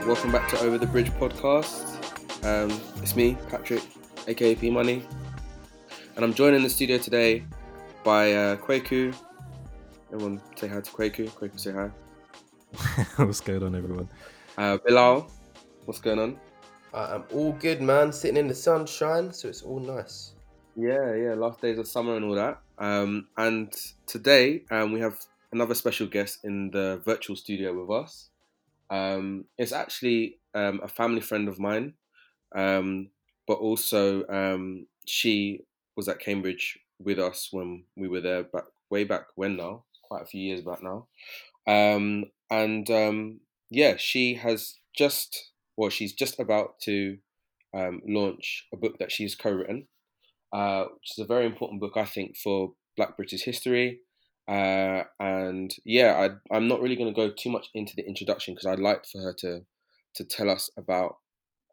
Hello, 0.00 0.12
everyone. 0.12 0.32
Welcome 0.32 0.32
back 0.32 0.48
to 0.48 0.66
Over 0.66 0.78
the 0.78 0.86
Bridge 0.86 1.10
podcast. 1.10 2.44
Um, 2.44 2.70
it's 3.02 3.14
me, 3.16 3.36
Patrick, 3.50 3.82
aka 4.28 4.54
P 4.54 4.70
Money, 4.70 5.04
and 6.16 6.24
I'm 6.24 6.32
joined 6.32 6.56
in 6.56 6.62
the 6.62 6.70
studio 6.70 6.96
today 6.96 7.44
by 8.02 8.32
uh, 8.32 8.56
Kwaku. 8.56 9.14
Everyone, 10.10 10.40
say 10.56 10.68
hi 10.68 10.80
to 10.80 10.90
Kwaku. 10.90 11.28
Kwaku, 11.30 11.60
say 11.60 11.72
hi. 11.72 11.90
What's 13.22 13.42
going 13.42 13.62
on, 13.62 13.74
everyone? 13.74 14.08
Uh, 14.56 14.78
Bilal, 14.78 15.30
what's 15.84 16.00
going 16.00 16.18
on? 16.18 16.40
Uh, 16.94 17.20
I'm 17.20 17.36
all 17.36 17.52
good, 17.52 17.82
man. 17.82 18.10
Sitting 18.10 18.38
in 18.38 18.48
the 18.48 18.54
sunshine, 18.54 19.30
so 19.34 19.48
it's 19.48 19.60
all 19.60 19.80
nice. 19.80 20.32
Yeah, 20.76 21.14
yeah. 21.14 21.34
Last 21.34 21.60
days 21.60 21.78
of 21.78 21.86
summer 21.86 22.16
and 22.16 22.24
all 22.24 22.36
that. 22.36 22.58
Um, 22.78 23.28
and 23.36 23.70
today 24.06 24.62
um, 24.70 24.92
we 24.92 25.00
have 25.00 25.18
another 25.52 25.74
special 25.74 26.06
guest 26.06 26.38
in 26.44 26.70
the 26.70 27.02
virtual 27.04 27.36
studio 27.36 27.78
with 27.78 27.90
us. 27.90 28.29
Um, 28.90 29.44
it's 29.56 29.72
actually 29.72 30.38
um, 30.54 30.80
a 30.82 30.88
family 30.88 31.20
friend 31.20 31.48
of 31.48 31.58
mine, 31.58 31.94
um, 32.54 33.10
but 33.46 33.58
also 33.58 34.26
um, 34.28 34.86
she 35.06 35.60
was 35.96 36.08
at 36.08 36.18
Cambridge 36.18 36.78
with 36.98 37.18
us 37.18 37.48
when 37.50 37.84
we 37.96 38.08
were 38.08 38.20
there 38.20 38.42
back 38.42 38.64
way 38.90 39.04
back 39.04 39.26
when 39.36 39.56
now, 39.56 39.84
quite 40.02 40.22
a 40.22 40.26
few 40.26 40.40
years 40.40 40.62
back 40.62 40.82
now. 40.82 41.06
Um, 41.66 42.24
and 42.50 42.90
um, 42.90 43.40
yeah, 43.70 43.94
she 43.96 44.34
has 44.34 44.74
just 44.96 45.50
well, 45.76 45.90
she's 45.90 46.12
just 46.12 46.38
about 46.38 46.80
to 46.80 47.16
launch 47.74 48.66
a 48.72 48.76
book 48.76 48.98
that 48.98 49.12
she's 49.12 49.34
co-written, 49.34 49.86
uh, 50.52 50.84
which 50.84 51.12
is 51.12 51.18
a 51.18 51.26
very 51.26 51.46
important 51.46 51.80
book, 51.80 51.96
I 51.96 52.04
think, 52.04 52.36
for 52.36 52.72
Black 52.96 53.16
British 53.16 53.44
history. 53.44 54.00
Uh, 54.50 55.04
and 55.20 55.72
yeah, 55.84 56.28
I, 56.50 56.54
I'm 56.54 56.66
not 56.66 56.80
really 56.80 56.96
going 56.96 57.12
to 57.12 57.14
go 57.14 57.30
too 57.30 57.50
much 57.50 57.68
into 57.72 57.94
the 57.94 58.04
introduction 58.06 58.54
because 58.54 58.66
I'd 58.66 58.80
like 58.80 59.06
for 59.06 59.20
her 59.20 59.32
to 59.40 59.62
to 60.14 60.24
tell 60.24 60.50
us 60.50 60.68
about 60.76 61.18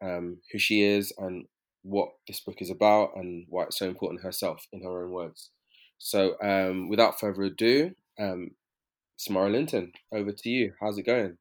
um, 0.00 0.38
who 0.52 0.60
she 0.60 0.82
is 0.82 1.12
and 1.18 1.46
what 1.82 2.10
this 2.28 2.38
book 2.38 2.62
is 2.62 2.70
about 2.70 3.16
and 3.16 3.46
why 3.48 3.64
it's 3.64 3.78
so 3.78 3.88
important 3.88 4.22
herself 4.22 4.68
in 4.72 4.82
her 4.82 5.04
own 5.04 5.10
words. 5.10 5.50
So, 5.98 6.36
um, 6.40 6.88
without 6.88 7.18
further 7.18 7.42
ado, 7.42 7.96
um, 8.20 8.52
Samara 9.16 9.50
Linton, 9.50 9.92
over 10.12 10.30
to 10.30 10.48
you. 10.48 10.74
How's 10.80 10.98
it 10.98 11.06
going? 11.06 11.36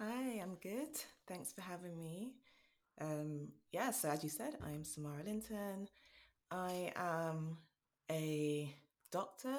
Hi, 0.00 0.40
I'm 0.42 0.56
good. 0.60 0.88
Thanks 1.28 1.52
for 1.52 1.60
having 1.60 1.96
me. 1.96 2.32
Um, 3.00 3.48
yeah, 3.70 3.92
so 3.92 4.08
as 4.08 4.24
you 4.24 4.30
said, 4.30 4.56
I'm 4.60 4.82
Samara 4.82 5.22
Linton. 5.24 5.88
I 6.50 6.92
am 6.96 7.58
a 8.10 8.74
doctor, 9.12 9.58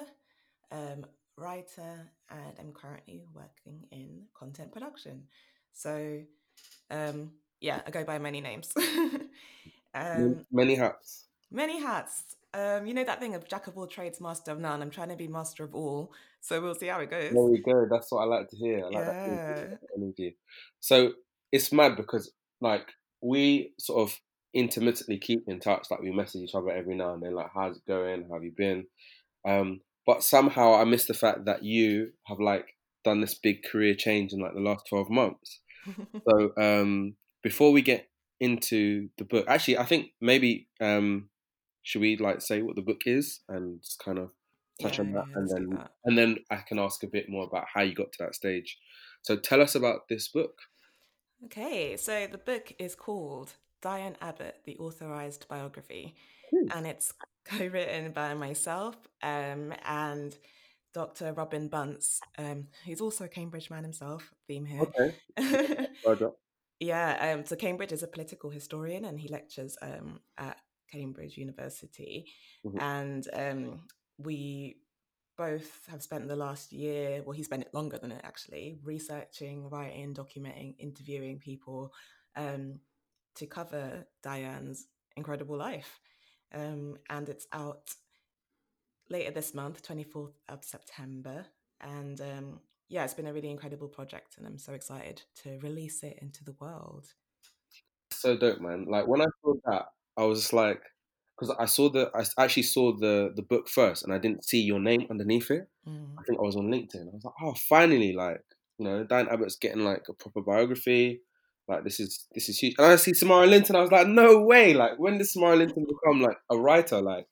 um, 0.70 1.04
writer, 1.36 2.10
and 2.30 2.52
I'm 2.58 2.72
currently 2.72 3.22
working 3.34 3.86
in 3.90 4.22
content 4.34 4.72
production. 4.72 5.24
So, 5.72 6.20
um, 6.90 7.32
yeah, 7.60 7.80
I 7.86 7.90
go 7.90 8.04
by 8.04 8.18
many 8.18 8.40
names. 8.40 8.72
um, 9.94 10.44
Many 10.52 10.74
hats. 10.74 11.26
many 11.50 11.80
hats. 11.80 12.36
Um, 12.54 12.86
you 12.86 12.94
know 12.94 13.04
that 13.04 13.20
thing 13.20 13.34
of 13.34 13.46
jack 13.46 13.66
of 13.66 13.76
all 13.76 13.86
trades, 13.86 14.20
master 14.20 14.50
of 14.50 14.58
none. 14.60 14.80
I'm 14.80 14.90
trying 14.90 15.10
to 15.10 15.16
be 15.16 15.28
master 15.28 15.62
of 15.64 15.74
all, 15.74 16.12
so 16.40 16.60
we'll 16.60 16.74
see 16.74 16.86
how 16.86 17.00
it 17.00 17.10
goes. 17.10 17.32
There 17.32 17.42
we 17.42 17.58
go. 17.60 17.86
That's 17.90 18.10
what 18.10 18.20
I 18.22 18.24
like 18.24 18.48
to 18.48 18.56
hear. 18.56 18.78
I 18.78 18.82
like 18.84 18.92
Yeah. 18.92 19.04
that 19.04 19.26
energy, 19.26 19.76
energy. 19.96 20.36
So 20.80 21.12
it's 21.52 21.70
mad 21.72 21.96
because 21.96 22.32
like 22.62 22.88
we 23.20 23.72
sort 23.78 24.08
of 24.08 24.18
intermittently 24.54 25.18
keep 25.18 25.42
in 25.48 25.60
touch. 25.60 25.88
Like 25.90 26.00
we 26.00 26.10
message 26.12 26.42
each 26.42 26.54
other 26.54 26.70
every 26.70 26.94
now 26.94 27.12
and 27.12 27.22
then. 27.22 27.34
Like, 27.34 27.50
how's 27.54 27.76
it 27.76 27.86
going? 27.86 28.22
How 28.26 28.34
have 28.34 28.44
you 28.44 28.52
been? 28.56 28.86
Um, 29.46 29.80
but 30.06 30.22
somehow 30.22 30.74
I 30.74 30.84
miss 30.84 31.06
the 31.06 31.14
fact 31.14 31.44
that 31.46 31.62
you 31.64 32.12
have 32.26 32.38
like 32.40 32.66
done 33.04 33.20
this 33.20 33.34
big 33.34 33.62
career 33.64 33.94
change 33.94 34.32
in 34.32 34.40
like 34.40 34.54
the 34.54 34.60
last 34.60 34.86
twelve 34.88 35.10
months. 35.10 35.60
So 36.28 36.50
um, 36.60 37.14
before 37.44 37.70
we 37.70 37.80
get 37.80 38.08
into 38.40 39.08
the 39.18 39.24
book, 39.24 39.44
actually, 39.48 39.78
I 39.78 39.84
think 39.84 40.08
maybe 40.20 40.68
um, 40.80 41.28
should 41.84 42.00
we 42.00 42.16
like 42.16 42.40
say 42.40 42.62
what 42.62 42.74
the 42.74 42.82
book 42.82 43.02
is 43.06 43.40
and 43.48 43.80
just 43.80 44.02
kind 44.04 44.18
of 44.18 44.30
touch 44.82 44.98
on 44.98 45.12
that, 45.12 45.26
yeah, 45.30 45.36
and 45.36 45.48
then 45.48 45.66
that. 45.78 45.90
and 46.04 46.18
then 46.18 46.36
I 46.50 46.56
can 46.66 46.78
ask 46.80 47.02
a 47.04 47.06
bit 47.06 47.28
more 47.28 47.44
about 47.44 47.66
how 47.72 47.82
you 47.82 47.94
got 47.94 48.10
to 48.12 48.18
that 48.24 48.34
stage. 48.34 48.76
So 49.22 49.36
tell 49.36 49.60
us 49.62 49.74
about 49.76 50.08
this 50.08 50.26
book. 50.28 50.58
Okay, 51.44 51.96
so 51.96 52.26
the 52.26 52.38
book 52.38 52.72
is 52.80 52.94
called 52.96 53.52
Diane 53.82 54.16
Abbott, 54.20 54.62
the 54.64 54.76
authorized 54.78 55.46
biography, 55.48 56.16
Hmm. 56.50 56.68
and 56.76 56.86
it's 56.86 57.12
co-written 57.46 58.12
by 58.12 58.34
myself 58.34 58.96
um, 59.22 59.72
and 59.84 60.36
Dr. 60.94 61.32
Robin 61.32 61.68
Bunce, 61.68 62.20
um, 62.38 62.68
who's 62.84 63.00
also 63.00 63.24
a 63.24 63.28
Cambridge 63.28 63.70
man 63.70 63.82
himself. 63.84 64.32
Theme 64.48 64.64
here. 64.66 64.82
Okay. 64.82 65.14
Yeah, 66.80 67.32
um, 67.34 67.46
so 67.46 67.56
Cambridge 67.56 67.92
is 67.92 68.02
a 68.02 68.06
political 68.08 68.50
historian, 68.50 69.04
and 69.06 69.18
he 69.18 69.28
lectures 69.28 69.76
um, 69.80 70.20
at 70.36 70.58
Cambridge 70.92 71.38
University, 71.38 72.26
Mhm. 72.66 72.80
and 72.82 73.28
um, 73.32 73.80
we 74.18 74.76
both 75.36 75.86
have 75.86 76.02
spent 76.02 76.28
the 76.28 76.36
last 76.36 76.72
year, 76.72 77.22
well, 77.22 77.32
he 77.36 77.42
spent 77.42 77.62
it 77.62 77.74
longer 77.74 77.98
than 77.98 78.12
it 78.12 78.20
actually, 78.24 78.78
researching, 78.82 79.68
writing, 79.70 80.14
documenting, 80.14 80.74
interviewing 80.78 81.38
people 81.38 81.92
um, 82.36 82.80
to 83.36 83.46
cover 83.46 84.06
Diane's 84.22 84.86
incredible 85.16 85.56
life. 85.56 86.00
Um, 86.54 86.98
and 87.10 87.28
it's 87.28 87.46
out 87.52 87.90
later 89.10 89.30
this 89.30 89.54
month, 89.54 89.86
24th 89.86 90.32
of 90.48 90.64
September. 90.64 91.46
And 91.80 92.20
um, 92.20 92.60
yeah, 92.88 93.04
it's 93.04 93.14
been 93.14 93.26
a 93.26 93.32
really 93.32 93.50
incredible 93.50 93.88
project, 93.88 94.36
and 94.38 94.46
I'm 94.46 94.58
so 94.58 94.72
excited 94.72 95.22
to 95.42 95.58
release 95.60 96.02
it 96.02 96.18
into 96.22 96.44
the 96.44 96.54
world. 96.60 97.08
So 98.12 98.36
dope, 98.36 98.60
man. 98.60 98.86
Like 98.88 99.06
when 99.06 99.20
I 99.20 99.26
saw 99.42 99.54
that, 99.66 99.86
I 100.16 100.24
was 100.24 100.40
just 100.40 100.52
like, 100.52 100.80
because 101.38 101.54
I 101.58 101.66
saw 101.66 101.90
the, 101.90 102.10
I 102.14 102.24
actually 102.42 102.62
saw 102.62 102.96
the 102.96 103.32
the 103.34 103.42
book 103.42 103.68
first, 103.68 104.04
and 104.04 104.12
I 104.12 104.18
didn't 104.18 104.44
see 104.44 104.60
your 104.60 104.80
name 104.80 105.06
underneath 105.10 105.50
it. 105.50 105.68
Mm. 105.86 106.14
I 106.18 106.22
think 106.22 106.38
I 106.38 106.42
was 106.42 106.56
on 106.56 106.68
LinkedIn. 106.68 107.08
I 107.08 107.14
was 107.14 107.24
like, 107.24 107.34
oh, 107.42 107.54
finally, 107.68 108.12
like 108.12 108.42
you 108.78 108.84
know, 108.84 109.04
Diane 109.04 109.28
Abbott's 109.28 109.56
getting 109.56 109.84
like 109.84 110.04
a 110.08 110.12
proper 110.12 110.40
biography. 110.40 111.20
Like 111.68 111.84
this 111.84 111.98
is 111.98 112.26
this 112.34 112.48
is 112.48 112.58
huge. 112.58 112.74
And 112.78 112.86
I 112.86 112.96
see 112.96 113.12
Samara 113.14 113.46
Linton. 113.46 113.76
I 113.76 113.80
was 113.80 113.90
like, 113.90 114.06
no 114.06 114.40
way! 114.40 114.72
Like 114.72 114.98
when 114.98 115.18
did 115.18 115.28
Samara 115.28 115.56
Linton 115.56 115.84
become 115.84 116.22
like 116.22 116.38
a 116.50 116.56
writer? 116.56 117.00
Like 117.00 117.26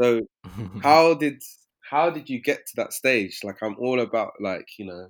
so, 0.00 0.20
how 0.82 1.14
did 1.14 1.42
how 1.90 2.10
did 2.10 2.28
you 2.28 2.40
get 2.42 2.66
to 2.66 2.72
that 2.76 2.92
stage? 2.92 3.40
Like 3.42 3.62
I'm 3.62 3.76
all 3.78 4.00
about 4.00 4.32
like 4.40 4.66
you 4.78 4.86
know 4.86 5.08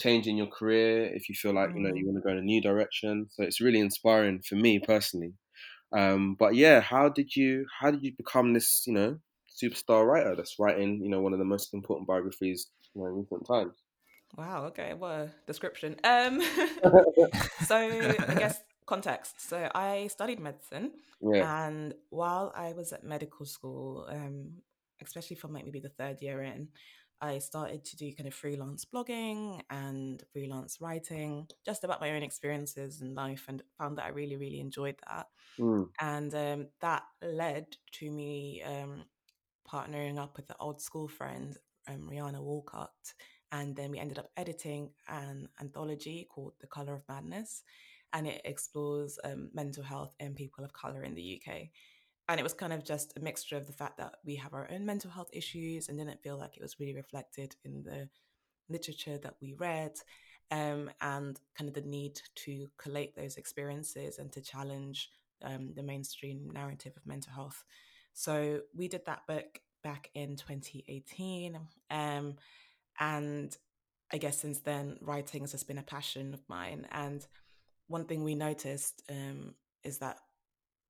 changing 0.00 0.36
your 0.36 0.48
career 0.48 1.06
if 1.14 1.28
you 1.28 1.34
feel 1.34 1.54
like 1.54 1.70
you 1.74 1.80
know 1.80 1.94
you 1.94 2.06
want 2.06 2.22
to 2.22 2.26
go 2.26 2.32
in 2.32 2.38
a 2.38 2.42
new 2.42 2.60
direction. 2.60 3.26
So 3.30 3.42
it's 3.42 3.60
really 3.60 3.80
inspiring 3.80 4.42
for 4.46 4.56
me 4.56 4.80
personally. 4.80 5.32
Um, 5.92 6.36
but 6.38 6.54
yeah, 6.54 6.80
how 6.80 7.08
did 7.08 7.34
you 7.34 7.66
how 7.80 7.90
did 7.90 8.02
you 8.02 8.12
become 8.16 8.52
this 8.52 8.84
you 8.86 8.92
know 8.92 9.18
superstar 9.62 10.04
writer 10.06 10.34
that's 10.36 10.56
writing 10.58 11.00
you 11.02 11.08
know 11.08 11.20
one 11.20 11.32
of 11.32 11.38
the 11.38 11.44
most 11.44 11.72
important 11.72 12.08
biographies 12.08 12.66
you 12.94 13.02
know, 13.02 13.08
in 13.08 13.14
recent 13.14 13.46
times? 13.46 13.83
Wow. 14.36 14.64
Okay. 14.66 14.94
What 14.94 15.10
a 15.10 15.30
description. 15.46 15.96
Um, 16.04 16.40
so 17.66 17.76
I 17.76 18.34
guess 18.38 18.60
context. 18.86 19.40
So 19.48 19.70
I 19.74 20.08
studied 20.08 20.40
medicine, 20.40 20.92
Yeah. 21.20 21.66
and 21.66 21.94
while 22.10 22.52
I 22.54 22.72
was 22.72 22.92
at 22.92 23.04
medical 23.04 23.46
school, 23.46 24.06
um, 24.10 24.62
especially 25.02 25.36
from 25.36 25.52
like 25.52 25.64
maybe 25.64 25.80
the 25.80 25.88
third 25.88 26.20
year 26.20 26.42
in, 26.42 26.68
I 27.20 27.38
started 27.38 27.84
to 27.84 27.96
do 27.96 28.12
kind 28.12 28.26
of 28.26 28.34
freelance 28.34 28.84
blogging 28.84 29.60
and 29.70 30.22
freelance 30.32 30.80
writing, 30.80 31.46
just 31.64 31.84
about 31.84 32.00
my 32.00 32.10
own 32.10 32.22
experiences 32.22 33.00
in 33.00 33.14
life, 33.14 33.44
and 33.48 33.62
found 33.78 33.98
that 33.98 34.04
I 34.04 34.08
really, 34.08 34.36
really 34.36 34.60
enjoyed 34.60 34.96
that. 35.08 35.26
Mm. 35.58 35.88
And 36.00 36.34
um, 36.34 36.66
that 36.80 37.04
led 37.22 37.76
to 37.92 38.10
me 38.10 38.62
um, 38.62 39.04
partnering 39.70 40.18
up 40.18 40.36
with 40.36 40.50
an 40.50 40.56
old 40.60 40.82
school 40.82 41.08
friend, 41.08 41.56
um, 41.88 42.08
Rianna 42.10 42.40
Walcott. 42.42 42.90
And 43.54 43.76
then 43.76 43.92
we 43.92 44.00
ended 44.00 44.18
up 44.18 44.30
editing 44.36 44.90
an 45.06 45.48
anthology 45.60 46.26
called 46.28 46.54
The 46.60 46.66
Color 46.66 46.94
of 46.94 47.08
Madness. 47.08 47.62
And 48.12 48.26
it 48.26 48.42
explores 48.44 49.16
um, 49.22 49.50
mental 49.54 49.84
health 49.84 50.12
in 50.18 50.34
people 50.34 50.64
of 50.64 50.72
color 50.72 51.04
in 51.04 51.14
the 51.14 51.40
UK. 51.40 51.68
And 52.28 52.40
it 52.40 52.42
was 52.42 52.52
kind 52.52 52.72
of 52.72 52.84
just 52.84 53.16
a 53.16 53.20
mixture 53.20 53.56
of 53.56 53.68
the 53.68 53.72
fact 53.72 53.98
that 53.98 54.16
we 54.24 54.34
have 54.36 54.54
our 54.54 54.68
own 54.72 54.84
mental 54.84 55.10
health 55.10 55.30
issues 55.32 55.88
and 55.88 55.98
didn't 55.98 56.22
feel 56.22 56.36
like 56.36 56.56
it 56.56 56.62
was 56.62 56.80
really 56.80 56.94
reflected 56.94 57.54
in 57.64 57.84
the 57.84 58.08
literature 58.68 59.18
that 59.18 59.36
we 59.40 59.54
read 59.54 59.92
um, 60.50 60.90
and 61.00 61.38
kind 61.56 61.68
of 61.68 61.74
the 61.74 61.88
need 61.88 62.20
to 62.34 62.66
collate 62.76 63.14
those 63.14 63.36
experiences 63.36 64.18
and 64.18 64.32
to 64.32 64.40
challenge 64.40 65.10
um, 65.42 65.72
the 65.76 65.82
mainstream 65.82 66.50
narrative 66.52 66.94
of 66.96 67.06
mental 67.06 67.32
health. 67.32 67.62
So 68.14 68.62
we 68.74 68.88
did 68.88 69.04
that 69.06 69.26
book 69.28 69.60
back 69.84 70.10
in 70.14 70.34
2018. 70.34 71.58
Um, 71.90 72.34
and 72.98 73.56
I 74.12 74.18
guess 74.18 74.38
since 74.38 74.60
then, 74.60 74.98
writing 75.00 75.42
has 75.42 75.52
just 75.52 75.66
been 75.66 75.78
a 75.78 75.82
passion 75.82 76.34
of 76.34 76.42
mine. 76.48 76.86
And 76.92 77.26
one 77.88 78.04
thing 78.04 78.22
we 78.22 78.34
noticed 78.34 79.02
um, 79.10 79.54
is 79.82 79.98
that 79.98 80.18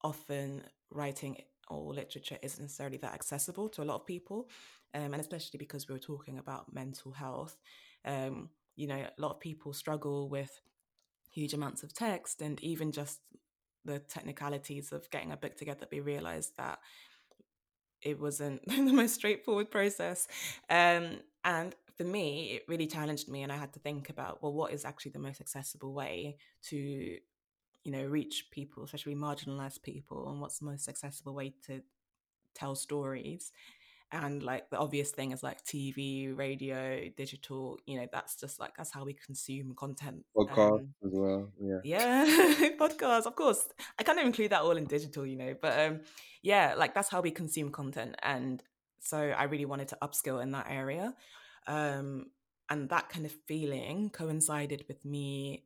often 0.02 0.62
writing 0.90 1.38
or 1.68 1.94
literature 1.94 2.36
isn't 2.42 2.62
necessarily 2.62 2.98
that 2.98 3.14
accessible 3.14 3.68
to 3.70 3.82
a 3.82 3.84
lot 3.84 3.96
of 3.96 4.06
people. 4.06 4.48
Um, 4.94 5.14
and 5.14 5.20
especially 5.20 5.58
because 5.58 5.88
we 5.88 5.94
were 5.94 5.98
talking 5.98 6.38
about 6.38 6.74
mental 6.74 7.12
health, 7.12 7.56
um, 8.04 8.50
you 8.76 8.86
know, 8.86 8.96
a 8.96 9.20
lot 9.20 9.32
of 9.32 9.40
people 9.40 9.72
struggle 9.72 10.28
with 10.28 10.60
huge 11.30 11.54
amounts 11.54 11.82
of 11.82 11.92
text 11.92 12.42
and 12.42 12.62
even 12.62 12.92
just 12.92 13.20
the 13.84 13.98
technicalities 13.98 14.92
of 14.92 15.10
getting 15.10 15.32
a 15.32 15.36
book 15.36 15.56
together, 15.56 15.86
we 15.90 16.00
realized 16.00 16.56
that 16.56 16.78
it 18.02 18.20
wasn't 18.20 18.60
the 18.68 18.92
most 18.92 19.14
straightforward 19.14 19.70
process. 19.70 20.28
Um, 20.70 21.20
and 21.44 21.74
for 21.96 22.04
me, 22.04 22.52
it 22.54 22.62
really 22.68 22.86
challenged 22.86 23.28
me, 23.28 23.42
and 23.42 23.52
I 23.52 23.56
had 23.56 23.72
to 23.74 23.80
think 23.80 24.10
about 24.10 24.42
well, 24.42 24.52
what 24.52 24.72
is 24.72 24.84
actually 24.84 25.12
the 25.12 25.20
most 25.20 25.40
accessible 25.40 25.92
way 25.92 26.36
to, 26.64 26.76
you 26.76 27.92
know, 27.92 28.04
reach 28.04 28.48
people, 28.50 28.84
especially 28.84 29.14
marginalized 29.14 29.82
people, 29.82 30.28
and 30.28 30.40
what's 30.40 30.58
the 30.58 30.66
most 30.66 30.88
accessible 30.88 31.34
way 31.34 31.54
to 31.66 31.82
tell 32.54 32.74
stories? 32.74 33.52
And 34.12 34.42
like 34.42 34.70
the 34.70 34.78
obvious 34.78 35.10
thing 35.10 35.32
is 35.32 35.42
like 35.42 35.64
tv 35.64 36.38
radio 36.38 37.08
digital 37.16 37.80
you 37.84 37.98
know 37.98 38.06
that's 38.12 38.36
just 38.36 38.60
like 38.60 38.76
that's 38.76 38.92
how 38.92 39.04
we 39.04 39.12
consume 39.12 39.74
content 39.74 40.24
podcast 40.36 40.78
um, 40.78 40.94
as 41.04 41.10
well 41.12 41.50
yeah. 41.60 41.78
yeah 41.82 42.68
podcast 42.80 43.26
of 43.26 43.34
course. 43.34 43.66
I 43.98 44.04
kind 44.04 44.20
of 44.20 44.26
include 44.26 44.52
that 44.52 44.60
all 44.60 44.76
in 44.76 44.84
digital 44.84 45.26
you 45.26 45.36
know 45.36 45.56
but 45.60 45.80
um 45.80 46.00
yeah 46.42 46.74
like 46.76 46.94
that's 46.94 47.08
how 47.08 47.22
we 47.22 47.32
consume 47.32 47.70
content 47.70 48.14
and 48.22 48.62
so 49.00 49.18
i 49.18 49.44
really 49.44 49.64
wanted 49.64 49.88
to 49.88 49.98
upskill 50.00 50.40
in 50.40 50.52
that 50.52 50.66
area 50.70 51.12
um 51.66 52.26
and 52.70 52.88
that 52.88 53.08
kind 53.08 53.26
of 53.26 53.32
feeling 53.46 54.10
coincided 54.10 54.84
with 54.88 55.04
me 55.04 55.64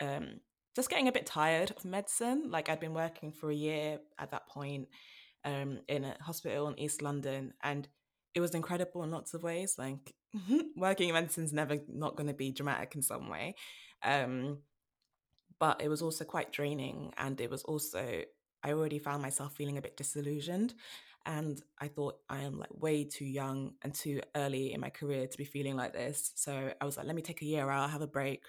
um 0.00 0.40
just 0.74 0.88
getting 0.88 1.08
a 1.08 1.12
bit 1.12 1.26
tired 1.26 1.70
of 1.70 1.84
medicine 1.84 2.50
like 2.50 2.68
i'd 2.68 2.80
been 2.80 2.94
working 2.94 3.32
for 3.32 3.50
a 3.50 3.54
year 3.54 3.98
at 4.18 4.30
that 4.30 4.46
point 4.48 4.88
um, 5.44 5.80
in 5.88 6.04
a 6.04 6.16
hospital 6.20 6.68
in 6.68 6.78
East 6.78 7.02
London, 7.02 7.54
and 7.62 7.88
it 8.34 8.40
was 8.40 8.54
incredible 8.54 9.02
in 9.02 9.10
lots 9.10 9.34
of 9.34 9.42
ways. 9.42 9.76
Like 9.78 10.14
working 10.76 11.08
in 11.08 11.14
medicine 11.14 11.44
is 11.44 11.52
never 11.52 11.78
not 11.88 12.16
going 12.16 12.28
to 12.28 12.34
be 12.34 12.50
dramatic 12.50 12.94
in 12.94 13.02
some 13.02 13.28
way, 13.28 13.54
um, 14.02 14.58
but 15.58 15.80
it 15.80 15.88
was 15.88 16.02
also 16.02 16.24
quite 16.24 16.52
draining, 16.52 17.12
and 17.16 17.40
it 17.40 17.50
was 17.50 17.62
also 17.64 18.22
I 18.64 18.72
already 18.72 18.98
found 18.98 19.22
myself 19.22 19.54
feeling 19.54 19.78
a 19.78 19.82
bit 19.82 19.96
disillusioned. 19.96 20.74
And 21.24 21.62
I 21.80 21.88
thought 21.88 22.18
I 22.28 22.40
am 22.40 22.58
like 22.58 22.70
way 22.72 23.04
too 23.04 23.24
young 23.24 23.74
and 23.82 23.94
too 23.94 24.20
early 24.34 24.72
in 24.72 24.80
my 24.80 24.90
career 24.90 25.26
to 25.26 25.38
be 25.38 25.44
feeling 25.44 25.76
like 25.76 25.92
this. 25.92 26.32
So 26.34 26.72
I 26.80 26.84
was 26.84 26.96
like, 26.96 27.06
let 27.06 27.14
me 27.14 27.22
take 27.22 27.42
a 27.42 27.46
year 27.46 27.70
out, 27.70 27.90
have 27.90 28.02
a 28.02 28.08
break, 28.08 28.42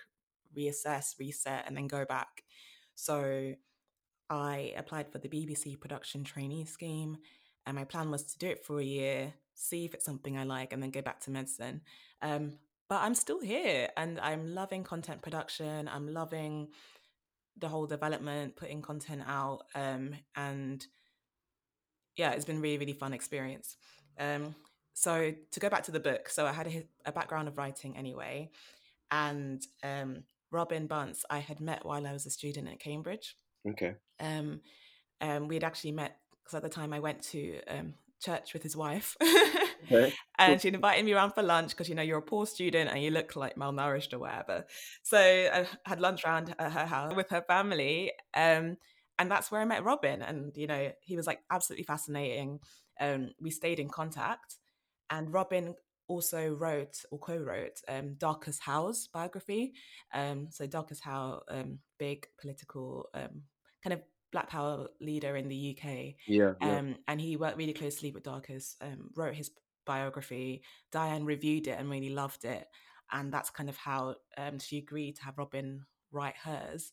reassess, 0.58 1.20
reset, 1.20 1.66
and 1.68 1.78
then 1.78 1.88
go 1.88 2.06
back. 2.06 2.44
So 2.96 3.54
I 4.30 4.74
applied 4.78 5.12
for 5.12 5.20
the 5.20 5.30
BBC 5.30 5.80
production 5.80 6.24
trainee 6.24 6.66
scheme, 6.66 7.18
and 7.66 7.76
my 7.76 7.84
plan 7.84 8.12
was 8.12 8.24
to 8.24 8.38
do 8.40 8.48
it 8.48 8.66
for 8.66 8.80
a 8.80 8.84
year, 8.84 9.34
see 9.54 9.86
if 9.86 9.94
it's 9.94 10.06
something 10.06 10.38
I 10.38 10.44
like, 10.44 10.74
and 10.74 10.82
then 10.82 10.92
go 10.92 11.02
back 11.02 11.20
to 11.22 11.32
medicine. 11.32 11.82
Um, 12.22 12.54
but 12.90 13.02
I'm 13.02 13.16
still 13.16 13.42
here, 13.42 13.90
and 13.98 14.20
I'm 14.20 14.54
loving 14.54 14.84
content 14.84 15.22
production. 15.22 15.88
I'm 15.88 16.12
loving 16.12 16.70
the 17.58 17.68
whole 17.68 17.86
development, 17.86 18.56
putting 18.56 18.82
content 18.82 19.22
out, 19.28 19.64
um, 19.76 20.16
and 20.36 20.86
yeah, 22.18 22.32
it's 22.32 22.46
been 22.46 22.62
really, 22.62 22.78
really 22.78 22.94
fun 22.94 23.14
experience. 23.14 23.78
Um, 24.20 24.56
so 24.94 25.34
to 25.52 25.60
go 25.60 25.70
back 25.70 25.84
to 25.84 25.92
the 25.92 26.00
book, 26.00 26.30
so 26.30 26.46
I 26.46 26.52
had 26.52 26.68
a, 26.68 26.86
a 27.06 27.12
background 27.12 27.48
of 27.48 27.58
writing 27.58 27.98
anyway, 27.98 28.50
and 29.12 29.62
um, 29.84 30.24
Robin 30.52 30.88
Bunce 30.88 31.26
I 31.30 31.40
had 31.40 31.60
met 31.60 31.86
while 31.86 32.06
I 32.06 32.14
was 32.14 32.26
a 32.26 32.30
student 32.30 32.68
at 32.68 32.80
Cambridge. 32.80 33.36
Okay. 33.68 33.96
Um, 34.20 34.62
um, 35.22 35.48
we 35.48 35.56
had 35.56 35.64
actually 35.64 35.94
met 35.94 36.18
because 36.44 36.56
at 36.56 36.64
the 36.64 36.70
time 36.70 36.94
I 36.94 37.00
went 37.00 37.22
to 37.32 37.60
um, 37.68 37.94
church 38.22 38.54
with 38.54 38.64
his 38.64 38.76
wife. 38.76 39.16
okay. 39.86 40.14
and 40.38 40.62
she'd 40.62 40.76
invited 40.76 41.06
me 41.06 41.14
around 41.14 41.32
for 41.32 41.44
lunch 41.44 41.70
because 41.70 41.90
you 41.90 41.96
know 41.96 42.02
you're 42.02 42.20
a 42.20 42.22
poor 42.22 42.46
student 42.46 42.90
and 42.90 43.02
you 43.02 43.12
look 43.12 43.36
like 43.36 43.56
malnourished 43.56 44.14
or 44.14 44.20
whatever. 44.20 44.66
So 45.04 45.18
I 45.18 45.68
had 45.86 46.00
lunch 46.00 46.26
around 46.26 46.56
at 46.58 46.72
her 46.72 46.86
house 46.86 47.16
with 47.16 47.30
her 47.30 47.42
family. 47.42 48.12
Um, 48.34 48.78
and 49.20 49.30
that's 49.30 49.52
where 49.52 49.62
I 49.62 49.66
met 49.66 49.84
Robin. 49.84 50.22
And 50.22 50.56
you 50.56 50.68
know, 50.68 50.92
he 51.02 51.16
was 51.16 51.28
like 51.28 51.40
absolutely 51.52 51.86
fascinating. 51.86 52.60
Um, 53.00 53.32
we 53.40 53.52
stayed 53.52 53.80
in 53.80 53.90
contact, 53.90 54.58
and 55.10 55.34
Robin 55.34 55.76
also 56.08 56.54
wrote 56.54 56.98
or 57.12 57.20
co-wrote 57.20 57.80
um, 57.88 58.16
Darcus 58.18 58.60
Howe's 58.60 59.08
biography. 59.08 59.74
Um, 60.14 60.48
so 60.52 60.68
Darcus 60.68 61.00
Howe, 61.00 61.42
um, 61.50 61.80
big 61.98 62.28
political 62.40 63.10
um, 63.14 63.44
kind 63.84 63.94
of 63.94 64.02
Black 64.32 64.50
Power 64.50 64.88
leader 65.00 65.36
in 65.38 65.48
the 65.48 65.78
UK. 65.78 66.16
Yeah. 66.28 66.54
yeah. 66.62 66.78
Um, 66.78 66.96
and 67.08 67.22
he 67.22 67.38
worked 67.38 67.58
really 67.58 67.74
closely 67.74 68.12
with 68.12 68.24
Darcus, 68.24 68.76
um, 68.82 69.12
wrote 69.16 69.36
his 69.36 69.52
biography. 69.86 70.64
Diane 70.92 71.26
reviewed 71.26 71.68
it 71.68 71.78
and 71.80 71.90
really 71.90 72.10
loved 72.10 72.46
it. 72.46 72.68
And 73.12 73.32
that's 73.32 73.50
kind 73.50 73.70
of 73.70 73.78
how 73.78 74.16
um, 74.38 74.60
she 74.60 74.78
agreed 74.78 75.18
to 75.18 75.24
have 75.24 75.38
Robin 75.38 75.86
write 76.12 76.36
hers. 76.44 76.92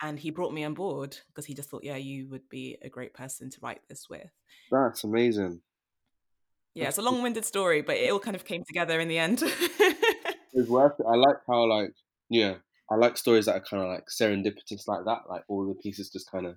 And 0.00 0.18
he 0.18 0.30
brought 0.30 0.52
me 0.52 0.64
on 0.64 0.74
board 0.74 1.16
because 1.28 1.46
he 1.46 1.54
just 1.54 1.70
thought, 1.70 1.84
yeah, 1.84 1.96
you 1.96 2.28
would 2.28 2.48
be 2.48 2.76
a 2.82 2.88
great 2.88 3.14
person 3.14 3.50
to 3.50 3.58
write 3.62 3.80
this 3.88 4.08
with. 4.10 4.30
That's 4.70 5.04
amazing. 5.04 5.60
Yeah, 6.74 6.88
it's 6.88 6.98
a 6.98 7.02
long 7.02 7.22
winded 7.22 7.44
story, 7.44 7.82
but 7.82 7.96
it 7.96 8.10
all 8.10 8.18
kind 8.18 8.34
of 8.34 8.44
came 8.44 8.64
together 8.64 8.98
in 8.98 9.08
the 9.08 9.18
end. 9.18 9.42
it's 9.42 10.68
worth 10.68 10.98
it. 10.98 11.06
I 11.06 11.16
like 11.16 11.36
how, 11.46 11.66
like, 11.66 11.92
yeah, 12.30 12.54
I 12.90 12.96
like 12.96 13.16
stories 13.16 13.46
that 13.46 13.56
are 13.56 13.60
kind 13.60 13.82
of 13.82 13.88
like 13.88 14.06
serendipitous 14.08 14.88
like 14.88 15.04
that. 15.04 15.22
Like 15.28 15.44
all 15.48 15.66
the 15.66 15.74
pieces 15.74 16.10
just 16.10 16.30
kind 16.30 16.46
of 16.46 16.56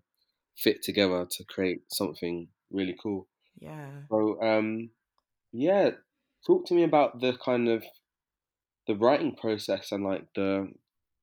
fit 0.57 0.81
together 0.81 1.27
to 1.29 1.43
create 1.43 1.81
something 1.89 2.47
really 2.71 2.95
cool. 3.01 3.27
Yeah. 3.59 3.89
So, 4.09 4.41
um, 4.41 4.89
yeah, 5.55 5.91
talk 6.45 6.65
to 6.67 6.73
me 6.73 6.83
about 6.83 7.21
the 7.21 7.33
kind 7.43 7.67
of 7.67 7.83
the 8.87 8.95
writing 8.95 9.35
process 9.35 9.91
and 9.91 10.03
like 10.03 10.25
the 10.35 10.71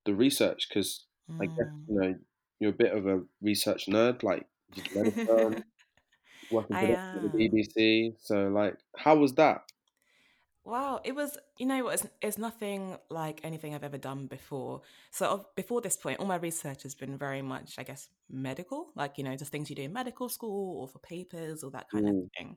the 0.05 0.15
research 0.15 0.69
because. 0.69 1.05
I 1.41 1.47
guess 1.47 1.67
you 1.89 1.99
know 1.99 2.15
you're 2.63 2.71
a 2.71 2.75
bit 2.75 2.93
of 2.93 3.07
a 3.09 3.21
research 3.43 3.87
nerd. 3.87 4.23
Like, 4.23 4.47
did 4.73 4.87
you 4.95 4.95
working 6.53 6.77
for 6.77 7.21
the 7.21 7.29
BBC? 7.29 8.15
So, 8.23 8.49
like, 8.49 8.77
how 8.97 9.17
was 9.17 9.35
that? 9.35 9.63
Wow, 10.65 11.01
it 11.03 11.17
was, 11.17 11.37
you 11.59 11.67
know 11.67 11.83
what, 11.83 11.95
it's, 11.95 12.07
it's 12.21 12.39
nothing 12.39 12.97
like 13.11 13.41
anything 13.43 13.75
I've 13.75 13.83
ever 13.83 13.99
done 13.99 14.29
before. 14.29 14.83
So, 15.11 15.47
before 15.57 15.81
this 15.81 15.97
point, 15.97 16.21
all 16.21 16.27
my 16.27 16.37
research 16.37 16.85
has 16.85 16.95
been 16.95 17.19
very 17.19 17.43
much, 17.43 17.75
I 17.79 17.83
guess, 17.83 18.09
medical, 18.31 18.93
like, 18.95 19.19
you 19.19 19.25
know, 19.25 19.35
just 19.35 19.51
things 19.51 19.69
you 19.69 19.75
do 19.75 19.83
in 19.83 19.93
medical 19.93 20.29
school 20.29 20.81
or 20.81 20.87
for 20.87 21.01
papers 21.01 21.65
or 21.65 21.73
that 21.73 21.91
kind 21.91 22.05
mm. 22.05 22.23
of 22.23 22.31
thing. 22.39 22.57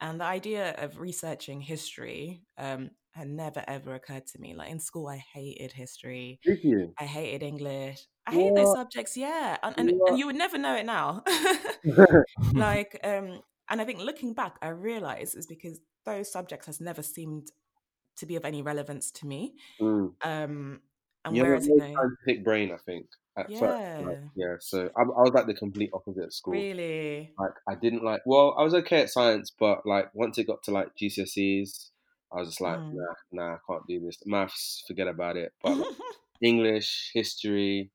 And 0.00 0.20
the 0.20 0.24
idea 0.24 0.74
of 0.78 0.98
researching 0.98 1.60
history 1.60 2.42
um, 2.56 2.90
had 3.12 3.28
never 3.28 3.64
ever 3.66 3.94
occurred 3.94 4.26
to 4.26 4.40
me. 4.40 4.54
Like 4.54 4.70
in 4.70 4.78
school, 4.78 5.08
I 5.08 5.16
hated 5.16 5.72
history. 5.72 6.38
Did 6.44 6.62
you? 6.62 6.94
I 6.98 7.04
hated 7.04 7.44
English. 7.44 8.06
I 8.26 8.32
hate 8.32 8.54
those 8.54 8.74
subjects. 8.74 9.16
Yeah, 9.16 9.56
and, 9.62 9.74
and, 9.78 9.90
and, 9.90 10.18
you 10.18 10.26
would 10.26 10.36
never 10.36 10.58
know 10.58 10.76
it 10.76 10.86
now. 10.86 11.24
like, 12.52 12.98
um, 13.02 13.40
and 13.70 13.80
I 13.80 13.84
think 13.84 14.00
looking 14.00 14.34
back, 14.34 14.56
I 14.62 14.68
realize 14.68 15.34
is 15.34 15.46
because 15.46 15.80
those 16.04 16.30
subjects 16.30 16.66
has 16.66 16.80
never 16.80 17.02
seemed 17.02 17.48
to 18.18 18.26
be 18.26 18.36
of 18.36 18.44
any 18.44 18.62
relevance 18.62 19.10
to 19.12 19.26
me. 19.26 19.54
Mm. 19.80 20.12
Um, 20.22 20.80
and 21.24 21.36
yeah, 21.36 21.42
whereas 21.42 21.66
you 21.66 21.76
know, 21.76 21.94
scientific 21.94 22.44
brain, 22.44 22.70
I 22.72 22.78
think. 22.86 23.06
At 23.38 23.50
yeah, 23.50 23.58
first, 23.60 24.06
like, 24.06 24.18
yeah. 24.34 24.56
So 24.58 24.90
I, 24.96 25.02
I 25.02 25.04
was 25.04 25.32
like 25.32 25.46
the 25.46 25.54
complete 25.54 25.90
opposite 25.92 26.24
at 26.24 26.32
school. 26.32 26.54
Really, 26.54 27.32
like 27.38 27.52
I 27.68 27.76
didn't 27.76 28.02
like. 28.02 28.22
Well, 28.26 28.56
I 28.58 28.64
was 28.64 28.74
okay 28.74 29.02
at 29.02 29.10
science, 29.10 29.50
but 29.50 29.86
like 29.86 30.12
once 30.12 30.38
it 30.38 30.48
got 30.48 30.64
to 30.64 30.72
like 30.72 30.88
GCSEs, 31.00 31.90
I 32.32 32.40
was 32.40 32.48
just 32.48 32.60
like, 32.60 32.78
mm. 32.78 32.94
nah, 32.94 33.14
nah, 33.30 33.54
I 33.54 33.58
can't 33.66 33.86
do 33.86 34.00
this. 34.00 34.18
Maths, 34.26 34.82
forget 34.88 35.06
about 35.06 35.36
it. 35.36 35.52
But 35.62 35.78
like, 35.78 35.86
English, 36.42 37.12
history, 37.14 37.90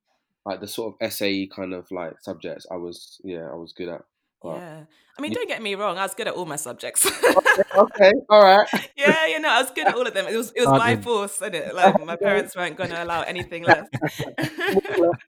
like 0.46 0.62
the 0.62 0.68
sort 0.68 0.96
of 1.02 1.14
SAE 1.14 1.48
kind 1.48 1.74
of 1.74 1.92
like 1.92 2.14
subjects, 2.22 2.66
I 2.72 2.76
was 2.76 3.20
yeah, 3.24 3.50
I 3.52 3.56
was 3.56 3.74
good 3.74 3.90
at. 3.90 4.04
Yeah. 4.44 4.84
I 5.18 5.22
mean, 5.22 5.32
don't 5.32 5.48
get 5.48 5.62
me 5.62 5.76
wrong. 5.76 5.98
I 5.98 6.04
was 6.04 6.16
good 6.16 6.28
at 6.28 6.34
all 6.34 6.46
my 6.46 6.56
subjects. 6.56 7.06
okay, 7.06 7.34
okay, 7.78 8.12
all 8.30 8.44
right. 8.44 8.68
yeah, 8.98 9.28
you 9.28 9.40
know, 9.40 9.50
I 9.50 9.62
was 9.62 9.72
good 9.72 9.88
at 9.88 9.96
all 9.96 10.08
of 10.08 10.14
them. 10.14 10.26
It 10.28 10.36
was 10.36 10.52
it 10.56 10.62
was 10.68 10.80
by 10.80 10.96
force, 10.98 11.40
and 11.42 11.54
it 11.54 11.76
like 11.82 12.04
my 12.04 12.16
parents 12.16 12.56
weren't 12.56 12.76
going 12.76 12.90
to 12.90 13.04
allow 13.04 13.22
anything 13.22 13.64
less. 13.64 13.88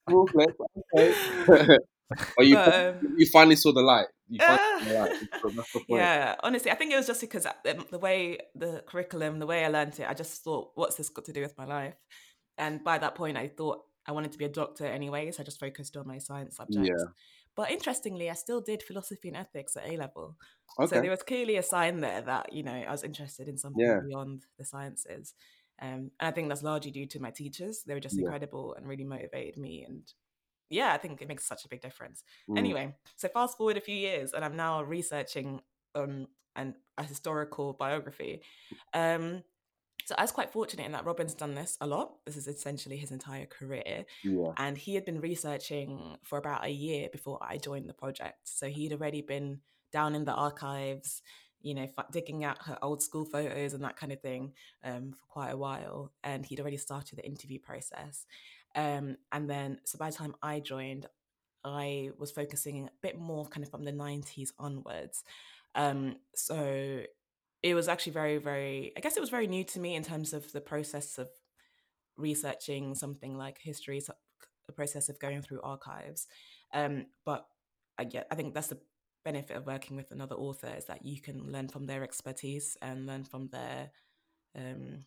okay. 0.10 1.77
Oh, 2.38 2.43
you 2.43 2.53
but, 2.53 2.74
um, 3.01 3.15
you 3.17 3.25
finally 3.25 3.55
saw 3.55 3.72
the 3.72 3.81
light. 3.81 4.05
Uh, 4.39 4.57
the 4.84 4.93
light. 4.93 5.84
yeah, 5.89 6.36
honestly, 6.43 6.69
I 6.69 6.75
think 6.75 6.93
it 6.93 6.98
was 6.98 7.07
just 7.07 7.19
because 7.19 7.48
the 7.65 7.98
way 7.98 8.38
the 8.53 8.84
curriculum, 8.86 9.39
the 9.39 9.48
way 9.48 9.65
I 9.65 9.69
learned 9.69 10.00
it, 10.00 10.07
I 10.07 10.13
just 10.13 10.43
thought, 10.43 10.69
what's 10.75 10.98
this 10.98 11.10
got 11.10 11.25
to 11.25 11.34
do 11.34 11.41
with 11.41 11.57
my 11.57 11.65
life? 11.65 11.95
And 12.60 12.84
by 12.84 13.00
that 13.00 13.15
point, 13.15 13.38
I 13.38 13.48
thought 13.48 13.81
I 14.05 14.12
wanted 14.12 14.31
to 14.34 14.38
be 14.38 14.45
a 14.45 14.50
doctor 14.50 14.86
anyway, 14.86 15.31
so 15.31 15.41
I 15.41 15.45
just 15.45 15.60
focused 15.60 15.98
on 15.98 16.07
my 16.07 16.19
science 16.19 16.57
subjects. 16.57 16.89
Yeah. 16.89 17.05
But 17.56 17.72
interestingly, 17.72 18.30
I 18.30 18.34
still 18.34 18.62
did 18.62 18.84
philosophy 18.84 19.30
and 19.30 19.38
ethics 19.38 19.78
at 19.78 19.90
A 19.90 19.98
level. 19.98 20.36
Okay. 20.80 20.96
So 20.96 21.02
there 21.02 21.12
was 21.12 21.24
clearly 21.24 21.56
a 21.56 21.64
sign 21.64 22.02
there 22.02 22.22
that, 22.22 22.52
you 22.52 22.64
know, 22.64 22.74
I 22.74 22.92
was 22.92 23.04
interested 23.04 23.48
in 23.48 23.58
something 23.58 23.86
yeah. 23.86 24.00
beyond 24.06 24.46
the 24.58 24.66
sciences. 24.66 25.34
Um, 25.82 26.12
and 26.20 26.28
I 26.28 26.32
think 26.32 26.50
that's 26.50 26.64
largely 26.64 26.92
due 26.92 27.06
to 27.08 27.20
my 27.20 27.32
teachers. 27.32 27.84
They 27.84 27.94
were 27.94 28.00
just 28.00 28.18
yeah. 28.18 28.24
incredible 28.24 28.76
and 28.76 28.88
really 28.88 29.04
motivated 29.04 29.58
me. 29.58 29.86
And 29.88 30.02
yeah, 30.70 30.94
I 30.94 30.98
think 30.98 31.22
it 31.22 31.28
makes 31.28 31.46
such 31.46 31.66
a 31.66 31.70
big 31.70 31.82
difference. 31.82 32.24
Mm. 32.50 32.58
Anyway, 32.58 32.96
so 33.16 33.28
fast 33.30 33.58
forward 33.58 33.78
a 33.78 33.82
few 33.82 33.96
years, 33.96 34.34
and 34.34 34.44
I'm 34.44 34.56
now 34.56 34.84
researching 34.84 35.62
um, 35.94 36.28
an, 36.56 36.76
a 36.98 37.04
historical 37.04 37.74
biography. 37.74 38.42
Um, 38.94 39.44
So 40.06 40.14
I 40.18 40.22
was 40.22 40.32
quite 40.32 40.52
fortunate 40.52 40.86
in 40.86 40.92
that 40.92 41.04
Robin's 41.04 41.34
done 41.34 41.56
this 41.56 41.78
a 41.82 41.88
lot. 41.88 42.14
This 42.26 42.38
is 42.38 42.48
essentially 42.48 42.96
his 42.96 43.12
entire 43.12 43.48
career. 43.48 44.06
Yeah. 44.24 44.52
And 44.58 44.78
he 44.78 44.94
had 44.94 45.04
been 45.04 45.20
researching 45.20 46.18
for 46.22 46.38
about 46.38 46.64
a 46.64 46.70
year 46.70 47.10
before 47.12 47.40
I 47.42 47.58
joined 47.58 47.90
the 47.90 47.94
project. 47.94 48.48
So 48.48 48.68
he'd 48.68 48.94
already 48.94 49.22
been 49.22 49.62
down 49.92 50.14
in 50.14 50.24
the 50.24 50.34
archives, 50.34 51.24
you 51.60 51.74
know, 51.74 51.88
f- 51.98 52.12
digging 52.12 52.44
out 52.44 52.62
her 52.66 52.78
old 52.84 53.02
school 53.02 53.26
photos 53.26 53.74
and 53.74 53.84
that 53.84 53.98
kind 53.98 54.12
of 54.12 54.22
thing 54.22 54.54
um, 54.84 55.12
for 55.12 55.26
quite 55.28 55.50
a 55.50 55.58
while. 55.58 56.12
And 56.24 56.46
he'd 56.46 56.60
already 56.60 56.78
started 56.78 57.18
the 57.18 57.26
interview 57.26 57.58
process. 57.58 58.28
Um, 58.76 59.18
and 59.32 59.50
then, 59.50 59.80
so 59.86 59.98
by 59.98 60.12
the 60.12 60.18
time 60.18 60.36
I 60.44 60.60
joined, 60.60 61.08
I 61.64 62.12
was 62.20 62.30
focusing 62.30 62.86
a 62.86 62.92
bit 63.02 63.18
more 63.18 63.48
kind 63.48 63.66
of 63.66 63.72
from 63.72 63.86
the 63.86 63.92
90s 63.92 64.50
onwards. 64.60 65.24
Um, 65.74 66.18
so 66.36 67.02
it 67.65 67.74
was 67.74 67.88
actually 67.88 68.12
very, 68.12 68.38
very, 68.38 68.93
I 68.95 69.00
guess 69.00 69.17
it 69.17 69.22
was 69.22 69.31
very 69.31 69.48
new 69.48 69.63
to 69.63 69.79
me 69.79 69.95
in 69.95 70.03
terms 70.03 70.34
of 70.34 70.51
the 70.51 70.62
process 70.62 71.17
of 71.17 71.29
researching 72.15 72.93
something 72.93 73.36
like 73.36 73.57
history, 73.60 74.00
so 74.00 74.13
the 74.67 74.72
process 74.72 75.10
of 75.10 75.19
going 75.19 75.41
through 75.41 75.62
archives. 75.63 76.27
Um, 76.75 77.07
but 77.25 77.48
I 77.98 78.03
get, 78.03 78.27
I 78.29 78.36
think 78.36 78.53
that's 78.53 78.67
the 78.67 78.77
benefit 79.24 79.57
of 79.57 79.65
working 79.65 79.98
with 79.98 80.12
another 80.12 80.36
author 80.36 80.72
is 80.77 80.86
that 80.86 81.03
you 81.03 81.19
can 81.19 81.51
learn 81.51 81.67
from 81.67 81.88
their 81.88 82.03
expertise 82.03 82.77
and 82.84 83.07
learn 83.07 83.24
from 83.24 83.50
their, 83.51 83.89
um, 84.55 85.00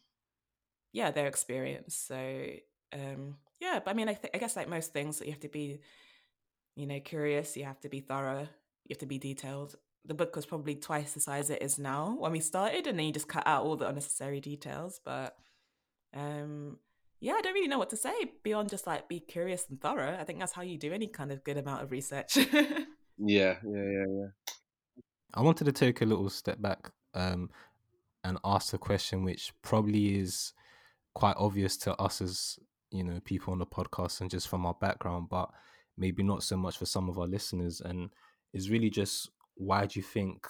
yeah, 0.93 1.13
their 1.13 1.29
experience. 1.29 1.95
So 1.95 2.45
um, 2.93 3.37
yeah, 3.61 3.79
but 3.85 3.93
I 3.93 3.95
mean, 3.95 4.09
I, 4.09 4.15
th- 4.15 4.33
I 4.35 4.39
guess 4.39 4.57
like 4.57 4.69
most 4.69 4.93
things, 4.93 5.23
you 5.25 5.31
have 5.31 5.41
to 5.41 5.49
be, 5.49 5.79
you 6.75 6.89
know, 6.89 6.99
curious. 6.99 7.57
You 7.57 7.67
have 7.67 7.81
to 7.83 7.89
be 7.89 8.01
thorough. 8.01 8.49
You 8.85 8.95
have 8.95 8.99
to 8.99 9.07
be 9.07 9.19
detailed 9.19 9.77
the 10.09 10.15
book 10.15 10.35
was 10.35 10.47
probably 10.47 10.75
twice 10.75 11.13
the 11.13 11.21
size 11.21 11.51
it 11.51 11.63
is 11.63 11.79
now 11.79 12.17
when 12.19 12.33
we 12.33 12.41
started, 12.41 12.87
and 12.87 12.99
then 12.99 13.07
you 13.07 13.13
just 13.13 13.29
cut 13.29 13.47
out 13.47 13.65
all 13.65 13.77
the 13.77 13.87
unnecessary 13.87 14.41
details. 14.41 15.01
But 15.05 15.37
um, 16.15 16.79
yeah, 17.21 17.35
I 17.35 17.43
don't 17.43 17.53
really 17.53 17.69
know 17.69 17.79
what 17.79 17.91
to 17.91 17.97
say 17.97 18.33
beyond 18.43 18.71
just 18.71 18.87
like 18.87 19.09
be 19.09 19.21
curious 19.21 19.67
and 19.69 19.81
thorough. 19.81 20.17
I 20.19 20.25
think 20.25 20.41
that's 20.41 20.53
how 20.53 20.63
you 20.63 20.79
do 20.79 20.93
any 20.93 21.07
kind 21.07 21.31
of 21.31 21.45
good 21.45 21.59
amount 21.59 21.83
of 21.83 21.91
research. 21.91 22.37
yeah, 22.37 22.47
yeah, 23.19 23.57
yeah, 23.63 24.07
yeah. 24.09 24.27
I 25.35 25.43
wanted 25.43 25.67
to 25.67 25.73
take 25.73 26.01
a 26.01 26.07
little 26.07 26.31
step 26.31 26.61
back 26.61 26.91
um, 27.13 27.51
and 28.25 28.39
ask 28.45 28.73
a 28.73 28.79
question 28.79 29.25
which 29.25 29.53
probably 29.61 30.19
is 30.19 30.55
quite 31.15 31.37
obvious 31.37 31.77
to 31.77 31.95
us 31.97 32.23
as 32.23 32.59
you 32.91 33.05
know 33.05 33.21
people 33.25 33.53
on 33.53 33.59
the 33.59 33.67
podcast 33.67 34.23
and 34.23 34.31
just 34.31 34.49
from 34.49 34.65
our 34.65 34.75
background, 34.81 35.29
but 35.29 35.51
maybe 35.99 36.23
not 36.23 36.43
so 36.43 36.57
much 36.57 36.79
for 36.79 36.87
some 36.87 37.11
of 37.11 37.19
our 37.19 37.27
listeners. 37.27 37.83
And 37.83 38.09
is 38.55 38.71
really 38.71 38.89
just 38.89 39.29
why 39.59 39.87
do 39.87 39.99
you 39.99 40.03
think 40.03 40.47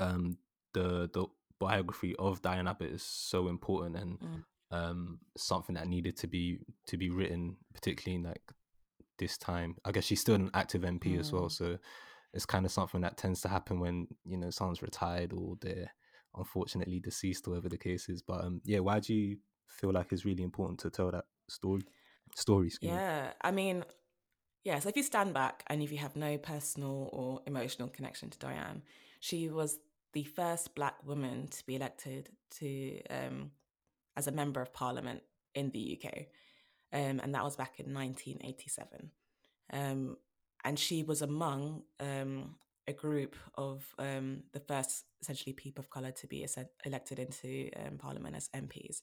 um, 0.00 0.38
the 0.74 1.10
the 1.12 1.26
biography 1.58 2.14
of 2.18 2.42
Diane 2.42 2.68
Abbott 2.68 2.92
is 2.92 3.02
so 3.02 3.48
important 3.48 3.96
and 3.96 4.18
mm. 4.20 4.42
um, 4.70 5.18
something 5.36 5.74
that 5.74 5.88
needed 5.88 6.16
to 6.18 6.26
be 6.26 6.58
to 6.86 6.96
be 6.96 7.10
written, 7.10 7.56
particularly 7.74 8.16
in 8.16 8.22
like 8.22 8.42
this 9.18 9.36
time? 9.38 9.76
I 9.84 9.92
guess 9.92 10.04
she's 10.04 10.20
still 10.20 10.34
an 10.34 10.50
active 10.54 10.82
MP 10.82 11.16
mm. 11.16 11.20
as 11.20 11.32
well, 11.32 11.44
mm. 11.46 11.52
so 11.52 11.78
it's 12.34 12.46
kind 12.46 12.64
of 12.64 12.72
something 12.72 13.00
that 13.02 13.16
tends 13.16 13.40
to 13.42 13.48
happen 13.48 13.80
when 13.80 14.06
you 14.24 14.36
know 14.36 14.50
someone's 14.50 14.82
retired 14.82 15.32
or 15.32 15.56
they're 15.60 15.92
unfortunately 16.36 17.00
deceased, 17.00 17.46
whatever 17.46 17.68
the 17.68 17.78
case 17.78 18.08
is. 18.08 18.22
But 18.22 18.44
um, 18.44 18.60
yeah, 18.64 18.80
why 18.80 19.00
do 19.00 19.14
you 19.14 19.38
feel 19.68 19.92
like 19.92 20.12
it's 20.12 20.24
really 20.24 20.42
important 20.42 20.80
to 20.80 20.90
tell 20.90 21.10
that 21.10 21.24
story? 21.48 21.82
Stories. 22.34 22.78
Yeah, 22.80 23.26
me? 23.26 23.32
I 23.42 23.50
mean, 23.50 23.84
yeah, 24.64 24.78
so 24.78 24.88
if 24.88 24.96
you 24.96 25.02
stand 25.02 25.34
back 25.34 25.64
and 25.66 25.82
if 25.82 25.90
you 25.90 25.98
have 25.98 26.16
no 26.16 26.38
personal 26.38 27.08
or 27.12 27.40
emotional 27.46 27.88
connection 27.88 28.30
to 28.30 28.38
Diane, 28.38 28.82
she 29.20 29.48
was 29.48 29.78
the 30.12 30.24
first 30.24 30.74
black 30.74 30.94
woman 31.06 31.48
to 31.48 31.66
be 31.66 31.76
elected 31.76 32.28
to 32.58 33.00
um, 33.10 33.50
as 34.16 34.26
a 34.26 34.32
member 34.32 34.60
of 34.60 34.72
parliament 34.72 35.22
in 35.54 35.70
the 35.70 35.98
UK. 35.98 36.26
Um, 36.92 37.20
and 37.22 37.34
that 37.34 37.44
was 37.44 37.56
back 37.56 37.80
in 37.80 37.92
1987. 37.92 39.10
Um, 39.72 40.16
and 40.64 40.78
she 40.78 41.02
was 41.02 41.22
among 41.22 41.82
um, 41.98 42.54
a 42.86 42.92
group 42.92 43.34
of 43.56 43.84
um, 43.98 44.42
the 44.52 44.60
first, 44.60 45.06
essentially, 45.20 45.54
people 45.54 45.82
of 45.82 45.90
colour 45.90 46.12
to 46.12 46.26
be 46.26 46.46
elected 46.84 47.18
into 47.18 47.70
um, 47.84 47.96
parliament 47.98 48.36
as 48.36 48.48
MPs. 48.54 49.00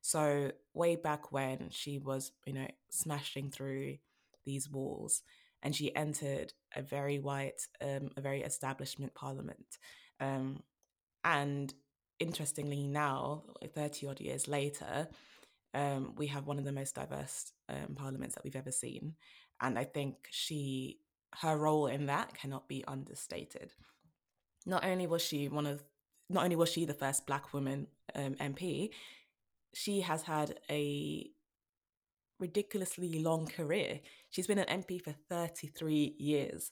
So 0.00 0.52
way 0.72 0.96
back 0.96 1.32
when 1.32 1.68
she 1.70 1.98
was, 1.98 2.32
you 2.46 2.52
know, 2.52 2.68
smashing 2.90 3.50
through 3.50 3.96
these 4.44 4.68
walls. 4.68 5.22
And 5.62 5.74
she 5.74 5.94
entered 5.96 6.52
a 6.76 6.82
very 6.82 7.18
white, 7.18 7.66
um, 7.80 8.10
a 8.16 8.20
very 8.20 8.42
establishment 8.42 9.14
parliament. 9.14 9.78
Um, 10.20 10.62
and 11.24 11.72
interestingly, 12.20 12.86
now, 12.86 13.44
30 13.74 14.06
odd 14.06 14.20
years 14.20 14.46
later, 14.46 15.08
um, 15.72 16.14
we 16.16 16.28
have 16.28 16.46
one 16.46 16.58
of 16.58 16.64
the 16.64 16.72
most 16.72 16.94
diverse 16.94 17.52
um, 17.68 17.94
parliaments 17.96 18.34
that 18.34 18.44
we've 18.44 18.56
ever 18.56 18.70
seen. 18.70 19.14
And 19.60 19.78
I 19.78 19.84
think 19.84 20.28
she, 20.30 21.00
her 21.40 21.56
role 21.56 21.86
in 21.86 22.06
that 22.06 22.34
cannot 22.34 22.68
be 22.68 22.84
understated. 22.86 23.72
Not 24.66 24.84
only 24.84 25.06
was 25.06 25.22
she 25.22 25.48
one 25.48 25.66
of, 25.66 25.82
not 26.30 26.44
only 26.44 26.56
was 26.56 26.70
she 26.70 26.84
the 26.84 26.94
first 26.94 27.26
black 27.26 27.52
woman 27.52 27.88
um, 28.14 28.34
MP, 28.34 28.90
she 29.74 30.00
has 30.02 30.22
had 30.22 30.58
a 30.70 31.30
ridiculously 32.38 33.20
long 33.22 33.46
career. 33.46 34.00
She's 34.30 34.46
been 34.46 34.58
an 34.58 34.82
MP 34.82 35.02
for 35.02 35.14
33 35.28 36.16
years. 36.18 36.70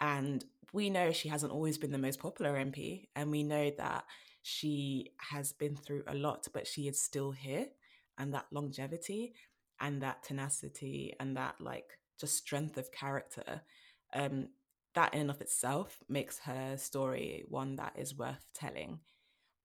And 0.00 0.44
we 0.72 0.90
know 0.90 1.12
she 1.12 1.28
hasn't 1.28 1.52
always 1.52 1.78
been 1.78 1.92
the 1.92 1.98
most 1.98 2.18
popular 2.18 2.54
MP. 2.54 3.08
And 3.14 3.30
we 3.30 3.42
know 3.42 3.70
that 3.78 4.04
she 4.42 5.12
has 5.30 5.52
been 5.52 5.76
through 5.76 6.02
a 6.06 6.14
lot, 6.14 6.48
but 6.52 6.66
she 6.66 6.88
is 6.88 7.00
still 7.00 7.30
here. 7.32 7.66
And 8.18 8.34
that 8.34 8.46
longevity 8.50 9.34
and 9.80 10.02
that 10.02 10.22
tenacity 10.22 11.14
and 11.18 11.36
that 11.36 11.56
like 11.60 11.98
just 12.18 12.36
strength 12.36 12.76
of 12.76 12.92
character, 12.92 13.62
um, 14.14 14.48
that 14.94 15.14
in 15.14 15.22
and 15.22 15.30
of 15.30 15.40
itself 15.40 15.98
makes 16.08 16.38
her 16.40 16.76
story 16.76 17.44
one 17.48 17.76
that 17.76 17.94
is 17.96 18.16
worth 18.16 18.46
telling. 18.54 19.00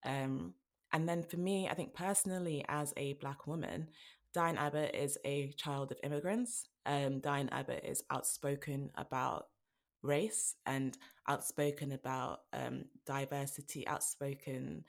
Um, 0.04 0.54
and 0.92 1.08
then 1.08 1.22
for 1.22 1.36
me, 1.36 1.68
I 1.68 1.74
think 1.74 1.94
personally, 1.94 2.64
as 2.68 2.94
a 2.96 3.12
Black 3.14 3.46
woman, 3.46 3.88
Diane 4.34 4.58
Abbott 4.58 4.94
is 4.94 5.18
a 5.24 5.52
child 5.56 5.92
of 5.92 5.98
immigrants. 6.02 6.68
Um, 6.86 7.20
Diane 7.20 7.48
Abbott 7.50 7.84
is 7.84 8.02
outspoken 8.10 8.90
about 8.96 9.46
race 10.02 10.54
and 10.66 10.96
outspoken 11.26 11.92
about 11.92 12.40
um, 12.52 12.84
diversity, 13.06 13.86
outspoken 13.86 14.84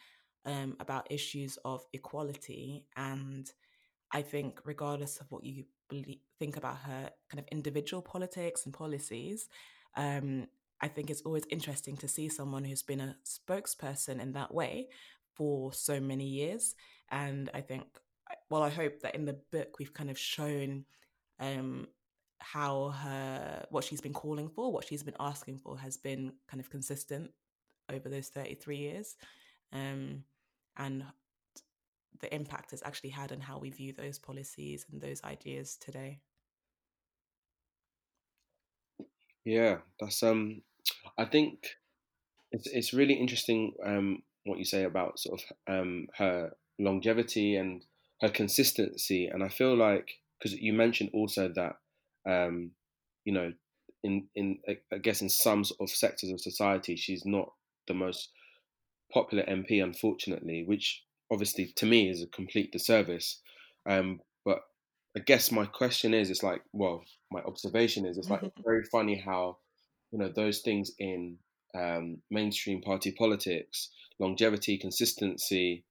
um, 0.45 0.75
about 0.79 1.11
issues 1.11 1.57
of 1.65 1.85
equality. 1.93 2.85
And 2.95 3.49
I 4.11 4.21
think, 4.21 4.59
regardless 4.65 5.19
of 5.19 5.31
what 5.31 5.43
you 5.43 5.65
believe, 5.89 6.19
think 6.37 6.57
about 6.57 6.77
her 6.77 7.09
kind 7.29 7.39
of 7.39 7.45
individual 7.51 8.01
politics 8.01 8.65
and 8.65 8.73
policies, 8.73 9.47
um, 9.95 10.47
I 10.81 10.87
think 10.87 11.09
it's 11.09 11.21
always 11.21 11.43
interesting 11.49 11.97
to 11.97 12.07
see 12.07 12.29
someone 12.29 12.63
who's 12.63 12.83
been 12.83 13.01
a 13.01 13.15
spokesperson 13.25 14.21
in 14.21 14.33
that 14.33 14.53
way 14.53 14.87
for 15.35 15.73
so 15.73 15.99
many 15.99 16.25
years. 16.25 16.75
And 17.09 17.49
I 17.53 17.61
think 17.61 17.83
well, 18.49 18.63
I 18.63 18.69
hope 18.69 19.01
that 19.01 19.15
in 19.15 19.25
the 19.25 19.37
book 19.51 19.77
we've 19.79 19.93
kind 19.93 20.09
of 20.09 20.17
shown 20.17 20.85
um, 21.39 21.87
how 22.39 22.89
her 22.89 23.65
what 23.69 23.83
she's 23.83 24.01
been 24.01 24.13
calling 24.13 24.49
for, 24.49 24.71
what 24.71 24.85
she's 24.85 25.03
been 25.03 25.15
asking 25.19 25.59
for, 25.59 25.77
has 25.77 25.97
been 25.97 26.33
kind 26.47 26.59
of 26.59 26.69
consistent 26.69 27.31
over 27.91 28.09
those 28.09 28.27
thirty 28.29 28.55
three 28.55 28.77
years, 28.77 29.15
um, 29.73 30.23
and 30.77 31.03
the 32.19 32.33
impact 32.33 32.73
it's 32.73 32.83
actually 32.85 33.11
had 33.11 33.31
on 33.31 33.39
how 33.39 33.57
we 33.57 33.69
view 33.69 33.93
those 33.93 34.19
policies 34.19 34.85
and 34.91 35.01
those 35.01 35.23
ideas 35.23 35.77
today. 35.77 36.19
Yeah, 39.45 39.77
that's 39.99 40.21
um, 40.23 40.61
I 41.17 41.25
think 41.25 41.67
it's 42.51 42.67
it's 42.67 42.93
really 42.93 43.13
interesting 43.13 43.73
um 43.85 44.23
what 44.45 44.57
you 44.57 44.65
say 44.65 44.83
about 44.83 45.19
sort 45.19 45.41
of 45.41 45.73
um 45.73 46.07
her 46.17 46.51
longevity 46.79 47.55
and 47.55 47.83
her 48.21 48.29
consistency, 48.29 49.27
and 49.27 49.43
I 49.43 49.49
feel 49.49 49.75
like 49.75 50.09
because 50.37 50.53
you 50.53 50.73
mentioned 50.73 51.11
also 51.13 51.51
that 51.55 51.77
um, 52.29 52.71
you 53.25 53.33
know 53.33 53.53
in 54.03 54.27
in 54.35 54.59
I 54.93 54.97
guess 54.97 55.21
in 55.21 55.29
some 55.29 55.63
sort 55.63 55.79
of 55.81 55.89
sectors 55.89 56.29
of 56.29 56.39
society 56.39 56.95
she's 56.95 57.25
not 57.25 57.51
the 57.87 57.93
most 57.93 58.29
popular 59.11 59.43
MP, 59.43 59.83
unfortunately, 59.83 60.63
which 60.65 61.03
obviously 61.31 61.73
to 61.75 61.85
me 61.85 62.09
is 62.09 62.21
a 62.21 62.27
complete 62.27 62.71
disservice. 62.71 63.41
Um, 63.85 64.19
but 64.45 64.61
I 65.15 65.19
guess 65.19 65.51
my 65.51 65.65
question 65.65 66.13
is, 66.13 66.29
it's 66.29 66.43
like, 66.43 66.61
well, 66.73 67.03
my 67.31 67.41
observation 67.41 68.05
is, 68.05 68.17
it's 68.17 68.29
like 68.29 68.41
very 68.63 68.83
funny 68.83 69.21
how, 69.23 69.57
you 70.11 70.19
know, 70.19 70.29
those 70.29 70.59
things 70.59 70.91
in 70.99 71.37
um, 71.75 72.17
mainstream 72.29 72.81
party 72.81 73.11
politics, 73.11 73.89
longevity, 74.19 74.77
consistency, 74.77 75.83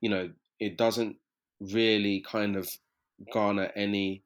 you 0.00 0.10
know, 0.10 0.30
it 0.58 0.76
doesn't 0.76 1.16
really 1.60 2.20
kind 2.20 2.56
of 2.56 2.68
garner 3.32 3.70
any 3.76 4.22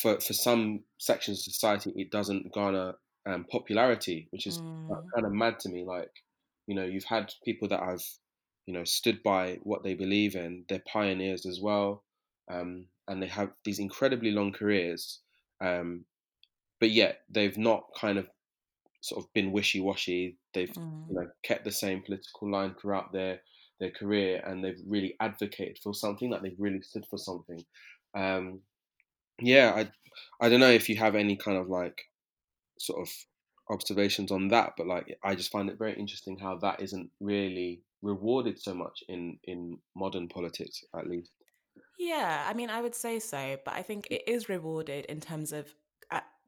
for 0.00 0.20
for 0.20 0.32
some 0.32 0.80
sections 0.98 1.38
of 1.38 1.52
society 1.52 1.92
it 1.96 2.10
doesn't 2.10 2.52
garner 2.52 2.94
um, 3.24 3.44
popularity 3.50 4.26
which 4.30 4.46
is 4.46 4.58
mm. 4.58 4.88
kind 5.14 5.26
of 5.26 5.32
mad 5.32 5.58
to 5.58 5.68
me 5.68 5.84
like 5.84 6.10
you 6.66 6.74
know 6.74 6.84
you've 6.84 7.04
had 7.04 7.32
people 7.44 7.68
that 7.68 7.80
have 7.80 8.02
you 8.66 8.74
know, 8.74 8.84
stood 8.84 9.22
by 9.22 9.58
what 9.62 9.82
they 9.82 9.94
believe 9.94 10.36
in. 10.36 10.64
They're 10.68 10.82
pioneers 10.86 11.46
as 11.46 11.60
well, 11.60 12.04
um, 12.50 12.86
and 13.08 13.22
they 13.22 13.26
have 13.26 13.50
these 13.64 13.78
incredibly 13.78 14.30
long 14.30 14.52
careers. 14.52 15.20
Um, 15.60 16.04
but 16.80 16.90
yet 16.90 17.20
they've 17.28 17.56
not 17.56 17.84
kind 17.98 18.18
of 18.18 18.28
sort 19.00 19.24
of 19.24 19.32
been 19.32 19.52
wishy-washy. 19.52 20.36
They've 20.54 20.70
Mm. 20.70 21.08
you 21.08 21.14
know 21.14 21.30
kept 21.42 21.64
the 21.64 21.72
same 21.72 22.02
political 22.02 22.50
line 22.50 22.74
throughout 22.74 23.12
their 23.12 23.42
their 23.82 23.90
career, 23.90 24.40
and 24.46 24.64
they've 24.64 24.80
really 24.86 25.16
advocated 25.20 25.78
for 25.82 25.92
something. 25.92 26.30
Like 26.30 26.42
they've 26.42 26.56
really 26.58 26.80
stood 26.80 27.04
for 27.10 27.18
something. 27.18 27.64
Um, 28.14 28.60
yeah, 29.40 29.72
I 29.74 29.90
I 30.40 30.48
don't 30.48 30.60
know 30.60 30.70
if 30.70 30.88
you 30.88 30.96
have 30.96 31.16
any 31.16 31.36
kind 31.36 31.58
of 31.58 31.68
like 31.68 32.00
sort 32.78 33.06
of 33.06 33.12
observations 33.68 34.30
on 34.30 34.48
that, 34.48 34.74
but 34.76 34.86
like 34.86 35.18
I 35.24 35.34
just 35.34 35.50
find 35.50 35.68
it 35.68 35.78
very 35.78 35.94
interesting 35.94 36.38
how 36.38 36.56
that 36.58 36.80
isn't 36.80 37.10
really 37.20 37.82
rewarded 38.02 38.60
so 38.60 38.72
much 38.74 39.02
in 39.08 39.38
in 39.44 39.78
modern 39.96 40.28
politics, 40.28 40.84
at 40.96 41.08
least. 41.08 41.32
Yeah, 41.98 42.44
I 42.48 42.54
mean, 42.54 42.70
I 42.70 42.80
would 42.80 42.94
say 42.94 43.18
so, 43.18 43.58
but 43.64 43.74
I 43.74 43.82
think 43.82 44.08
it 44.10 44.22
is 44.26 44.48
rewarded 44.48 45.06
in 45.06 45.20
terms 45.20 45.52
of 45.52 45.74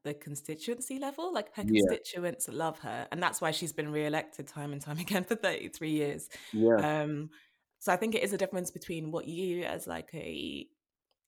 the 0.05 0.13
constituency 0.13 0.99
level. 0.99 1.33
Like 1.33 1.53
her 1.55 1.63
Yeah, 1.63 1.95
constituents 1.95 2.47
love 2.49 2.79
her, 2.79 3.07
and 3.11 3.21
that's 3.21 3.41
why 3.41 3.51
she's 3.51 3.73
been 3.73 3.91
re-elected 3.91 4.47
time 4.47 4.71
and 4.73 4.81
time 4.81 4.99
again 5.05 5.25
for 5.25 5.35
33 5.35 5.91
years. 5.91 6.29
yeah, 6.51 6.81
Um, 6.81 7.31
so 7.79 7.91
I 7.91 7.97
think 7.97 8.15
it 8.15 8.23
is 8.23 8.33
a 8.33 8.37
difference 8.37 8.71
between 8.71 9.11
what 9.11 9.27
you, 9.27 9.63
as 9.63 9.87
like 9.87 10.09
a 10.13 10.67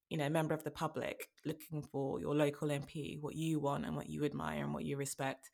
you 0.09 0.17
know 0.17 0.29
member 0.29 0.53
of 0.53 0.63
the 0.63 0.71
public, 0.71 1.27
looking 1.45 1.81
for 1.83 2.19
your 2.21 2.35
local 2.35 2.69
MP, 2.69 3.19
what 3.19 3.35
you 3.35 3.59
want 3.59 3.85
and 3.85 3.95
what 3.95 4.09
you 4.09 4.25
admire 4.25 4.63
and 4.63 4.73
what 4.73 4.85
you 4.85 4.97
respect, 4.97 5.49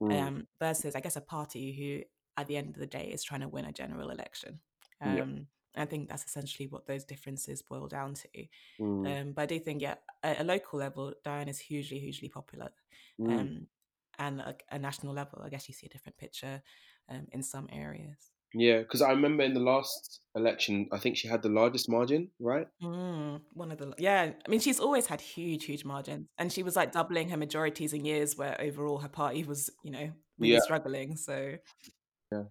mm, 0.00 0.28
um, 0.28 0.46
versus 0.60 0.94
I 0.96 1.00
guess 1.00 1.16
a 1.16 1.20
party 1.20 1.72
who, 1.72 2.04
at 2.40 2.46
the 2.48 2.56
end 2.56 2.70
of 2.70 2.76
the 2.76 2.86
day, 2.86 3.06
is 3.12 3.24
trying 3.24 3.42
to 3.42 3.48
win 3.48 3.66
a 3.66 3.72
general 3.72 4.10
election. 4.10 4.60
Um, 5.02 5.48
I 5.76 5.84
think 5.84 6.08
that's 6.08 6.24
essentially 6.24 6.66
what 6.68 6.86
those 6.86 7.04
differences 7.04 7.62
boil 7.62 7.86
down 7.88 8.14
to. 8.14 8.46
mm, 8.78 9.04
Um, 9.04 9.32
but 9.32 9.42
I 9.42 9.46
do 9.46 9.58
think, 9.60 9.82
yeah, 9.82 9.96
at 10.22 10.40
a 10.40 10.44
local 10.44 10.78
level, 10.78 11.14
Diane 11.24 11.48
is 11.48 11.58
hugely, 11.60 11.98
hugely 11.98 12.28
popular. 12.28 12.70
mm. 13.18 13.30
Um, 13.40 13.66
and 14.18 14.40
a, 14.40 14.56
a 14.70 14.78
national 14.78 15.14
level, 15.14 15.40
I 15.44 15.48
guess 15.48 15.68
you 15.68 15.74
see 15.74 15.86
a 15.86 15.90
different 15.90 16.18
picture 16.18 16.62
um, 17.08 17.26
in 17.32 17.42
some 17.42 17.68
areas. 17.72 18.32
Yeah, 18.52 18.78
because 18.80 19.00
I 19.02 19.10
remember 19.10 19.42
in 19.42 19.54
the 19.54 19.60
last 19.60 20.20
election, 20.34 20.88
I 20.92 20.98
think 20.98 21.16
she 21.16 21.28
had 21.28 21.42
the 21.42 21.48
largest 21.48 21.88
margin, 21.88 22.30
right? 22.40 22.66
Mm, 22.82 23.40
one 23.54 23.72
of 23.72 23.78
the, 23.78 23.92
yeah, 23.98 24.32
I 24.46 24.48
mean, 24.48 24.60
she's 24.60 24.78
always 24.78 25.06
had 25.06 25.20
huge, 25.20 25.64
huge 25.64 25.84
margins. 25.84 26.28
And 26.38 26.52
she 26.52 26.62
was 26.62 26.76
like 26.76 26.92
doubling 26.92 27.28
her 27.30 27.36
majorities 27.36 27.92
in 27.92 28.04
years 28.04 28.36
where 28.36 28.60
overall 28.60 28.98
her 28.98 29.08
party 29.08 29.42
was, 29.44 29.68
you 29.82 29.90
know, 29.90 30.12
really 30.38 30.54
Yeah, 30.54 30.60
struggling. 30.60 31.16
So, 31.16 31.56
yeah. 32.32 32.44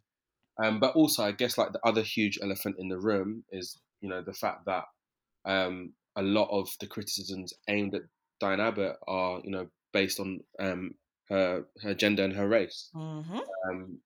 Um, 0.63 0.79
but 0.79 0.95
also, 0.95 1.23
I 1.23 1.31
guess 1.33 1.57
like 1.57 1.73
the 1.73 1.85
other 1.85 2.01
huge 2.01 2.39
elephant 2.41 2.77
in 2.79 2.89
the 2.89 2.99
room 2.99 3.45
is, 3.51 3.79
you 4.01 4.09
know, 4.09 4.23
the 4.23 4.33
fact 4.33 4.65
that 4.65 4.85
um, 5.45 5.95
a 6.15 6.23
lot 6.23 6.49
of 6.51 6.69
the 6.79 6.87
criticisms 6.87 7.53
aimed 7.69 7.95
at 7.95 8.03
Diane 8.39 8.59
Abbott 8.61 8.97
are, 9.07 9.41
you 9.43 9.51
know, 9.51 9.69
based 9.93 10.19
on 10.19 10.41
um, 10.59 10.95
her 11.29 11.65
her 11.81 11.93
gender 11.95 12.23
and 12.23 12.33
her 12.33 12.47
race. 12.47 12.93
mhm, 12.93 13.41
Um, 13.69 14.01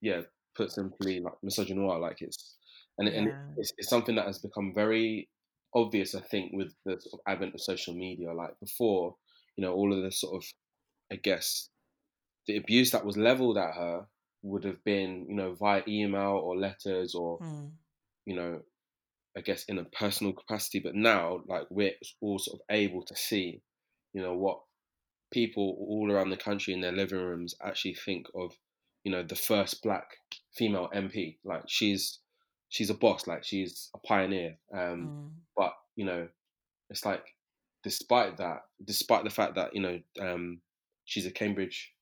yeah, 0.00 0.22
put 0.56 0.72
simply, 0.72 1.20
like 1.20 1.34
misogynoir, 1.44 2.00
like 2.00 2.22
it's 2.22 2.58
and 2.98 3.08
and 3.08 3.32
it's, 3.56 3.72
it's 3.78 3.88
something 3.90 4.14
that 4.16 4.26
has 4.26 4.38
become 4.40 4.74
very 4.74 5.30
obvious, 5.74 6.14
I 6.14 6.20
think, 6.22 6.52
with 6.54 6.74
the 6.84 7.00
sort 7.00 7.14
of 7.14 7.20
advent 7.32 7.54
of 7.54 7.60
social 7.62 7.94
media. 7.94 8.32
Like 8.32 8.58
before, 8.60 9.16
you 9.56 9.62
know, 9.62 9.74
all 9.74 9.92
of 9.96 10.02
the 10.02 10.12
sort 10.12 10.42
of, 10.42 10.48
I 11.12 11.16
guess, 11.16 11.70
the 12.46 12.56
abuse 12.56 12.90
that 12.92 13.04
was 13.04 13.16
leveled 13.16 13.58
at 13.58 13.74
her 13.74 14.08
would 14.48 14.64
have 14.64 14.82
been, 14.84 15.26
you 15.28 15.34
know, 15.36 15.54
via 15.54 15.82
email 15.88 16.40
or 16.44 16.56
letters 16.56 17.14
or, 17.14 17.40
Mm, 17.40 17.78
you 18.26 18.36
know, 18.36 18.62
I 19.36 19.40
guess 19.42 19.64
in 19.66 19.78
a 19.78 19.84
personal 19.84 20.32
capacity. 20.32 20.80
But 20.80 20.94
now, 20.96 21.42
like, 21.46 21.66
we're 21.70 21.94
all 22.20 22.38
sort 22.38 22.60
of 22.60 22.66
able 22.70 23.04
to 23.04 23.16
see, 23.16 23.62
you 24.12 24.22
know, 24.22 24.34
what 24.36 24.62
people 25.32 25.76
all 25.80 26.10
around 26.10 26.30
the 26.30 26.36
country 26.36 26.74
in 26.74 26.80
their 26.80 26.92
living 26.92 27.18
rooms 27.20 27.54
actually 27.62 27.94
think 27.94 28.26
of, 28.34 28.58
you 29.04 29.12
know, 29.12 29.22
the 29.22 29.36
first 29.36 29.82
black 29.82 30.18
female 30.54 30.90
MP. 30.94 31.38
Like, 31.44 31.64
she's 31.68 32.20
she's 32.68 32.90
a 32.90 32.94
boss. 32.94 33.26
Like, 33.26 33.44
she's 33.44 33.90
a 33.94 33.98
pioneer. 33.98 34.58
Um, 34.74 35.12
mm, 35.12 35.30
but 35.56 35.74
you 35.96 36.04
know, 36.04 36.28
it's 36.90 37.04
like, 37.04 37.24
despite 37.84 38.38
that, 38.38 38.62
despite 38.84 39.24
the 39.24 39.30
fact 39.30 39.56
that 39.56 39.74
you 39.74 39.82
know, 39.82 40.00
um, 40.20 40.62
she's 41.04 41.26
a 41.26 41.30
Cambridge 41.32 41.94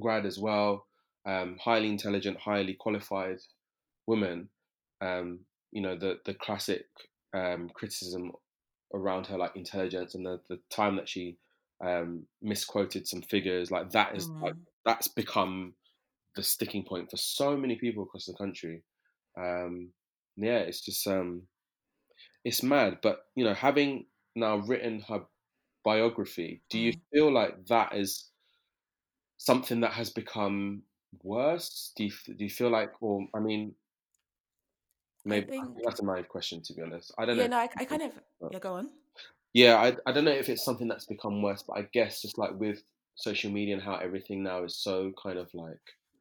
grad 0.00 0.26
as 0.26 0.38
well, 0.38 0.88
um, 1.26 1.58
highly 1.58 1.88
intelligent, 1.88 2.38
highly 2.38 2.74
qualified 2.74 3.38
woman. 4.06 4.48
Um, 5.00 5.40
you 5.72 5.82
know, 5.82 5.96
the 5.96 6.20
the 6.24 6.34
classic 6.34 6.86
um, 7.34 7.70
criticism 7.70 8.32
around 8.94 9.26
her 9.28 9.38
like 9.38 9.56
intelligence 9.56 10.14
and 10.14 10.26
the, 10.26 10.40
the 10.48 10.60
time 10.70 10.96
that 10.96 11.08
she 11.08 11.38
um, 11.84 12.26
misquoted 12.42 13.06
some 13.08 13.22
figures, 13.22 13.70
like 13.70 13.90
that 13.90 14.16
is 14.16 14.30
like 14.42 14.54
mm. 14.54 14.66
that's 14.84 15.08
become 15.08 15.74
the 16.36 16.42
sticking 16.42 16.84
point 16.84 17.10
for 17.10 17.16
so 17.16 17.56
many 17.56 17.76
people 17.76 18.04
across 18.04 18.26
the 18.26 18.34
country. 18.34 18.84
Um, 19.38 19.92
yeah, 20.36 20.58
it's 20.58 20.80
just 20.80 21.06
um, 21.06 21.48
it's 22.44 22.62
mad. 22.62 22.98
But 23.02 23.26
you 23.34 23.44
know, 23.44 23.54
having 23.54 24.06
now 24.34 24.56
written 24.58 25.00
her 25.00 25.26
biography, 25.84 26.62
do 26.70 26.78
you 26.78 26.92
Mm. 26.92 27.00
feel 27.12 27.32
like 27.32 27.66
that 27.66 27.94
is 27.94 28.30
something 29.38 29.80
that 29.80 29.92
has 29.92 30.10
become 30.10 30.82
worse? 31.22 31.92
Do 31.96 32.04
you 32.04 32.10
do 32.10 32.44
you 32.44 32.50
feel 32.50 32.70
like, 32.70 32.92
or 33.02 33.28
I 33.34 33.40
mean, 33.40 33.76
maybe 35.24 35.48
I 35.58 35.64
think, 35.64 35.74
think 35.74 35.86
that's 35.86 36.00
a 36.00 36.04
naive 36.04 36.28
question 36.28 36.62
to 36.62 36.74
be 36.74 36.82
honest. 36.82 37.12
I 37.18 37.24
don't 37.26 37.38
know. 37.38 37.46
yeah, 37.46 37.46
no, 37.46 37.58
I, 37.58 37.68
I 37.78 37.84
kind 37.84 38.02
of, 38.02 38.20
yeah, 38.50 38.58
go 38.60 38.74
on. 38.74 38.90
yeah, 39.52 39.76
I 39.76 39.96
I 40.08 40.12
don't 40.12 40.24
know 40.24 40.30
if 40.30 40.48
it's 40.48 40.64
something 40.64 40.88
that's 40.88 41.06
become 41.06 41.42
worse, 41.42 41.62
but 41.62 41.78
I 41.78 41.82
guess 41.92 42.22
just 42.22 42.38
like 42.38 42.52
with 42.58 42.82
social 43.16 43.50
media 43.50 43.74
and 43.74 43.82
how 43.82 43.96
everything 43.96 44.42
now 44.42 44.64
is 44.64 44.76
so 44.78 45.12
kind 45.22 45.38
of 45.38 45.52
like 45.54 45.80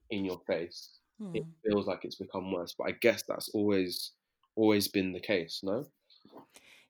in 0.09 0.25
your 0.25 0.39
face, 0.47 0.99
it 1.33 1.43
Hmm. 1.43 1.53
feels 1.65 1.87
like 1.87 2.05
it's 2.05 2.15
become 2.15 2.51
worse. 2.51 2.73
But 2.77 2.85
I 2.89 2.91
guess 2.93 3.23
that's 3.27 3.49
always 3.49 4.13
always 4.55 4.87
been 4.87 5.13
the 5.13 5.19
case, 5.21 5.61
no? 5.63 5.85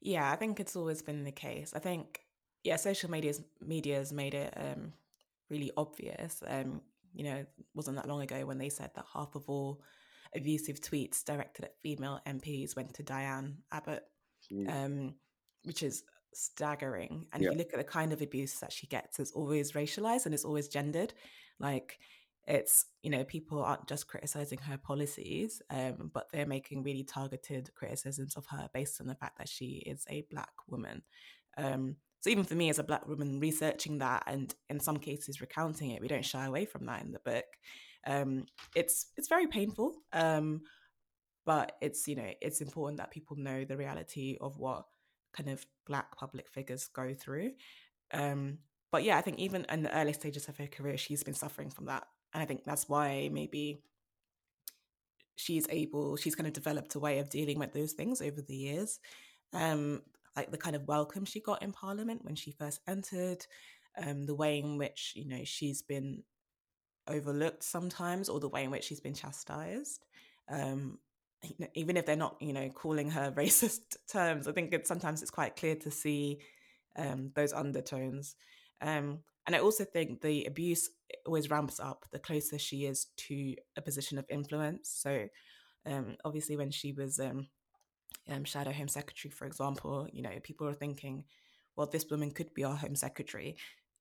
Yeah, 0.01 0.31
I 0.31 0.35
think 0.35 0.59
it's 0.59 0.75
always 0.75 1.01
been 1.01 1.23
the 1.23 1.31
case. 1.31 1.73
I 1.73 1.79
think, 1.79 2.25
yeah, 2.63 2.75
social 2.77 3.09
media's 3.12 3.41
media 3.62 3.95
has 3.97 4.13
made 4.13 4.33
it 4.33 4.53
um, 4.55 4.93
really 5.49 5.71
obvious. 5.77 6.41
Um, 6.45 6.81
you 7.13 7.24
know, 7.24 7.45
wasn't 7.74 7.98
that 7.98 8.08
long 8.08 8.22
ago 8.22 8.45
when 8.45 8.58
they 8.58 8.69
said 8.69 8.91
that 8.95 9.06
half 9.13 9.36
of 9.36 9.48
all 9.48 9.82
abusive 10.36 10.80
tweets 10.80 11.24
directed 11.24 11.65
at 11.65 11.80
female 11.82 12.19
MPs 12.28 12.76
went 12.76 12.93
to 12.95 13.04
Diane 13.04 13.58
Abbott, 13.72 14.04
Mm, 14.52 14.86
um, 14.86 15.15
which 15.63 15.84
is 15.84 16.04
staggering. 16.34 17.28
And 17.34 17.43
if 17.43 17.52
you 17.52 17.58
look 17.58 17.74
at 17.74 17.78
the 17.80 17.84
kind 17.84 18.13
of 18.13 18.22
abuse 18.22 18.60
that 18.60 18.72
she 18.72 18.88
gets, 18.88 19.19
it's 19.19 19.32
always 19.32 19.74
racialized 19.74 20.26
and 20.26 20.34
it's 20.34 20.45
always 20.45 20.67
gendered. 20.67 21.13
Like 21.60 22.00
it's, 22.48 22.86
you 23.04 23.12
know, 23.12 23.24
people 23.24 23.63
aren't 23.63 23.88
just 23.88 24.08
criticizing 24.08 24.60
her 24.60 24.78
policies, 24.78 25.62
um, 25.69 26.10
but 26.13 26.28
they're 26.32 26.45
making 26.45 26.84
really 26.84 27.04
targeted 27.04 27.69
criticisms 27.76 28.36
of 28.36 28.45
her 28.48 28.69
based 28.74 29.02
on 29.02 29.08
the 29.08 29.15
fact 29.15 29.38
that 29.38 29.50
she 29.50 29.84
is 29.86 30.06
a 30.10 30.26
black 30.32 30.54
woman. 30.67 31.04
Um, 31.58 31.98
so 32.21 32.29
even 32.29 32.43
for 32.43 32.55
me 32.55 32.69
as 32.69 32.79
a 32.79 32.84
black 32.84 33.08
woman 33.08 33.39
researching 33.39 33.99
that 33.99 34.23
and 34.27 34.53
in 34.69 34.79
some 34.79 34.97
cases 34.97 35.41
recounting 35.41 35.91
it, 35.91 36.01
we 36.01 36.08
don't 36.08 36.25
shy 36.25 36.45
away 36.45 36.65
from 36.65 36.86
that 36.86 37.03
in 37.03 37.12
the 37.12 37.19
book. 37.19 37.45
Um, 38.08 38.45
it's 38.75 39.08
it's 39.17 39.27
very 39.27 39.47
painful. 39.47 39.93
Um, 40.13 40.62
but 41.49 41.77
it's 41.82 42.08
you 42.08 42.15
know 42.15 42.29
it's 42.41 42.62
important 42.62 42.99
that 42.99 43.10
people 43.10 43.36
know 43.36 43.65
the 43.65 43.75
reality 43.75 44.38
of 44.39 44.60
what 44.60 44.86
kind 45.34 45.49
of 45.49 45.65
black 45.88 46.15
public 46.15 46.47
figures 46.47 46.89
go 46.93 47.12
through 47.13 47.51
um 48.13 48.60
but 48.91 49.03
yeah 49.03 49.17
i 49.17 49.21
think 49.21 49.39
even 49.39 49.65
in 49.71 49.82
the 49.82 49.97
early 49.97 50.13
stages 50.13 50.47
of 50.47 50.58
her 50.58 50.67
career 50.67 50.95
she's 50.95 51.23
been 51.23 51.34
suffering 51.34 51.71
from 51.71 51.86
that 51.86 52.03
and 52.36 52.43
i 52.43 52.45
think 52.45 52.63
that's 52.63 52.88
why 52.88 53.32
maybe 53.34 53.82
she's 55.38 55.65
able 55.71 56.15
she's 56.17 56.36
kind 56.36 56.45
of 56.45 56.53
developed 56.53 56.93
a 56.93 56.99
way 56.99 57.17
of 57.17 57.32
dealing 57.32 57.58
with 57.58 57.73
those 57.73 57.93
things 57.93 58.21
over 58.21 58.43
the 58.43 58.55
years 58.55 58.99
um 59.53 60.03
like 60.35 60.51
the 60.51 60.57
kind 60.57 60.75
of 60.75 60.87
welcome 60.87 61.25
she 61.25 61.39
got 61.39 61.61
in 61.61 61.71
parliament 61.71 62.23
when 62.23 62.35
she 62.35 62.51
first 62.51 62.79
entered 62.87 63.45
um 64.03 64.25
the 64.25 64.35
way 64.35 64.59
in 64.59 64.77
which 64.77 65.13
you 65.15 65.27
know 65.27 65.41
she's 65.43 65.81
been 65.81 66.23
overlooked 67.07 67.63
sometimes 67.63 68.29
or 68.29 68.39
the 68.39 68.49
way 68.49 68.63
in 68.63 68.71
which 68.71 68.83
she's 68.83 68.99
been 68.99 69.13
chastised 69.13 70.05
um 70.49 70.99
even 71.73 71.95
if 71.97 72.05
they're 72.05 72.15
not 72.15 72.35
you 72.39 72.53
know 72.53 72.69
calling 72.69 73.09
her 73.09 73.31
racist 73.37 73.97
terms 74.11 74.47
i 74.47 74.51
think 74.51 74.73
it's 74.73 74.87
sometimes 74.87 75.21
it's 75.21 75.31
quite 75.31 75.55
clear 75.55 75.75
to 75.75 75.89
see 75.89 76.39
um 76.97 77.31
those 77.35 77.53
undertones 77.53 78.35
um 78.81 79.19
and 79.47 79.55
i 79.55 79.59
also 79.59 79.83
think 79.83 80.21
the 80.21 80.45
abuse 80.45 80.89
always 81.25 81.49
ramps 81.49 81.79
up 81.79 82.05
the 82.11 82.19
closer 82.19 82.57
she 82.57 82.85
is 82.85 83.07
to 83.17 83.55
a 83.77 83.81
position 83.81 84.17
of 84.17 84.25
influence. 84.29 84.89
So 85.01 85.27
um 85.85 86.17
obviously 86.25 86.57
when 86.57 86.71
she 86.71 86.91
was 86.91 87.19
um 87.19 87.47
um, 88.27 88.43
shadow 88.43 88.71
home 88.71 88.88
secretary, 88.88 89.32
for 89.32 89.45
example, 89.45 90.08
you 90.12 90.21
know, 90.21 90.39
people 90.43 90.67
are 90.67 90.73
thinking, 90.73 91.25
well, 91.75 91.88
this 91.88 92.05
woman 92.10 92.32
could 92.32 92.53
be 92.53 92.63
our 92.63 92.75
home 92.75 92.95
secretary. 92.95 93.58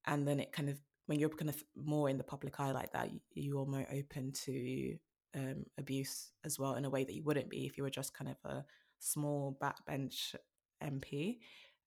And 0.06 0.26
then 0.26 0.40
it 0.40 0.52
kind 0.52 0.68
of, 0.68 0.80
when 1.06 1.18
you're 1.18 1.28
kind 1.30 1.48
of 1.50 1.62
more 1.76 2.08
in 2.08 2.18
the 2.18 2.24
public 2.24 2.58
eye 2.60 2.72
like 2.72 2.92
that, 2.92 3.12
you- 3.12 3.20
you're 3.34 3.66
more 3.66 3.86
open 3.90 4.32
to 4.32 4.98
um, 5.34 5.66
abuse 5.76 6.32
as 6.44 6.58
well 6.58 6.74
in 6.74 6.84
a 6.86 6.90
way 6.90 7.04
that 7.04 7.14
you 7.14 7.22
wouldn't 7.22 7.50
be 7.50 7.66
if 7.66 7.76
you 7.76 7.84
were 7.84 7.90
just 7.90 8.14
kind 8.14 8.30
of 8.30 8.36
a 8.50 8.64
small 8.98 9.56
backbench 9.60 10.34
MP. 10.82 11.40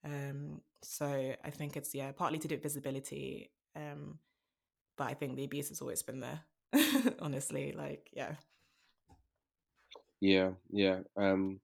Um, 0.04 0.62
so 0.84 1.36
I 1.44 1.50
think 1.50 1.76
it's 1.76 1.94
yeah 1.94 2.12
partly 2.12 2.40
to 2.40 2.48
do 2.48 2.56
with 2.56 2.64
visibility, 2.64 3.52
um, 3.76 4.20
but 4.98 5.08
I 5.08 5.14
think 5.14 5.36
the 5.36 5.46
abuse 5.46 5.70
has 5.70 5.82
always 5.82 6.04
been 6.04 6.20
there. 6.20 6.42
honestly, 7.20 7.74
like 7.74 8.10
yeah, 8.14 8.36
yeah, 10.20 10.52
yeah. 10.70 11.02
Um, 11.18 11.60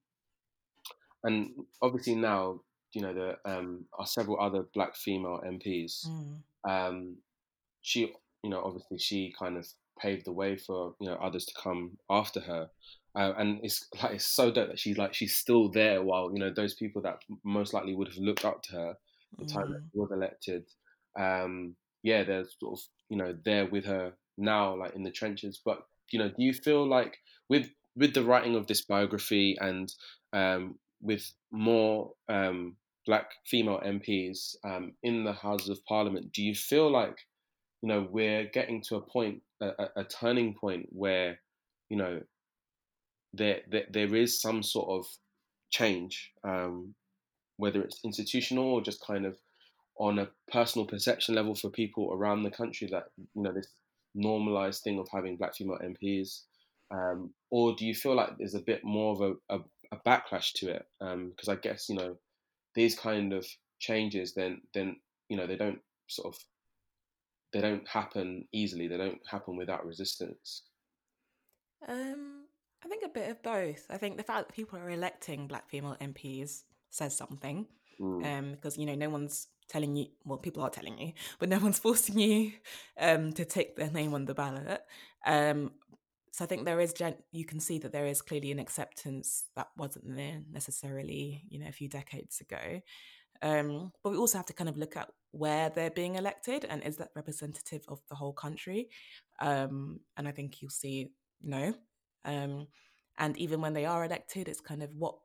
and 1.24 1.52
obviously 1.82 2.16
now 2.16 2.62
you 2.94 3.02
know 3.02 3.14
there 3.14 3.38
um, 3.46 3.86
are 3.98 4.06
several 4.06 4.40
other 4.40 4.64
black 4.74 4.96
female 4.96 5.42
MPs. 5.46 6.08
mm. 6.08 6.38
Um, 6.68 7.18
she, 7.82 8.12
you 8.44 8.50
know, 8.50 8.62
obviously 8.64 8.98
she 8.98 9.34
kind 9.38 9.58
of 9.58 9.66
paved 10.00 10.26
the 10.26 10.32
way 10.32 10.58
for 10.58 10.94
you 11.00 11.08
know 11.08 11.16
others 11.16 11.46
to 11.46 11.54
come 11.62 11.98
after 12.10 12.40
her. 12.42 12.70
Uh, 13.16 13.34
and 13.38 13.60
it's 13.64 13.88
like 14.04 14.14
it's 14.16 14.26
so 14.28 14.52
dope 14.52 14.70
that 14.70 14.80
she's 14.80 14.98
like 14.98 15.14
she's 15.14 15.36
still 15.36 15.70
there 15.70 16.02
while 16.04 16.32
you 16.34 16.40
know 16.40 16.52
those 16.54 16.74
people 16.76 17.02
that 17.02 17.20
most 17.44 17.74
likely 17.74 17.96
would 17.96 18.08
have 18.08 18.18
looked 18.18 18.46
up 18.46 18.62
to 18.64 18.72
her 18.74 18.94
the 19.38 19.46
time 19.46 19.72
that 19.72 19.82
Mm. 19.82 19.92
she 19.92 20.00
was 20.00 20.12
elected. 20.12 20.64
Um, 21.20 21.76
yeah, 22.04 22.24
they're 22.24 22.46
sort 22.60 22.80
of 22.80 22.86
you 23.10 23.18
know 23.18 23.36
there 23.46 23.66
with 23.66 23.86
her 23.86 24.14
now, 24.38 24.76
like 24.76 24.96
in 24.96 25.04
the 25.04 25.12
trenches. 25.12 25.60
But 25.64 25.80
you 26.12 26.20
know, 26.20 26.30
do 26.30 26.36
you 26.44 26.54
feel 26.54 26.88
like 26.88 27.18
with 27.50 27.70
with 27.96 28.14
the 28.14 28.24
writing 28.24 28.56
of 28.56 28.68
this 28.68 28.82
biography 28.82 29.58
and 29.60 29.92
um, 30.34 30.78
with 31.02 31.32
more 31.52 32.12
um, 32.30 32.76
black 33.06 33.32
female 33.46 33.80
MPs 33.86 34.56
um, 34.64 34.94
in 35.04 35.24
the 35.24 35.34
Houses 35.34 35.70
of 35.70 35.86
Parliament, 35.86 36.32
do 36.34 36.44
you 36.44 36.54
feel 36.54 36.92
like 36.92 37.18
you 37.82 37.90
know 37.90 38.08
we're 38.10 38.46
getting 38.46 38.82
to 38.90 38.96
a 38.96 39.02
point, 39.02 39.42
a, 39.62 39.88
a, 39.96 40.04
turning 40.04 40.54
point 40.54 40.88
where 40.92 41.40
you 41.90 41.98
know 41.98 42.22
there, 43.34 43.62
there 43.70 43.86
there 43.90 44.16
is 44.16 44.42
some 44.42 44.64
sort 44.64 44.90
of 44.90 45.06
change, 45.70 46.32
um, 46.44 46.94
whether 47.58 47.82
it's 47.82 48.00
institutional 48.04 48.66
or 48.66 48.82
just 48.82 49.06
kind 49.06 49.26
of 49.26 49.38
on 50.00 50.20
a 50.20 50.30
personal 50.52 50.86
perception 50.86 51.34
level 51.36 51.56
for 51.56 51.70
people 51.70 52.14
around 52.14 52.44
the 52.44 52.52
country 52.52 52.88
that 52.92 53.06
you 53.18 53.42
know 53.42 53.52
this 53.52 53.68
normalized 54.14 54.84
thing 54.84 55.00
of 55.00 55.08
having 55.12 55.38
black 55.38 55.56
female 55.56 55.80
MPs, 55.84 56.42
um, 56.92 57.32
or 57.50 57.76
do 57.76 57.86
you 57.86 57.94
feel 57.94 58.16
like 58.16 58.38
there's 58.38 58.56
a 58.56 58.60
bit 58.60 58.84
more 58.84 59.14
of 59.14 59.22
a, 59.22 59.56
a, 59.56 59.60
a 59.92 59.98
backlash 59.98 60.54
to 60.54 60.70
it? 60.70 60.86
Because 61.00 61.50
I 61.50 61.56
guess 61.56 61.90
you 61.90 61.96
know 61.96 62.18
these 62.76 62.98
kind 62.98 63.34
of 63.34 63.46
changes, 63.80 64.34
then 64.34 64.62
then 64.74 64.98
you 65.30 65.38
know 65.38 65.48
they 65.48 65.58
don't 65.58 65.80
sort 66.08 66.34
of 66.34 66.40
they 67.54 67.62
don't 67.62 67.88
happen 67.88 68.48
easily. 68.54 68.88
They 68.88 68.98
don't 68.98 69.22
happen 69.30 69.56
without 69.56 69.86
resistance. 69.86 70.64
Um, 71.88 72.46
I 72.84 72.88
think 72.88 73.04
a 73.06 73.10
bit 73.10 73.30
of 73.30 73.42
both. 73.42 73.86
I 73.90 73.98
think 73.98 74.18
the 74.18 74.24
fact 74.24 74.48
that 74.48 74.56
people 74.56 74.80
are 74.80 74.90
electing 74.90 75.48
black 75.48 75.70
female 75.70 75.98
MPs 76.02 76.64
says 76.90 77.16
something. 77.16 77.68
Mm. 78.00 78.26
Um, 78.26 78.52
because 78.52 78.78
you 78.78 78.86
know 78.86 78.96
no 78.96 79.10
one's 79.10 79.48
telling 79.68 79.96
you. 79.96 80.08
Well, 80.26 80.38
people 80.38 80.64
are 80.64 80.70
telling 80.70 81.00
you, 81.00 81.14
but 81.40 81.50
no 81.50 81.60
one's 81.60 81.80
forcing 81.80 82.20
you 82.20 82.54
um 83.00 83.34
to 83.34 83.46
take 83.46 83.76
their 83.76 83.92
name 83.92 84.14
on 84.14 84.26
the 84.26 84.34
ballot. 84.34 84.84
Um, 85.26 85.72
so 86.38 86.46
I 86.46 86.48
think 86.48 86.66
there 86.66 86.80
is 86.80 86.94
gen- 86.94 87.24
you 87.32 87.46
can 87.46 87.60
see 87.60 87.80
that 87.80 87.92
there 87.92 88.06
is 88.06 88.22
clearly 88.22 88.52
an 88.52 88.60
acceptance 88.60 89.46
that 89.56 89.70
wasn't 89.76 90.16
there 90.16 90.42
necessarily 90.52 91.42
you 91.50 91.58
know 91.58 91.68
a 91.68 91.72
few 91.72 91.90
decades 91.90 92.42
ago. 92.42 92.80
Um, 93.42 93.92
but 94.04 94.12
we 94.12 94.18
also 94.18 94.38
have 94.38 94.46
to 94.46 94.54
kind 94.54 94.70
of 94.70 94.78
look 94.78 94.96
at 94.96 95.10
where 95.32 95.72
they're 95.72 95.90
being 95.90 96.14
elected 96.14 96.64
and 96.66 96.84
is 96.84 96.98
that 96.98 97.10
representative 97.16 97.82
of 97.88 98.02
the 98.08 98.16
whole 98.16 98.34
country? 98.34 98.90
Um, 99.40 100.00
and 100.16 100.28
I 100.28 100.32
think 100.32 100.62
you'll 100.62 100.70
see 100.70 101.10
no. 101.42 101.74
Um, 102.24 102.68
and 103.18 103.36
even 103.38 103.60
when 103.60 103.74
they 103.74 103.86
are 103.86 104.06
elected, 104.06 104.48
it's 104.48 104.62
kind 104.62 104.84
of 104.84 104.92
what 104.96 105.16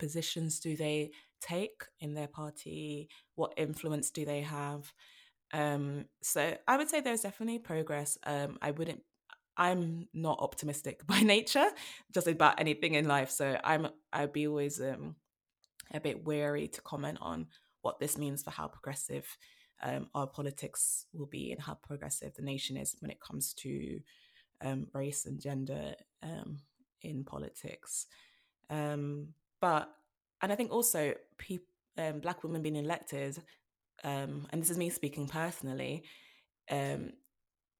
positions 0.00 0.58
do 0.58 0.76
they 0.76 1.12
take 1.40 1.84
in 2.00 2.14
their 2.14 2.28
party? 2.28 3.08
What 3.36 3.54
influence 3.56 4.10
do 4.10 4.24
they 4.24 4.40
have? 4.40 4.92
Um, 5.52 6.06
so 6.20 6.56
I 6.66 6.76
would 6.76 6.88
say 6.88 7.00
there's 7.00 7.22
definitely 7.22 7.60
progress. 7.60 8.18
Um, 8.24 8.58
I 8.60 8.72
wouldn't. 8.72 9.02
I'm 9.58 10.06
not 10.14 10.38
optimistic 10.40 11.06
by 11.06 11.20
nature, 11.20 11.68
just 12.14 12.28
about 12.28 12.60
anything 12.60 12.94
in 12.94 13.06
life. 13.06 13.30
So 13.30 13.58
I'm. 13.62 13.88
I'd 14.12 14.32
be 14.32 14.46
always 14.46 14.80
um, 14.80 15.16
a 15.92 16.00
bit 16.00 16.24
wary 16.24 16.68
to 16.68 16.80
comment 16.80 17.18
on 17.20 17.48
what 17.82 17.98
this 17.98 18.16
means 18.16 18.42
for 18.42 18.50
how 18.50 18.68
progressive 18.68 19.36
um, 19.82 20.08
our 20.14 20.26
politics 20.26 21.06
will 21.12 21.26
be 21.26 21.52
and 21.52 21.60
how 21.60 21.74
progressive 21.74 22.34
the 22.34 22.42
nation 22.42 22.76
is 22.76 22.96
when 23.00 23.10
it 23.10 23.20
comes 23.20 23.52
to 23.54 24.00
um, 24.64 24.86
race 24.92 25.26
and 25.26 25.40
gender 25.40 25.94
um, 26.22 26.58
in 27.02 27.24
politics. 27.24 28.06
Um, 28.70 29.28
but 29.60 29.90
and 30.40 30.52
I 30.52 30.54
think 30.54 30.70
also 30.70 31.14
peop 31.36 31.66
um, 31.96 32.20
black 32.20 32.44
women 32.44 32.62
being 32.62 32.76
elected, 32.76 33.42
and 34.04 34.46
this 34.52 34.70
is 34.70 34.78
me 34.78 34.88
speaking 34.88 35.26
personally. 35.26 36.04
Um, 36.70 37.12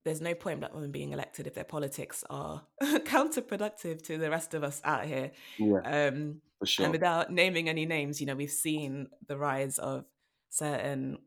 there's 0.05 0.21
no 0.21 0.35
point 0.35 0.55
in 0.55 0.61
black 0.61 0.75
women 0.75 0.91
being 0.91 1.13
elected 1.13 1.47
if 1.47 1.55
their 1.55 1.65
politics 1.65 2.25
are 2.31 2.63
counterproductive 2.83 4.03
to 4.05 4.19
the 4.19 4.31
rest 4.31 4.55
of 4.55 4.65
us 4.65 4.81
out 4.85 5.05
here. 5.07 5.31
Yeah, 5.59 6.09
Um, 6.09 6.41
for 6.59 6.67
sure. 6.67 6.85
and 6.87 6.93
without 6.93 7.33
naming 7.33 7.69
any 7.69 7.87
names, 7.87 8.21
you 8.21 8.27
know, 8.27 8.35
we've 8.35 8.51
seen 8.51 9.09
the 9.27 9.37
rise 9.37 9.79
of 9.79 10.05
certain. 10.51 11.19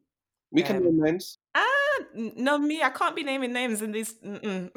we 0.52 0.64
can 0.64 0.78
um, 0.78 0.84
name 0.84 1.00
names. 1.04 1.38
Ah, 1.56 2.00
no, 2.16 2.58
me, 2.58 2.82
I 2.82 2.90
can't 2.90 3.16
be 3.16 3.24
naming 3.24 3.54
names 3.54 3.82
in 3.82 3.92
these. 3.92 4.16
I 4.24 4.70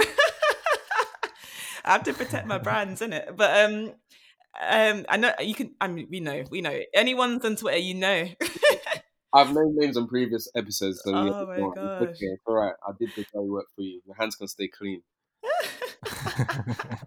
have 1.92 2.02
to 2.04 2.12
protect 2.14 2.46
my 2.46 2.58
brands, 2.58 3.00
innit? 3.00 3.36
But 3.36 3.64
um, 3.64 3.92
um, 4.60 5.04
I 5.08 5.16
know 5.16 5.32
you 5.40 5.54
can. 5.54 5.74
I 5.80 5.88
mean, 5.88 6.06
we 6.10 6.20
know, 6.20 6.44
we 6.50 6.60
know. 6.60 6.78
Anyone's 6.94 7.44
on 7.44 7.56
Twitter, 7.56 7.78
you 7.78 7.94
know. 7.94 8.26
I've 9.34 9.52
known 9.52 9.74
names 9.76 9.96
on 9.96 10.06
previous 10.06 10.48
episodes. 10.54 11.02
So 11.04 11.12
Oh 11.12 11.46
my 11.46 11.56
go 11.56 11.64
on. 11.64 11.72
It's 11.72 11.76
gosh. 11.76 12.08
okay. 12.16 12.36
All 12.46 12.54
right. 12.54 12.74
I 12.86 12.92
did 12.98 13.10
the 13.16 13.24
dirty 13.34 13.50
work 13.50 13.66
for 13.74 13.82
you. 13.82 14.00
Your 14.06 14.16
hands 14.16 14.36
can 14.36 14.48
stay 14.48 14.68
clean. 14.68 15.02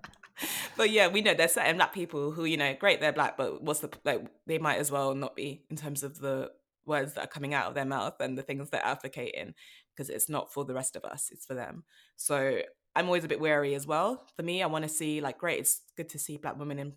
but 0.77 0.89
yeah, 0.89 1.07
we 1.07 1.21
know 1.21 1.33
there's 1.33 1.53
certain 1.53 1.77
black 1.77 1.93
people 1.93 2.31
who, 2.31 2.45
you 2.45 2.57
know, 2.57 2.75
great, 2.79 2.99
they're 2.99 3.13
black, 3.13 3.37
but 3.37 3.63
what's 3.63 3.79
the 3.79 3.89
like? 4.03 4.25
They 4.45 4.57
might 4.57 4.77
as 4.77 4.91
well 4.91 5.15
not 5.15 5.35
be 5.35 5.63
in 5.69 5.77
terms 5.77 6.03
of 6.03 6.19
the 6.19 6.51
words 6.85 7.13
that 7.13 7.25
are 7.25 7.27
coming 7.27 7.53
out 7.53 7.67
of 7.67 7.75
their 7.75 7.85
mouth 7.85 8.15
and 8.19 8.37
the 8.37 8.43
things 8.43 8.69
they're 8.69 8.85
advocating, 8.85 9.53
because 9.95 10.09
it's 10.09 10.29
not 10.29 10.53
for 10.53 10.65
the 10.65 10.73
rest 10.73 10.95
of 10.95 11.03
us; 11.03 11.29
it's 11.31 11.45
for 11.45 11.53
them. 11.53 11.83
So 12.15 12.59
I'm 12.95 13.05
always 13.05 13.23
a 13.23 13.27
bit 13.27 13.39
wary 13.39 13.75
as 13.75 13.87
well. 13.87 14.25
For 14.35 14.43
me, 14.43 14.63
I 14.63 14.67
want 14.67 14.83
to 14.83 14.89
see 14.89 15.21
like, 15.21 15.37
great, 15.37 15.59
it's 15.59 15.81
good 15.95 16.09
to 16.09 16.19
see 16.19 16.37
black 16.37 16.57
women 16.57 16.79
in 16.79 16.93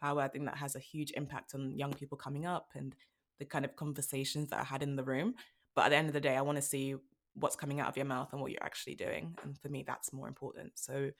power. 0.00 0.20
I 0.20 0.28
think 0.28 0.46
that 0.46 0.56
has 0.56 0.76
a 0.76 0.80
huge 0.80 1.12
impact 1.16 1.54
on 1.54 1.76
young 1.76 1.92
people 1.92 2.18
coming 2.18 2.46
up 2.46 2.68
and 2.74 2.94
the 3.40 3.44
kind 3.46 3.64
of 3.64 3.74
conversations 3.74 4.50
that 4.50 4.60
I 4.60 4.64
had 4.64 4.84
in 4.84 4.94
the 4.94 5.02
room. 5.02 5.34
But 5.74 5.86
at 5.86 5.88
the 5.88 5.96
end 5.96 6.08
of 6.08 6.14
the 6.14 6.20
day, 6.20 6.36
I 6.36 6.42
want 6.42 6.56
to 6.56 6.62
see 6.62 6.94
what's 7.34 7.56
coming 7.56 7.80
out 7.80 7.88
of 7.88 7.96
your 7.96 8.06
mouth 8.06 8.28
and 8.32 8.40
what 8.40 8.52
you're 8.52 8.62
actually 8.62 8.94
doing. 8.94 9.36
And 9.42 9.58
for 9.58 9.68
me, 9.68 9.84
that's 9.84 10.12
more 10.12 10.28
important. 10.28 10.72
So 10.74 11.10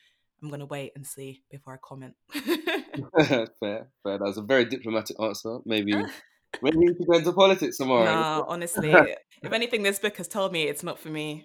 I'm 0.42 0.48
going 0.48 0.60
to 0.60 0.66
wait 0.66 0.92
and 0.94 1.06
see 1.06 1.42
before 1.50 1.74
I 1.74 1.78
comment. 1.82 2.14
fair, 2.32 3.48
fair. 3.58 3.88
That 4.04 4.20
was 4.20 4.38
a 4.38 4.42
very 4.42 4.66
diplomatic 4.66 5.16
answer. 5.20 5.58
Maybe, 5.64 5.92
maybe 6.62 6.78
you 6.78 6.94
should 6.96 7.06
go 7.06 7.18
into 7.18 7.32
politics 7.32 7.78
tomorrow. 7.78 8.04
no, 8.04 8.44
honestly, 8.48 8.92
if 8.92 9.52
anything, 9.52 9.82
this 9.82 9.98
book 9.98 10.16
has 10.18 10.28
told 10.28 10.52
me 10.52 10.64
it's 10.64 10.82
not 10.82 10.98
for 10.98 11.08
me. 11.08 11.44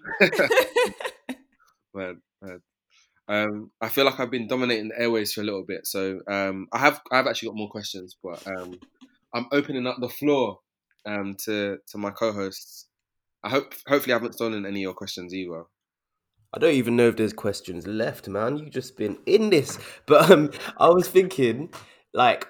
Man, 1.94 2.22
man. 2.42 2.62
Um, 3.28 3.72
I 3.82 3.90
feel 3.90 4.06
like 4.06 4.20
I've 4.20 4.30
been 4.30 4.48
dominating 4.48 4.90
the 4.90 5.02
airways 5.02 5.34
for 5.34 5.42
a 5.42 5.44
little 5.46 5.64
bit, 5.66 5.88
so 5.88 6.20
um, 6.30 6.68
I 6.72 6.78
have 6.78 7.02
I've 7.12 7.26
actually 7.26 7.48
got 7.50 7.56
more 7.56 7.70
questions, 7.70 8.16
but 8.22 8.46
um, 8.46 8.80
I'm 9.34 9.48
opening 9.52 9.88
up 9.88 9.98
the 10.00 10.10
floor 10.10 10.60
um, 11.06 11.36
to 11.46 11.78
to 11.88 11.98
my 11.98 12.12
co-hosts. 12.12 12.88
I 13.44 13.50
hope 13.50 13.74
hopefully 13.88 14.14
I 14.14 14.18
haven't 14.18 14.34
stolen 14.36 14.66
any 14.66 14.80
of 14.82 14.84
your 14.84 14.94
questions 14.94 15.34
either. 15.34 15.66
I 16.54 16.60
don't 16.60 16.74
even 16.74 16.96
know 16.96 17.08
if 17.10 17.18
there's 17.18 17.34
questions 17.34 17.86
left, 17.86 18.28
man. 18.28 18.58
You've 18.58 18.72
just 18.72 18.98
been 18.98 19.18
in 19.26 19.50
this. 19.50 19.78
But 20.06 20.32
um, 20.32 20.52
I 20.78 20.90
was 20.90 21.08
thinking, 21.08 21.72
like, 22.14 22.48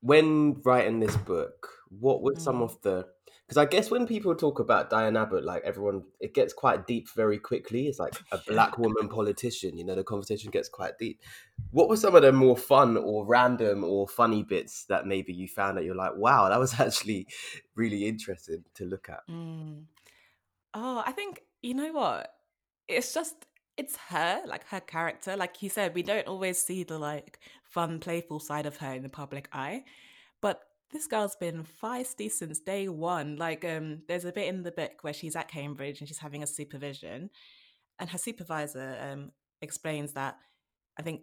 when 0.00 0.60
writing 0.64 1.00
this 1.00 1.16
book, 1.16 1.68
what 1.90 2.22
were 2.22 2.34
some 2.38 2.56
Mm. 2.56 2.62
of 2.62 2.80
the? 2.82 3.06
Because 3.46 3.58
I 3.58 3.64
guess 3.64 3.92
when 3.92 4.08
people 4.08 4.34
talk 4.34 4.58
about 4.58 4.90
Diane 4.90 5.16
Abbott, 5.16 5.44
like 5.44 5.62
everyone, 5.62 6.02
it 6.18 6.34
gets 6.34 6.52
quite 6.52 6.84
deep 6.88 7.08
very 7.10 7.38
quickly. 7.38 7.86
It's 7.86 8.00
like 8.00 8.14
a 8.32 8.38
black 8.48 8.76
woman 8.76 9.08
politician. 9.08 9.78
You 9.78 9.84
know, 9.84 9.94
the 9.94 10.02
conversation 10.02 10.50
gets 10.50 10.68
quite 10.68 10.98
deep. 10.98 11.20
What 11.70 11.88
were 11.88 11.96
some 11.96 12.16
of 12.16 12.22
the 12.22 12.32
more 12.32 12.56
fun 12.56 12.96
or 12.96 13.24
random 13.24 13.84
or 13.84 14.08
funny 14.08 14.42
bits 14.42 14.86
that 14.86 15.06
maybe 15.06 15.32
you 15.32 15.46
found 15.46 15.78
that 15.78 15.84
you're 15.84 15.94
like, 15.94 16.16
wow, 16.16 16.48
that 16.48 16.58
was 16.58 16.74
actually 16.80 17.28
really 17.76 18.08
interesting 18.08 18.64
to 18.74 18.84
look 18.84 19.08
at? 19.08 19.20
Mm. 19.30 19.84
Oh, 20.74 21.02
I 21.06 21.12
think 21.12 21.42
you 21.62 21.74
know 21.74 21.92
what? 21.92 22.32
It's 22.88 23.14
just 23.14 23.46
it's 23.76 23.96
her, 24.08 24.42
like 24.46 24.66
her 24.68 24.80
character. 24.80 25.36
Like 25.36 25.62
you 25.62 25.68
said, 25.68 25.94
we 25.94 26.02
don't 26.02 26.26
always 26.26 26.60
see 26.60 26.82
the 26.82 26.98
like 26.98 27.38
fun, 27.62 28.00
playful 28.00 28.40
side 28.40 28.66
of 28.66 28.78
her 28.78 28.92
in 28.92 29.04
the 29.04 29.08
public 29.08 29.48
eye. 29.52 29.84
But 30.40 30.62
this 30.92 31.06
girl's 31.06 31.36
been 31.36 31.64
feisty 31.64 32.30
since 32.30 32.60
day 32.60 32.88
one. 32.88 33.36
Like, 33.36 33.64
um, 33.64 34.02
there's 34.08 34.24
a 34.24 34.32
bit 34.32 34.48
in 34.48 34.62
the 34.62 34.72
book 34.72 34.92
where 35.02 35.12
she's 35.12 35.36
at 35.36 35.48
Cambridge 35.48 36.00
and 36.00 36.08
she's 36.08 36.18
having 36.18 36.42
a 36.42 36.46
supervision, 36.46 37.30
and 37.98 38.10
her 38.10 38.18
supervisor 38.18 38.96
um 39.00 39.32
explains 39.62 40.12
that 40.12 40.36
I 40.98 41.02
think 41.02 41.22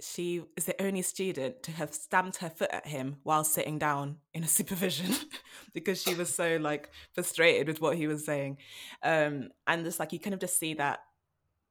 she 0.00 0.42
is 0.56 0.64
the 0.64 0.80
only 0.82 1.02
student 1.02 1.62
to 1.62 1.72
have 1.72 1.94
stamped 1.94 2.38
her 2.38 2.50
foot 2.50 2.70
at 2.72 2.86
him 2.86 3.16
while 3.22 3.44
sitting 3.44 3.78
down 3.78 4.16
in 4.32 4.42
a 4.42 4.48
supervision 4.58 5.14
because 5.72 6.02
she 6.02 6.14
was 6.14 6.34
so 6.34 6.56
like 6.56 6.90
frustrated 7.12 7.68
with 7.68 7.80
what 7.80 7.96
he 7.96 8.06
was 8.06 8.24
saying 8.24 8.58
um 9.02 9.50
and 9.66 9.84
just 9.84 10.00
like 10.00 10.12
you 10.12 10.18
kind 10.18 10.34
of 10.34 10.40
just 10.40 10.58
see 10.58 10.74
that 10.74 11.00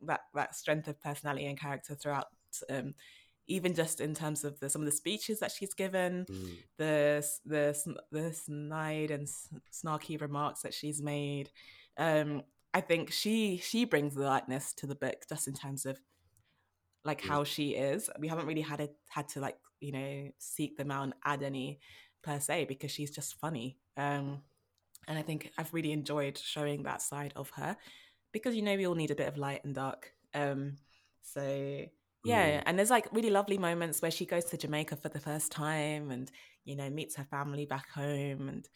that 0.02 0.22
that 0.34 0.56
strength 0.56 0.88
of 0.88 1.02
personality 1.02 1.46
and 1.46 1.60
character 1.60 1.96
throughout 1.96 2.28
um 2.70 2.94
even 3.48 3.74
just 3.74 4.00
in 4.02 4.14
terms 4.14 4.44
of 4.44 4.60
the, 4.60 4.70
some 4.70 4.82
of 4.82 4.86
the 4.86 4.92
speeches 4.92 5.40
that 5.40 5.52
she's 5.52 5.74
given 5.74 6.26
Mm. 6.30 6.58
the 6.78 7.28
the 7.46 7.96
the 8.12 8.34
snide 8.34 9.12
and 9.12 9.28
snarky 9.72 10.20
remarks 10.20 10.62
that 10.62 10.74
she's 10.74 11.02
made 11.02 11.50
um 11.98 12.42
i 12.74 12.82
think 12.82 13.12
she 13.12 13.58
she 13.58 13.86
brings 13.86 14.16
the 14.16 14.24
lightness 14.24 14.74
to 14.74 14.88
the 14.88 14.96
book 14.96 15.24
just 15.30 15.48
in 15.48 15.54
terms 15.54 15.86
of 15.86 16.00
like 17.06 17.22
Mm. 17.22 17.28
how 17.28 17.44
she 17.44 17.72
is. 17.76 18.10
We 18.18 18.30
haven't 18.30 18.46
really 18.46 18.62
had 18.62 18.80
it 18.80 18.96
had 19.10 19.28
to 19.30 19.42
like 19.42 19.58
you 19.82 19.92
know 19.92 20.32
seek 20.40 20.78
them 20.78 20.90
out 20.90 21.04
and 21.04 21.14
add 21.26 21.44
any 21.44 21.80
per 22.22 22.40
se 22.40 22.66
because 22.66 22.92
she's 22.92 23.12
just 23.12 23.36
funny. 23.40 23.78
Um, 23.98 24.42
and 25.08 25.20
I 25.20 25.22
think 25.22 25.52
I've 25.58 25.74
really 25.74 25.92
enjoyed 25.92 26.38
showing 26.38 26.84
that 26.84 27.02
side 27.02 27.34
of 27.36 27.50
her 27.58 27.76
because 28.32 28.56
you 28.56 28.62
know 28.62 28.76
we 28.78 28.88
all 28.88 28.96
need 28.96 29.12
a 29.12 29.16
bit 29.16 29.28
of 29.28 29.38
light 29.38 29.66
and 29.66 29.76
dark. 29.76 30.14
Um, 30.34 30.78
so 31.22 31.86
yeah, 32.24 32.60
Mm. 32.60 32.64
and 32.66 32.80
there's 32.80 32.90
like 32.90 33.08
really 33.12 33.30
lovely 33.30 33.58
moments 33.58 34.02
where 34.02 34.12
she 34.12 34.26
goes 34.26 34.46
to 34.46 34.58
Jamaica 34.58 34.96
for 34.98 35.10
the 35.10 35.20
first 35.20 35.52
time 35.52 36.12
and 36.12 36.32
you 36.66 36.76
know 36.76 36.90
meets 36.90 37.16
her 37.18 37.26
family 37.26 37.66
back 37.66 37.90
home 37.90 38.50
and 38.50 38.68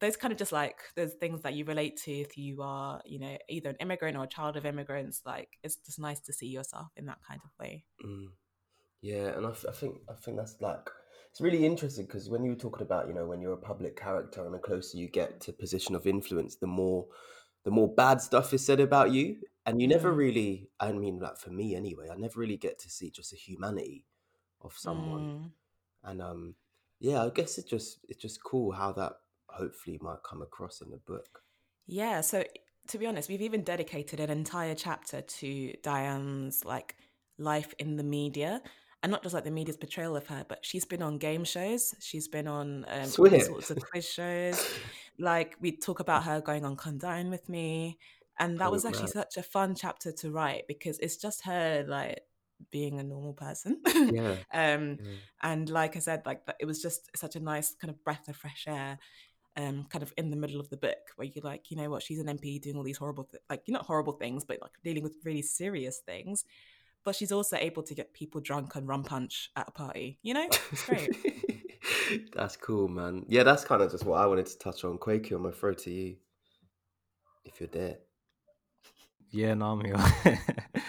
those 0.00 0.16
kind 0.16 0.30
of 0.32 0.38
just 0.38 0.52
like 0.52 0.76
there's 0.94 1.14
things 1.14 1.42
that 1.42 1.54
you 1.54 1.64
relate 1.64 1.96
to 1.96 2.12
if 2.12 2.38
you 2.38 2.62
are 2.62 3.00
you 3.04 3.18
know 3.18 3.36
either 3.48 3.70
an 3.70 3.76
immigrant 3.80 4.16
or 4.16 4.24
a 4.24 4.28
child 4.28 4.56
of 4.56 4.64
immigrants 4.64 5.22
like 5.26 5.48
it's 5.64 5.76
just 5.84 5.98
nice 5.98 6.20
to 6.20 6.32
see 6.32 6.46
yourself 6.46 6.88
in 6.96 7.06
that 7.06 7.18
kind 7.26 7.40
of 7.44 7.50
way 7.58 7.84
Mm. 8.04 8.28
Yeah, 9.00 9.36
and 9.36 9.46
I, 9.46 9.50
f- 9.50 9.64
I 9.68 9.72
think 9.72 9.98
I 10.08 10.14
think 10.14 10.36
that's 10.36 10.56
like 10.60 10.90
it's 11.30 11.40
really 11.40 11.64
interesting 11.64 12.06
because 12.06 12.28
when 12.30 12.44
you 12.44 12.50
were 12.52 12.56
talking 12.58 12.82
about 12.82 13.08
you 13.08 13.14
know 13.14 13.26
when 13.26 13.40
you're 13.40 13.52
a 13.52 13.56
public 13.56 13.96
character 13.96 14.44
and 14.44 14.54
the 14.54 14.58
closer 14.58 14.98
you 14.98 15.08
get 15.08 15.40
to 15.42 15.52
position 15.52 15.94
of 15.94 16.06
influence, 16.06 16.56
the 16.56 16.66
more 16.66 17.06
the 17.68 17.74
more 17.80 17.92
bad 18.02 18.22
stuff 18.22 18.54
is 18.54 18.64
said 18.64 18.80
about 18.80 19.12
you, 19.12 19.26
and 19.66 19.78
you 19.82 19.86
never 19.88 20.10
Mm. 20.10 20.16
really. 20.16 20.70
I 20.80 20.92
mean, 20.92 21.18
like 21.20 21.36
for 21.36 21.50
me 21.50 21.74
anyway, 21.76 22.08
I 22.10 22.16
never 22.16 22.40
really 22.40 22.56
get 22.56 22.78
to 22.80 22.88
see 22.90 23.10
just 23.10 23.30
the 23.32 23.36
humanity 23.36 24.06
of 24.62 24.72
someone, 24.78 25.24
Mm. 25.28 25.50
and 26.10 26.22
um, 26.22 26.54
yeah, 26.98 27.22
I 27.26 27.28
guess 27.28 27.58
it's 27.58 27.68
just 27.68 27.98
it's 28.08 28.22
just 28.26 28.42
cool 28.42 28.72
how 28.72 28.92
that 28.92 29.12
hopefully 29.48 29.98
might 30.00 30.22
come 30.22 30.40
across 30.40 30.80
in 30.80 30.90
the 30.90 30.96
book. 31.12 31.42
yeah 31.86 32.20
so 32.22 32.44
to 32.86 32.98
be 32.98 33.06
honest 33.06 33.28
we've 33.30 33.42
even 33.50 33.62
dedicated 33.62 34.20
an 34.20 34.30
entire 34.30 34.74
chapter 34.74 35.20
to 35.22 35.72
diane's 35.82 36.64
like 36.64 36.96
life 37.38 37.72
in 37.78 37.96
the 37.96 38.02
media 38.04 38.60
and 39.02 39.10
not 39.12 39.22
just 39.22 39.34
like 39.34 39.44
the 39.44 39.50
media's 39.50 39.76
portrayal 39.76 40.14
of 40.16 40.26
her 40.26 40.44
but 40.48 40.58
she's 40.68 40.84
been 40.84 41.02
on 41.02 41.16
game 41.18 41.44
shows 41.44 41.94
she's 42.00 42.28
been 42.28 42.46
on 42.46 42.84
um, 42.88 43.08
all 43.18 43.40
sorts 43.40 43.70
of 43.70 43.78
quiz 43.90 44.06
shows 44.18 44.58
like 45.18 45.56
we 45.60 45.72
talk 45.72 46.00
about 46.00 46.24
her 46.24 46.40
going 46.40 46.64
on 46.64 46.76
Come 46.76 46.98
Dine 46.98 47.30
with 47.30 47.48
me 47.48 47.98
and 48.38 48.58
that 48.58 48.68
Oh, 48.68 48.70
was 48.70 48.84
actually 48.84 49.02
mad. 49.04 49.10
such 49.32 49.36
a 49.36 49.42
fun 49.42 49.74
chapter 49.74 50.12
to 50.12 50.30
write 50.30 50.66
because 50.68 50.98
it's 51.00 51.16
just 51.16 51.42
her 51.44 51.84
like 51.88 52.20
being 52.70 52.98
a 52.98 53.02
normal 53.04 53.32
person 53.34 53.80
Yeah. 53.86 54.36
um 54.52 54.98
yeah. 55.00 55.12
and 55.42 55.68
like 55.70 55.96
i 55.96 56.00
said 56.00 56.22
like 56.26 56.42
it 56.58 56.64
was 56.66 56.82
just 56.82 57.08
such 57.16 57.36
a 57.36 57.40
nice 57.40 57.74
kind 57.80 57.90
of 57.90 58.02
breath 58.02 58.28
of 58.28 58.36
fresh 58.36 58.64
air 58.66 58.98
um 59.56 59.86
kind 59.90 60.02
of 60.02 60.12
in 60.16 60.30
the 60.30 60.36
middle 60.36 60.60
of 60.60 60.68
the 60.70 60.76
book 60.76 60.98
where 61.16 61.26
you're 61.26 61.44
like 61.44 61.70
you 61.70 61.76
know 61.76 61.88
what 61.90 62.02
she's 62.02 62.18
an 62.18 62.26
mp 62.26 62.60
doing 62.62 62.76
all 62.76 62.82
these 62.82 62.96
horrible 62.98 63.24
th- 63.24 63.42
like 63.48 63.62
you're 63.66 63.76
not 63.76 63.86
horrible 63.86 64.12
things 64.12 64.44
but 64.44 64.58
like 64.60 64.72
dealing 64.82 65.02
with 65.04 65.16
really 65.24 65.42
serious 65.42 65.98
things 66.04 66.44
but 67.04 67.14
she's 67.14 67.30
also 67.32 67.56
able 67.56 67.82
to 67.84 67.94
get 67.94 68.12
people 68.12 68.40
drunk 68.40 68.74
and 68.74 68.86
rum 68.88 69.02
punch 69.04 69.50
at 69.56 69.68
a 69.68 69.70
party 69.72 70.18
you 70.22 70.34
know 70.34 70.48
it's 70.72 70.84
great 70.84 71.10
that's 72.32 72.56
cool, 72.56 72.88
man. 72.88 73.24
Yeah, 73.28 73.42
that's 73.42 73.64
kind 73.64 73.82
of 73.82 73.90
just 73.90 74.04
what 74.04 74.20
I 74.20 74.26
wanted 74.26 74.46
to 74.46 74.58
touch 74.58 74.84
on. 74.84 74.98
Kwaku, 74.98 75.32
I'm 75.32 75.42
gonna 75.42 75.52
throw 75.52 75.74
to 75.74 75.90
you 75.90 76.16
if 77.44 77.60
you're 77.60 77.68
there. 77.68 77.98
Yeah, 79.30 79.54
no, 79.54 79.72
I'm 79.72 79.84
here. 79.84 80.38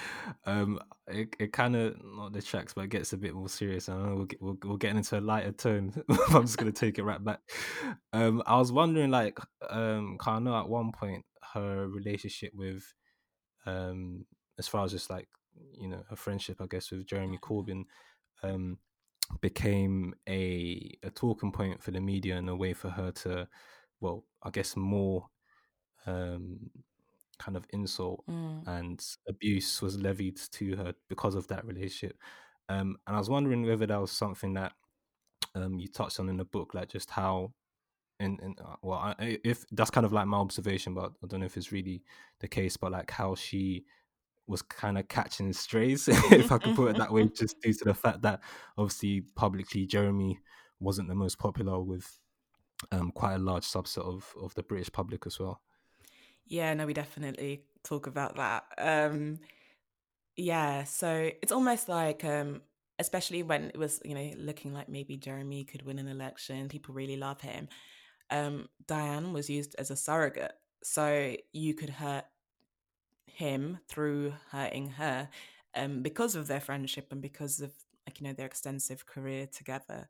um, 0.45 0.79
it, 1.07 1.35
it 1.39 1.53
kind 1.53 1.75
of 1.75 1.95
not 2.03 2.31
the 2.31 2.41
tracks, 2.41 2.73
but 2.73 2.85
it 2.85 2.89
gets 2.89 3.11
a 3.13 3.17
bit 3.17 3.33
more 3.33 3.49
serious. 3.49 3.89
I 3.89 3.97
know 3.97 4.15
we'll 4.15 4.27
we'll, 4.39 4.57
we'll 4.63 4.77
get 4.77 4.95
into 4.95 5.19
a 5.19 5.21
lighter 5.21 5.51
tone. 5.51 5.93
I'm 6.29 6.43
just 6.43 6.57
gonna 6.57 6.71
take 6.71 6.99
it 6.99 7.03
right 7.03 7.23
back. 7.23 7.39
Um, 8.13 8.41
I 8.45 8.57
was 8.57 8.71
wondering, 8.71 9.11
like, 9.11 9.37
um, 9.69 10.17
I 10.25 10.39
know 10.39 10.57
at 10.57 10.69
one 10.69 10.91
point 10.91 11.25
her 11.53 11.87
relationship 11.87 12.53
with, 12.53 12.83
um, 13.65 14.25
as 14.57 14.67
far 14.67 14.85
as 14.85 14.91
just 14.91 15.09
like 15.09 15.27
you 15.73 15.89
know 15.89 16.03
her 16.09 16.15
friendship, 16.15 16.61
I 16.61 16.67
guess, 16.67 16.91
with 16.91 17.07
Jeremy 17.07 17.39
Corbyn, 17.41 17.83
um, 18.43 18.77
became 19.41 20.13
a 20.27 20.97
a 21.03 21.09
talking 21.09 21.51
point 21.51 21.81
for 21.83 21.91
the 21.91 22.01
media 22.01 22.37
and 22.37 22.49
a 22.49 22.55
way 22.55 22.73
for 22.73 22.89
her 22.89 23.11
to, 23.11 23.47
well, 24.01 24.25
I 24.43 24.49
guess 24.51 24.75
more, 24.75 25.27
um, 26.05 26.71
kind 27.39 27.55
of 27.57 27.65
insult 27.71 28.23
Mm. 28.27 28.67
and 28.67 29.05
abuse 29.27 29.81
was 29.81 29.97
levied 30.01 30.37
to 30.53 30.75
her 30.75 30.93
because 31.07 31.35
of 31.35 31.47
that 31.47 31.65
relationship. 31.65 32.17
Um, 32.69 32.97
and 33.07 33.15
I 33.15 33.19
was 33.19 33.29
wondering 33.29 33.65
whether 33.65 33.87
that 33.87 34.01
was 34.01 34.11
something 34.11 34.53
that 34.55 34.73
um, 35.55 35.79
you 35.79 35.87
touched 35.87 36.19
on 36.19 36.29
in 36.29 36.37
the 36.37 36.45
book, 36.45 36.73
like 36.73 36.89
just 36.89 37.09
how, 37.09 37.53
in, 38.19 38.37
in 38.41 38.55
uh, 38.63 38.75
well, 38.81 38.99
I, 38.99 39.39
if 39.43 39.65
that's 39.71 39.91
kind 39.91 40.05
of 40.05 40.13
like 40.13 40.27
my 40.27 40.37
observation, 40.37 40.93
but 40.93 41.13
I 41.23 41.27
don't 41.27 41.39
know 41.41 41.45
if 41.47 41.57
it's 41.57 41.71
really 41.71 42.03
the 42.39 42.47
case, 42.47 42.77
but 42.77 42.91
like 42.91 43.11
how 43.11 43.35
she 43.35 43.85
was 44.49 44.61
kind 44.63 44.97
of 44.97 45.07
catching 45.07 45.53
strays, 45.53 46.07
if 46.31 46.51
I 46.51 46.57
could 46.57 46.75
put 46.75 46.91
it 46.91 46.97
that 46.97 47.13
way, 47.13 47.29
just 47.29 47.61
due 47.61 47.71
to 47.71 47.85
the 47.85 47.93
fact 47.93 48.23
that 48.23 48.41
obviously 48.77 49.21
publicly 49.35 49.85
Jeremy 49.85 50.39
wasn't 50.79 51.07
the 51.07 51.15
most 51.15 51.37
popular 51.37 51.79
with 51.79 52.19
um, 52.91 53.11
quite 53.11 53.35
a 53.35 53.39
large 53.39 53.65
subset 53.65 54.05
of, 54.05 54.33
of 54.41 54.53
the 54.55 54.63
British 54.63 54.91
public 54.91 55.25
as 55.27 55.39
well. 55.39 55.61
Yeah, 56.47 56.73
no, 56.73 56.87
we 56.87 56.93
definitely 56.93 57.63
talk 57.83 58.07
about 58.07 58.37
that. 58.37 58.63
Um, 58.77 59.39
yeah, 60.35 60.83
so 60.83 61.29
it's 61.41 61.51
almost 61.51 61.87
like, 61.87 62.23
um, 62.23 62.61
especially 62.97 63.43
when 63.43 63.65
it 63.65 63.77
was, 63.77 64.01
you 64.03 64.15
know, 64.15 64.31
looking 64.37 64.73
like 64.73 64.89
maybe 64.89 65.15
Jeremy 65.15 65.63
could 65.63 65.85
win 65.85 65.99
an 65.99 66.07
election, 66.07 66.69
people 66.69 66.95
really 66.95 67.17
love 67.17 67.41
him. 67.41 67.67
Um, 68.31 68.67
Diane 68.87 69.31
was 69.31 69.49
used 69.49 69.75
as 69.77 69.91
a 69.91 69.95
surrogate, 69.95 70.53
so 70.83 71.35
you 71.51 71.75
could 71.75 71.89
hurt 71.89 72.25
him 73.39 73.79
through 73.87 74.33
hurting 74.51 74.89
her, 74.91 75.29
um, 75.75 76.01
because 76.03 76.35
of 76.35 76.47
their 76.47 76.59
friendship 76.59 77.07
and 77.11 77.21
because 77.21 77.59
of 77.61 77.71
like 78.05 78.19
you 78.19 78.27
know 78.27 78.33
their 78.33 78.45
extensive 78.45 79.05
career 79.05 79.47
together. 79.47 80.07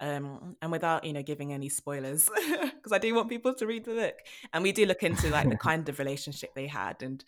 Um, 0.00 0.56
and 0.60 0.72
without 0.72 1.04
you 1.04 1.12
know 1.12 1.22
giving 1.22 1.52
any 1.52 1.68
spoilers, 1.68 2.28
because 2.50 2.92
I 2.92 2.98
do 2.98 3.14
want 3.14 3.28
people 3.28 3.54
to 3.54 3.66
read 3.66 3.84
the 3.84 3.94
book 3.94 4.14
and 4.52 4.64
we 4.64 4.72
do 4.72 4.84
look 4.84 5.04
into 5.04 5.30
like 5.30 5.48
the 5.48 5.56
kind 5.56 5.88
of 5.88 6.00
relationship 6.00 6.54
they 6.54 6.66
had 6.66 7.02
and 7.02 7.24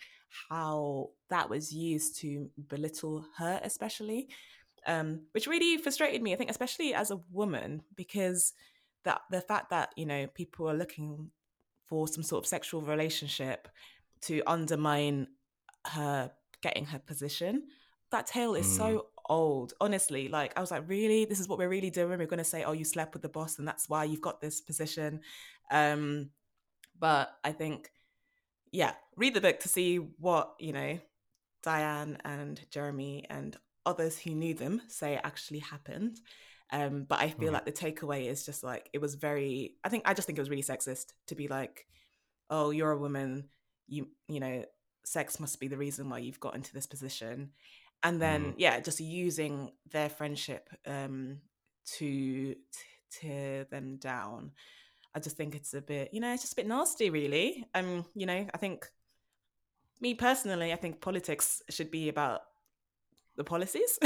how 0.51 1.11
that 1.31 1.49
was 1.49 1.73
used 1.73 2.17
to 2.21 2.51
belittle 2.69 3.25
her 3.39 3.61
especially 3.63 4.29
um, 4.87 5.21
which 5.33 5.47
really 5.47 5.81
frustrated 5.81 6.23
me 6.23 6.33
i 6.33 6.37
think 6.37 6.51
especially 6.51 6.93
as 6.95 7.11
a 7.11 7.21
woman 7.31 7.83
because 7.97 8.53
that 9.05 9.23
the 9.31 9.41
fact 9.41 9.71
that 9.71 9.91
you 9.97 10.07
know 10.07 10.27
people 10.35 10.69
are 10.69 10.75
looking 10.75 11.31
for 11.87 12.09
some 12.09 12.23
sort 12.23 12.43
of 12.43 12.49
sexual 12.49 12.83
relationship 12.83 13.69
to 14.23 14.43
undermine 14.47 15.27
her 15.87 16.31
getting 16.63 16.87
her 16.87 16.99
position 16.99 17.65
that 18.11 18.27
tale 18.27 18.55
is 18.55 18.67
Mm. 18.67 18.77
so 18.77 19.07
old 19.29 19.73
honestly 19.81 20.29
like 20.29 20.53
i 20.57 20.61
was 20.61 20.71
like 20.71 20.85
really 20.89 21.25
this 21.25 21.41
is 21.41 21.49
what 21.49 21.59
we're 21.59 21.69
really 21.69 21.91
doing 21.91 22.19
we're 22.19 22.27
going 22.27 22.39
to 22.39 22.45
say 22.45 22.63
oh 22.65 22.73
you 22.73 22.85
slept 22.85 23.15
with 23.15 23.23
the 23.23 23.29
boss 23.29 23.59
and 23.59 23.67
that's 23.67 23.89
why 23.89 24.05
you've 24.05 24.21
got 24.21 24.41
this 24.41 24.61
position 24.61 25.21
um 25.71 26.31
but 26.99 27.31
i 27.43 27.51
think 27.53 27.91
yeah 28.73 28.93
read 29.17 29.35
the 29.35 29.41
book 29.41 29.61
to 29.61 29.69
see 29.69 29.97
what 29.97 30.55
you 30.59 30.73
know 30.73 30.99
diane 31.63 32.19
and 32.25 32.61
jeremy 32.71 33.25
and 33.31 33.57
others 33.87 34.19
who 34.19 34.35
knew 34.35 34.55
them 34.55 34.81
say 34.89 35.19
actually 35.25 35.59
happened 35.61 36.21
um 36.73 37.05
but 37.09 37.21
i 37.21 37.29
feel 37.31 37.49
Right. 37.53 37.65
like 37.65 37.65
the 37.67 37.73
takeaway 37.73 38.27
is 38.27 38.45
just 38.45 38.63
like 38.63 38.91
it 38.93 39.01
was 39.01 39.15
very 39.15 39.75
i 39.85 39.89
think 39.89 40.03
i 40.07 40.15
just 40.15 40.27
think 40.27 40.39
it 40.39 40.43
was 40.43 40.51
really 40.51 40.63
sexist 40.63 41.13
to 41.29 41.35
be 41.35 41.49
like 41.49 41.87
oh 42.51 42.71
you're 42.71 42.93
a 42.93 42.99
woman 42.99 43.49
you 43.87 44.09
you 44.29 44.41
know 44.41 44.65
sex 45.05 45.39
must 45.41 45.61
be 45.61 45.69
the 45.69 45.77
reason 45.77 46.09
why 46.09 46.19
you've 46.19 46.41
got 46.41 46.55
into 46.55 46.73
this 46.73 46.87
position 46.87 47.51
and 48.03 48.21
then 48.21 48.53
Mm. 48.53 48.55
yeah 48.59 48.81
just 48.81 49.01
using 49.01 49.71
their 49.91 50.09
friendship 50.09 50.69
um 50.87 51.41
to 51.99 52.55
t- 52.55 52.57
tear 53.11 53.65
them 53.65 53.97
down 53.97 54.51
i 55.15 55.21
just 55.21 55.37
think 55.37 55.55
it's 55.55 55.75
a 55.75 55.81
bit 55.83 56.09
you 56.13 56.21
know 56.21 56.33
it's 56.33 56.43
just 56.43 56.55
a 56.55 56.57
bit 56.57 56.67
nasty 56.67 57.11
really 57.11 57.67
um 57.75 58.05
you 58.15 58.27
know 58.27 58.47
i 58.55 58.59
think 58.59 58.87
me 60.01 60.15
personally 60.15 60.73
i 60.73 60.77
think 60.77 61.01
politics 61.01 61.63
should 61.71 61.91
be 61.91 62.09
about 62.09 62.41
the 63.37 63.45
policies 63.45 63.99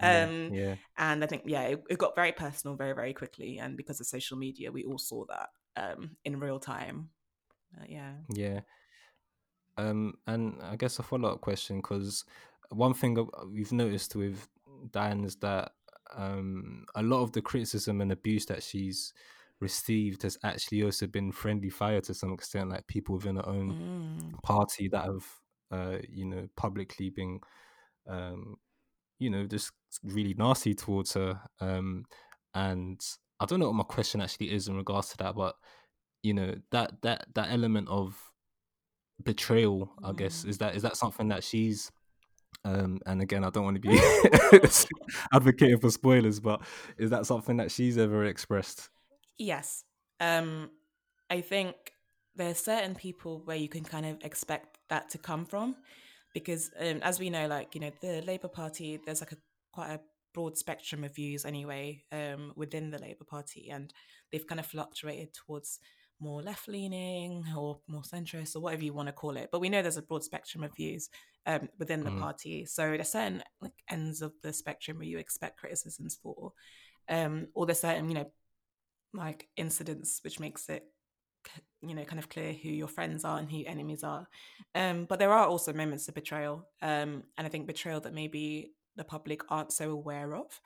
Yeah, 0.00 0.24
um 0.24 0.50
yeah. 0.52 0.74
and 0.98 1.22
i 1.22 1.26
think 1.26 1.42
yeah 1.46 1.62
it, 1.62 1.82
it 1.88 1.98
got 1.98 2.14
very 2.16 2.32
personal 2.32 2.76
very 2.76 2.92
very 2.94 3.14
quickly 3.14 3.58
and 3.58 3.76
because 3.76 4.00
of 4.00 4.06
social 4.06 4.36
media 4.36 4.70
we 4.72 4.84
all 4.84 4.98
saw 4.98 5.24
that 5.26 5.50
um 5.76 6.16
in 6.24 6.38
real 6.40 6.58
time 6.58 7.10
Uh, 7.78 7.84
yeah 7.88 8.12
Yeah. 8.34 8.60
Um, 9.76 10.14
and 10.26 10.56
I 10.62 10.76
guess 10.76 10.98
a 10.98 11.02
follow 11.02 11.30
up 11.30 11.40
question 11.40 11.78
because 11.78 12.24
one 12.70 12.94
thing 12.94 13.16
we've 13.52 13.72
noticed 13.72 14.14
with 14.16 14.48
Diane, 14.90 15.24
is 15.24 15.36
that 15.36 15.72
um, 16.14 16.84
a 16.94 17.02
lot 17.02 17.22
of 17.22 17.32
the 17.32 17.42
criticism 17.42 18.00
and 18.00 18.12
abuse 18.12 18.46
that 18.46 18.62
she's 18.62 19.12
received 19.60 20.22
has 20.24 20.36
actually 20.44 20.82
also 20.82 21.06
been 21.06 21.32
friendly 21.32 21.70
fire 21.70 22.00
to 22.02 22.14
some 22.14 22.32
extent, 22.32 22.70
like 22.70 22.86
people 22.86 23.14
within 23.16 23.36
her 23.36 23.46
own 23.48 23.76
Mm. 24.18 24.42
party 24.42 24.88
that 24.88 25.04
have, 25.04 25.26
uh, 25.70 25.98
you 26.08 26.26
know, 26.26 26.46
publicly 26.56 27.08
been, 27.08 27.40
um, 28.06 28.56
you 29.18 29.30
know, 29.30 29.46
just 29.46 29.72
really 30.02 30.34
nasty 30.34 30.74
towards 30.74 31.14
her. 31.14 31.40
Um, 31.60 32.04
and 32.54 33.00
I 33.40 33.46
don't 33.46 33.58
know 33.60 33.68
what 33.68 33.76
my 33.76 33.84
question 33.84 34.20
actually 34.20 34.52
is 34.52 34.68
in 34.68 34.76
regards 34.76 35.08
to 35.10 35.16
that, 35.18 35.34
but 35.34 35.56
you 36.22 36.34
know, 36.34 36.54
that 36.72 37.00
that 37.02 37.26
that 37.34 37.50
element 37.50 37.88
of 37.88 38.31
betrayal, 39.22 39.90
I 40.02 40.12
guess, 40.12 40.44
Mm. 40.44 40.48
is 40.48 40.58
that 40.58 40.76
is 40.76 40.82
that 40.82 40.96
something 40.96 41.28
that 41.28 41.44
she's 41.44 41.90
um, 42.64 43.00
and 43.06 43.20
again, 43.22 43.44
I 43.44 43.50
don't 43.50 43.64
want 43.64 43.82
to 43.82 43.88
be 43.88 43.98
advocating 45.32 45.78
for 45.80 45.90
spoilers, 45.90 46.38
but 46.38 46.60
is 46.98 47.10
that 47.10 47.26
something 47.26 47.56
that 47.56 47.70
she's 47.70 47.98
ever 47.98 48.24
expressed? 48.24 48.88
Yes. 49.38 49.84
Um, 50.20 50.70
I 51.28 51.40
think 51.40 51.74
there's 52.36 52.58
certain 52.58 52.94
people 52.94 53.42
where 53.44 53.56
you 53.56 53.68
can 53.68 53.84
kind 53.84 54.06
of 54.06 54.18
expect 54.22 54.78
that 54.90 55.08
to 55.10 55.18
come 55.18 55.44
from, 55.44 55.76
because 56.34 56.70
um, 56.78 57.00
as 57.02 57.18
we 57.18 57.30
know, 57.30 57.46
like 57.48 57.74
you 57.74 57.80
know, 57.80 57.90
the 58.00 58.22
Labour 58.22 58.48
Party, 58.48 59.00
there's 59.04 59.20
like 59.20 59.32
a 59.32 59.36
quite 59.72 59.90
a 59.90 60.00
broad 60.34 60.56
spectrum 60.56 61.04
of 61.04 61.14
views 61.14 61.44
anyway 61.44 62.04
um, 62.12 62.52
within 62.56 62.90
the 62.90 62.98
Labour 62.98 63.24
Party, 63.24 63.70
and 63.70 63.92
they've 64.30 64.46
kind 64.46 64.60
of 64.60 64.66
fluctuated 64.66 65.34
towards 65.34 65.80
more 66.22 66.42
left 66.42 66.68
leaning 66.68 67.44
or 67.56 67.80
more 67.88 68.02
centrist 68.02 68.56
or 68.56 68.60
whatever 68.60 68.84
you 68.84 68.94
want 68.94 69.08
to 69.08 69.12
call 69.12 69.36
it. 69.36 69.48
But 69.52 69.60
we 69.60 69.68
know 69.68 69.82
there's 69.82 69.96
a 69.96 70.02
broad 70.02 70.24
spectrum 70.24 70.64
of 70.64 70.74
views 70.76 71.08
um, 71.46 71.68
within 71.78 72.04
the 72.04 72.10
Mm. 72.10 72.20
party. 72.20 72.64
So 72.66 72.90
there's 72.90 73.08
certain 73.10 73.42
like 73.60 73.72
ends 73.90 74.22
of 74.22 74.32
the 74.42 74.52
spectrum 74.52 74.98
where 74.98 75.06
you 75.06 75.18
expect 75.18 75.58
criticisms 75.60 76.18
for, 76.22 76.52
um, 77.08 77.48
or 77.54 77.66
there's 77.66 77.80
certain 77.80 78.08
you 78.08 78.14
know 78.14 78.30
like 79.14 79.48
incidents 79.56 80.20
which 80.24 80.40
makes 80.40 80.68
it 80.68 80.84
you 81.82 81.94
know 81.94 82.04
kind 82.04 82.18
of 82.18 82.28
clear 82.28 82.52
who 82.52 82.68
your 82.68 82.88
friends 82.88 83.24
are 83.24 83.38
and 83.38 83.50
who 83.50 83.58
your 83.58 83.68
enemies 83.68 84.04
are 84.04 84.26
um 84.74 85.04
but 85.04 85.18
there 85.18 85.32
are 85.32 85.46
also 85.46 85.72
moments 85.72 86.08
of 86.08 86.14
betrayal 86.14 86.68
um 86.82 87.22
and 87.36 87.46
i 87.46 87.48
think 87.48 87.66
betrayal 87.66 88.00
that 88.00 88.14
maybe 88.14 88.72
the 88.96 89.04
public 89.04 89.42
aren't 89.50 89.72
so 89.72 89.90
aware 89.90 90.34
of 90.34 90.60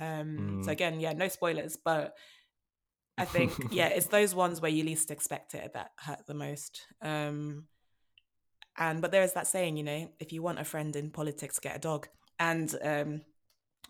um 0.00 0.46
so 0.60 0.70
Mm. 0.70 0.72
again 0.72 1.00
yeah 1.00 1.12
no 1.12 1.28
spoilers 1.28 1.76
but 1.76 2.14
i 3.18 3.24
think 3.24 3.52
yeah 3.70 3.88
it's 3.88 4.06
those 4.06 4.34
ones 4.34 4.60
where 4.60 4.70
you 4.70 4.84
least 4.84 5.10
expect 5.10 5.54
it 5.54 5.72
that 5.74 5.90
hurt 5.98 6.26
the 6.26 6.34
most 6.34 6.82
um 7.02 7.64
and 8.78 9.02
but 9.02 9.10
there 9.10 9.22
is 9.22 9.32
that 9.32 9.46
saying 9.46 9.76
you 9.76 9.84
know 9.84 10.08
if 10.20 10.32
you 10.32 10.42
want 10.42 10.58
a 10.58 10.64
friend 10.64 10.96
in 10.96 11.10
politics 11.10 11.58
get 11.58 11.76
a 11.76 11.80
dog 11.80 12.08
and 12.38 12.74
um 12.82 13.20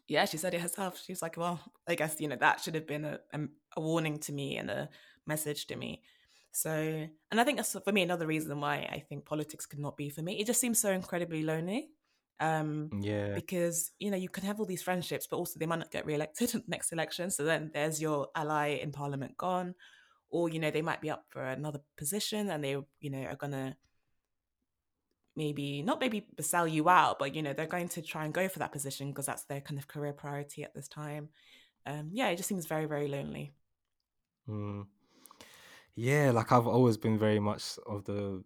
yeah, 0.08 0.24
she 0.24 0.38
said 0.38 0.54
it 0.54 0.62
herself. 0.62 1.00
She's 1.04 1.20
like, 1.20 1.36
well, 1.36 1.60
I 1.86 1.94
guess 1.94 2.16
you 2.18 2.28
know 2.28 2.36
that 2.36 2.60
should 2.60 2.74
have 2.74 2.86
been 2.86 3.04
a, 3.04 3.20
a, 3.32 3.40
a 3.76 3.80
warning 3.80 4.18
to 4.20 4.32
me 4.32 4.56
and 4.56 4.70
a 4.70 4.88
message 5.26 5.66
to 5.66 5.76
me. 5.76 6.02
So, 6.50 6.70
and 6.70 7.40
I 7.40 7.44
think 7.44 7.58
that's 7.58 7.76
for 7.84 7.92
me 7.92 8.02
another 8.02 8.26
reason 8.26 8.58
why 8.58 8.88
I 8.90 9.04
think 9.06 9.26
politics 9.26 9.66
could 9.66 9.78
not 9.78 9.96
be 9.96 10.08
for 10.08 10.22
me. 10.22 10.40
It 10.40 10.46
just 10.46 10.60
seems 10.60 10.80
so 10.80 10.90
incredibly 10.90 11.42
lonely. 11.42 11.90
Um, 12.40 12.90
Yeah. 13.00 13.34
because 13.34 13.92
you 13.98 14.10
know 14.10 14.16
you 14.16 14.28
can 14.28 14.44
have 14.44 14.60
all 14.60 14.66
these 14.66 14.82
friendships, 14.82 15.26
but 15.26 15.36
also 15.36 15.58
they 15.58 15.66
might 15.66 15.80
not 15.80 15.90
get 15.90 16.06
re-elected 16.06 16.62
next 16.68 16.92
election. 16.92 17.30
So 17.30 17.44
then 17.44 17.70
there's 17.74 18.00
your 18.00 18.28
ally 18.34 18.78
in 18.82 18.92
parliament 18.92 19.36
gone, 19.36 19.74
or 20.30 20.48
you 20.48 20.58
know 20.60 20.70
they 20.70 20.82
might 20.82 21.00
be 21.00 21.10
up 21.10 21.24
for 21.28 21.44
another 21.44 21.80
position 21.96 22.50
and 22.50 22.62
they 22.62 22.76
you 23.00 23.10
know 23.10 23.24
are 23.24 23.36
gonna 23.36 23.76
maybe 25.36 25.82
not 25.82 26.00
maybe 26.00 26.26
sell 26.40 26.66
you 26.66 26.88
out, 26.88 27.18
but 27.18 27.34
you 27.34 27.42
know 27.42 27.52
they're 27.52 27.66
going 27.66 27.88
to 27.88 28.02
try 28.02 28.24
and 28.24 28.34
go 28.34 28.48
for 28.48 28.58
that 28.58 28.72
position 28.72 29.08
because 29.08 29.26
that's 29.26 29.44
their 29.44 29.60
kind 29.60 29.78
of 29.78 29.88
career 29.88 30.12
priority 30.12 30.64
at 30.64 30.74
this 30.74 30.88
time. 30.88 31.28
Um, 31.86 32.10
yeah, 32.12 32.28
it 32.28 32.36
just 32.36 32.48
seems 32.48 32.66
very 32.66 32.86
very 32.86 33.08
lonely. 33.08 33.52
Mm. 34.48 34.86
Yeah, 35.94 36.30
like 36.30 36.52
I've 36.52 36.66
always 36.66 36.96
been 36.96 37.18
very 37.18 37.40
much 37.40 37.78
of 37.86 38.04
the 38.04 38.42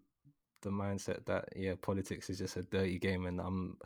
the 0.63 0.71
mindset 0.71 1.25
that 1.27 1.49
yeah, 1.55 1.75
politics 1.81 2.31
is 2.31 2.39
just 2.39 2.57
a 2.57 2.63
dirty 2.63 2.99
game, 2.99 3.27
and 3.27 3.41
I'm, 3.41 3.77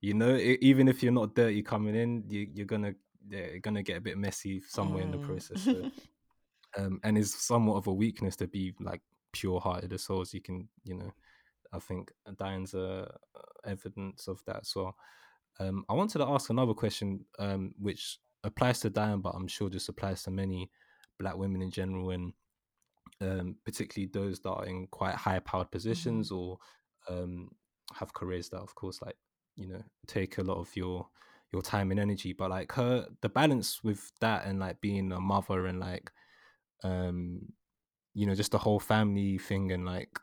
you 0.00 0.14
know, 0.14 0.36
e- 0.36 0.58
even 0.60 0.88
if 0.88 1.02
you're 1.02 1.12
not 1.12 1.34
dirty 1.34 1.62
coming 1.62 1.94
in, 1.94 2.24
you, 2.28 2.48
you're 2.54 2.66
gonna 2.66 2.94
yeah, 3.28 3.46
you're 3.46 3.60
gonna 3.60 3.82
get 3.82 3.98
a 3.98 4.00
bit 4.00 4.18
messy 4.18 4.60
somewhere 4.60 5.02
in 5.02 5.10
the 5.10 5.18
Mm. 5.18 5.22
process. 5.22 5.62
So, 5.62 5.90
um, 6.76 7.00
and 7.04 7.18
it's 7.18 7.34
somewhat 7.34 7.76
of 7.76 7.86
a 7.86 7.92
weakness 7.92 8.36
to 8.36 8.46
be 8.46 8.74
like 8.80 9.02
pure-hearted 9.32 9.92
as 9.92 10.08
well 10.08 10.20
as 10.20 10.34
you 10.34 10.40
can, 10.40 10.68
you 10.84 10.96
know. 10.96 11.12
I 11.72 11.78
think 11.78 12.10
Diane's 12.36 12.74
uh, 12.74 13.10
evidence 13.64 14.26
of 14.26 14.42
that 14.46 14.62
as 14.62 14.72
well. 14.74 14.96
Um, 15.60 15.84
I 15.88 15.92
wanted 15.92 16.18
to 16.18 16.26
ask 16.26 16.50
another 16.50 16.74
question, 16.74 17.24
um, 17.38 17.74
which 17.78 18.18
applies 18.42 18.80
to 18.80 18.90
Diane, 18.90 19.20
but 19.20 19.34
I'm 19.36 19.46
sure 19.46 19.68
just 19.68 19.88
applies 19.88 20.22
to 20.24 20.30
many 20.30 20.70
black 21.18 21.36
women 21.36 21.62
in 21.62 21.70
general, 21.70 22.10
and 22.10 22.32
um, 23.20 23.56
particularly 23.64 24.10
those 24.12 24.40
that 24.40 24.50
are 24.50 24.66
in 24.66 24.86
quite 24.88 25.14
high-powered 25.14 25.70
positions 25.70 26.30
or 26.30 26.58
um, 27.08 27.50
have 27.94 28.14
careers 28.14 28.48
that, 28.50 28.60
of 28.60 28.74
course, 28.74 29.00
like 29.02 29.16
you 29.56 29.68
know, 29.68 29.82
take 30.06 30.38
a 30.38 30.42
lot 30.42 30.58
of 30.58 30.74
your 30.74 31.08
your 31.52 31.62
time 31.62 31.90
and 31.90 32.00
energy. 32.00 32.32
But 32.32 32.50
like 32.50 32.72
her, 32.72 33.06
the 33.20 33.28
balance 33.28 33.82
with 33.82 34.10
that 34.20 34.46
and 34.46 34.58
like 34.58 34.80
being 34.80 35.12
a 35.12 35.20
mother 35.20 35.66
and 35.66 35.80
like, 35.80 36.10
um, 36.84 37.52
you 38.14 38.26
know, 38.26 38.34
just 38.34 38.52
the 38.52 38.58
whole 38.58 38.80
family 38.80 39.38
thing 39.38 39.72
and 39.72 39.84
like 39.84 40.18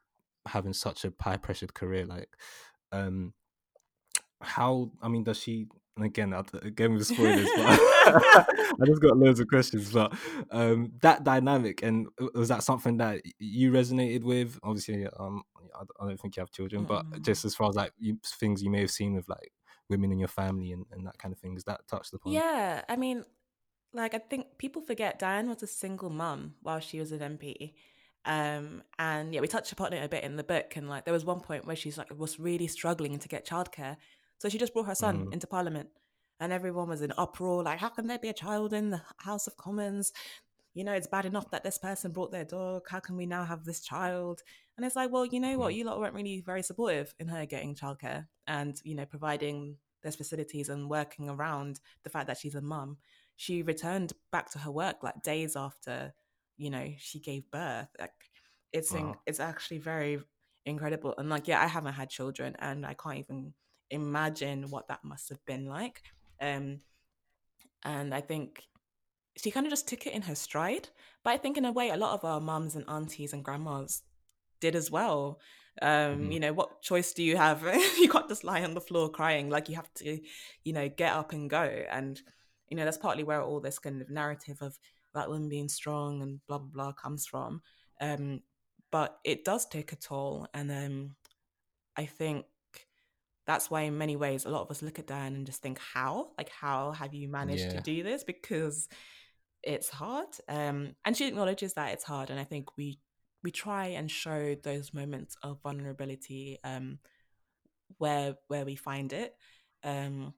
having 0.47 0.73
such 0.73 1.05
a 1.05 1.13
high 1.19 1.37
pressured 1.37 1.73
career, 1.73 2.05
like, 2.05 2.29
um, 2.91 3.33
how? 4.41 4.91
I 5.01 5.07
mean, 5.07 5.23
does 5.23 5.39
she? 5.39 5.67
And 5.97 6.05
again, 6.05 6.31
again 6.61 6.93
with 6.93 7.07
spoilers, 7.07 7.49
but 7.55 7.65
I 7.67 8.85
just 8.85 9.01
got 9.01 9.17
loads 9.17 9.39
of 9.39 9.47
questions. 9.47 9.91
But 9.91 10.13
um, 10.51 10.91
that 11.01 11.23
dynamic 11.23 11.81
and 11.81 12.07
uh, 12.21 12.27
was 12.35 12.49
that 12.49 12.61
something 12.63 12.97
that 12.97 13.21
you 13.39 13.71
resonated 13.71 14.23
with? 14.23 14.59
Obviously, 14.61 15.07
um, 15.19 15.41
I 15.75 16.05
don't 16.05 16.19
think 16.21 16.37
you 16.37 16.41
have 16.41 16.51
children, 16.51 16.85
but 16.85 17.05
Mm. 17.09 17.21
just 17.23 17.45
as 17.45 17.55
far 17.55 17.69
as 17.69 17.75
like 17.75 17.91
you, 17.97 18.19
things 18.39 18.61
you 18.61 18.69
may 18.69 18.81
have 18.81 18.91
seen 18.91 19.15
with 19.15 19.27
like 19.27 19.51
women 19.89 20.11
in 20.11 20.19
your 20.19 20.27
family 20.27 20.71
and, 20.71 20.85
and 20.91 21.05
that 21.07 21.17
kind 21.17 21.33
of 21.33 21.39
thing, 21.39 21.55
is 21.55 21.63
that 21.63 21.81
touched 21.87 22.11
the 22.11 22.19
point. 22.19 22.35
Yeah, 22.35 22.83
I 22.87 22.95
mean, 22.95 23.25
like 23.93 24.13
I 24.13 24.19
think 24.19 24.57
people 24.57 24.81
forget 24.83 25.17
Diane 25.17 25.49
was 25.49 25.63
a 25.63 25.67
single 25.67 26.09
mum 26.09 26.55
while 26.61 26.79
she 26.79 26.99
was 26.99 27.11
an 27.11 27.19
MP. 27.19 27.73
Um, 28.25 28.83
and 28.99 29.33
yeah, 29.33 29.39
we 29.39 29.47
touched 29.47 29.71
upon 29.71 29.93
it 29.93 30.03
a 30.03 30.09
bit 30.09 30.23
in 30.23 30.35
the 30.35 30.43
book, 30.43 30.75
and 30.75 30.89
like 30.89 31.05
there 31.05 31.13
was 31.13 31.23
one 31.23 31.39
point 31.39 31.65
where 31.65 31.75
she's 31.77 31.97
like 31.97 32.11
was 32.17 32.39
really 32.39 32.67
struggling 32.67 33.17
to 33.19 33.27
get 33.27 33.47
childcare, 33.47 33.95
so 34.39 34.49
she 34.49 34.57
just 34.57 34.73
brought 34.73 34.85
her 34.87 34.95
son 34.95 35.27
Mm. 35.27 35.33
into 35.33 35.47
Parliament, 35.47 35.89
and 36.39 36.51
everyone 36.53 36.89
was 36.89 37.01
in 37.01 37.13
uproar, 37.17 37.63
like 37.63 37.79
how 37.79 37.89
can 37.89 38.07
there 38.07 38.19
be 38.19 38.29
a 38.29 38.33
child 38.33 38.73
in 38.73 38.89
the 38.91 39.01
House 39.19 39.47
of 39.47 39.57
Commons? 39.57 40.11
You 40.73 40.83
know, 40.83 40.93
it's 40.93 41.07
bad 41.07 41.25
enough 41.25 41.49
that 41.51 41.63
this 41.63 41.77
person 41.79 42.11
brought 42.11 42.31
their 42.31 42.45
dog. 42.45 42.83
How 42.89 42.99
can 42.99 43.17
we 43.17 43.25
now 43.25 43.43
have 43.45 43.65
this 43.65 43.81
child? 43.81 44.43
And 44.77 44.85
it's 44.85 44.95
like, 44.95 45.11
well, 45.11 45.25
you 45.25 45.39
know 45.39 45.57
what? 45.57 45.73
Mhm. 45.73 45.77
You 45.77 45.85
lot 45.85 45.99
weren't 45.99 46.13
really 46.13 46.41
very 46.41 46.61
supportive 46.61 47.15
in 47.19 47.27
her 47.29 47.45
getting 47.47 47.73
childcare 47.75 48.27
and 48.45 48.79
you 48.83 48.93
know 48.95 49.05
providing 49.05 49.77
those 50.03 50.15
facilities 50.15 50.69
and 50.69 50.89
working 50.89 51.29
around 51.29 51.79
the 52.03 52.09
fact 52.09 52.27
that 52.27 52.37
she's 52.37 52.55
a 52.55 52.61
mum 52.61 52.97
she 53.35 53.61
returned 53.63 54.13
back 54.31 54.49
to 54.51 54.59
her 54.59 54.71
work 54.71 55.03
like 55.03 55.21
days 55.23 55.55
after 55.55 56.13
you 56.57 56.69
know 56.69 56.93
she 56.97 57.19
gave 57.19 57.49
birth 57.51 57.89
like 57.99 58.13
it's 58.71 58.93
in, 58.93 59.15
it's 59.25 59.39
actually 59.39 59.79
very 59.79 60.19
incredible 60.65 61.13
and 61.17 61.29
like 61.29 61.47
yeah 61.47 61.61
i 61.61 61.67
haven't 61.67 61.93
had 61.93 62.09
children 62.09 62.55
and 62.59 62.85
i 62.85 62.93
can't 62.93 63.17
even 63.17 63.53
imagine 63.89 64.69
what 64.69 64.87
that 64.87 65.03
must 65.03 65.29
have 65.29 65.43
been 65.45 65.65
like. 65.65 66.01
Um 66.41 66.81
and 67.83 68.13
i 68.13 68.21
think 68.21 68.63
she 69.37 69.51
kind 69.51 69.65
of 69.67 69.71
just 69.71 69.87
took 69.87 70.07
it 70.07 70.13
in 70.13 70.23
her 70.23 70.35
stride. 70.35 70.89
But 71.23 71.31
i 71.31 71.37
think 71.37 71.57
in 71.57 71.65
a 71.65 71.71
way 71.71 71.89
a 71.89 71.97
lot 71.97 72.13
of 72.13 72.25
our 72.25 72.41
mums 72.41 72.75
and 72.75 72.85
aunties 72.89 73.33
and 73.33 73.43
grandmas 73.43 74.01
did 74.59 74.75
as 74.75 74.89
well. 74.91 75.39
Um 75.81 76.29
Mhm. 76.29 76.33
you 76.33 76.39
know 76.39 76.53
what 76.53 76.81
choice 76.81 77.13
do 77.13 77.23
you 77.23 77.37
have? 77.37 77.63
You 77.99 78.09
can't 78.09 78.27
just 78.29 78.43
lie 78.43 78.63
on 78.63 78.73
the 78.73 78.81
floor 78.81 79.09
crying. 79.09 79.49
Like 79.49 79.69
you 79.69 79.75
have 79.75 79.93
to 79.95 80.19
you 80.63 80.73
know 80.73 80.89
get 80.89 81.13
up 81.13 81.33
and 81.33 81.49
go. 81.49 81.61
And 81.91 82.19
you 82.69 82.77
know 82.77 82.85
that's 82.85 82.97
partly 82.97 83.23
where 83.23 83.41
all 83.43 83.59
this 83.61 83.79
kind 83.79 84.01
of 84.01 84.09
narrative 84.09 84.61
of 84.61 84.79
black 85.13 85.27
women 85.27 85.49
being 85.49 85.69
strong 85.69 86.21
and 86.23 86.39
blah 86.47 86.57
blah 86.59 86.69
blah 86.73 86.91
comes 86.93 87.25
from. 87.27 87.61
Um 88.01 88.41
but 88.91 89.19
it 89.23 89.45
does 89.45 89.65
take 89.67 89.91
a 89.93 89.95
toll. 89.97 90.47
And 90.53 90.71
um 90.71 91.15
i 91.95 92.05
think 92.05 92.45
that's 93.47 93.71
why 93.71 93.81
in 93.81 93.97
many 93.97 94.15
ways 94.15 94.45
a 94.45 94.49
lot 94.49 94.61
of 94.61 94.71
us 94.71 94.83
look 94.83 94.99
at 94.99 95.07
diane 95.07 95.35
and 95.35 95.47
just 95.47 95.61
think 95.61 95.79
how 95.79 96.29
like 96.37 96.49
how 96.49 96.91
have 96.91 97.13
you 97.13 97.27
managed 97.29 97.71
Yeah. 97.71 97.79
to 97.79 97.81
do 97.81 98.03
this 98.03 98.23
because 98.23 98.87
it's 99.63 99.89
hard 99.89 100.27
um 100.49 100.95
and 101.05 101.17
she 101.17 101.27
acknowledges 101.27 101.73
that 101.73 101.93
it's 101.93 102.03
hard 102.03 102.29
and 102.29 102.39
i 102.39 102.43
think 102.43 102.77
we 102.77 102.99
we 103.43 103.51
try 103.51 103.87
and 103.87 104.11
show 104.11 104.55
those 104.63 104.93
moments 104.93 105.37
of 105.43 105.61
vulnerability 105.63 106.59
um 106.63 106.99
where 107.97 108.35
where 108.47 108.65
we 108.65 108.75
find 108.75 109.13
it 109.13 109.35
um 109.83 110.33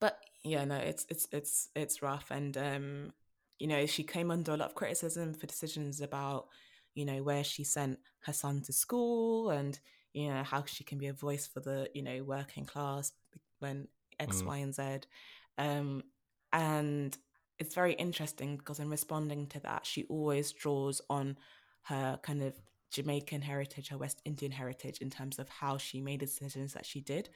but 0.00 0.18
yeah 0.44 0.64
no 0.64 0.76
it's 0.76 1.06
it's 1.08 1.28
it's 1.32 1.68
it's 1.74 2.02
rough 2.02 2.30
and 2.30 2.56
um 2.56 3.12
you 3.58 3.66
know 3.66 3.86
she 3.86 4.02
came 4.02 4.30
under 4.30 4.52
a 4.52 4.56
lot 4.56 4.68
of 4.68 4.74
criticism 4.74 5.34
for 5.34 5.46
decisions 5.46 6.00
about 6.00 6.46
you 6.94 7.04
know 7.04 7.22
where 7.22 7.44
she 7.44 7.64
sent 7.64 7.98
her 8.24 8.32
son 8.32 8.60
to 8.62 8.72
school 8.72 9.50
and 9.50 9.80
you 10.12 10.28
know 10.28 10.42
how 10.42 10.64
she 10.64 10.84
can 10.84 10.98
be 10.98 11.06
a 11.06 11.12
voice 11.12 11.46
for 11.46 11.60
the 11.60 11.88
you 11.94 12.02
know 12.02 12.22
working 12.22 12.64
class 12.64 13.12
when 13.60 13.88
X, 14.18 14.42
Mm. 14.42 14.46
Y, 14.46 14.56
and 14.58 14.74
Z. 14.74 14.82
Um, 15.58 16.02
and 16.52 17.16
it's 17.58 17.74
very 17.74 17.92
interesting 17.92 18.56
because 18.56 18.80
in 18.80 18.88
responding 18.90 19.46
to 19.48 19.60
that, 19.60 19.86
she 19.86 20.04
always 20.04 20.52
draws 20.52 21.00
on 21.10 21.36
her 21.82 22.18
kind 22.22 22.42
of 22.42 22.54
Jamaican 22.90 23.42
heritage, 23.42 23.88
her 23.88 23.98
West 23.98 24.20
Indian 24.24 24.50
heritage, 24.52 24.98
in 25.00 25.10
terms 25.10 25.38
of 25.38 25.48
how 25.48 25.78
she 25.78 26.00
made 26.00 26.20
the 26.20 26.26
decisions 26.26 26.72
that 26.74 26.86
she 26.86 27.00
did 27.00 27.28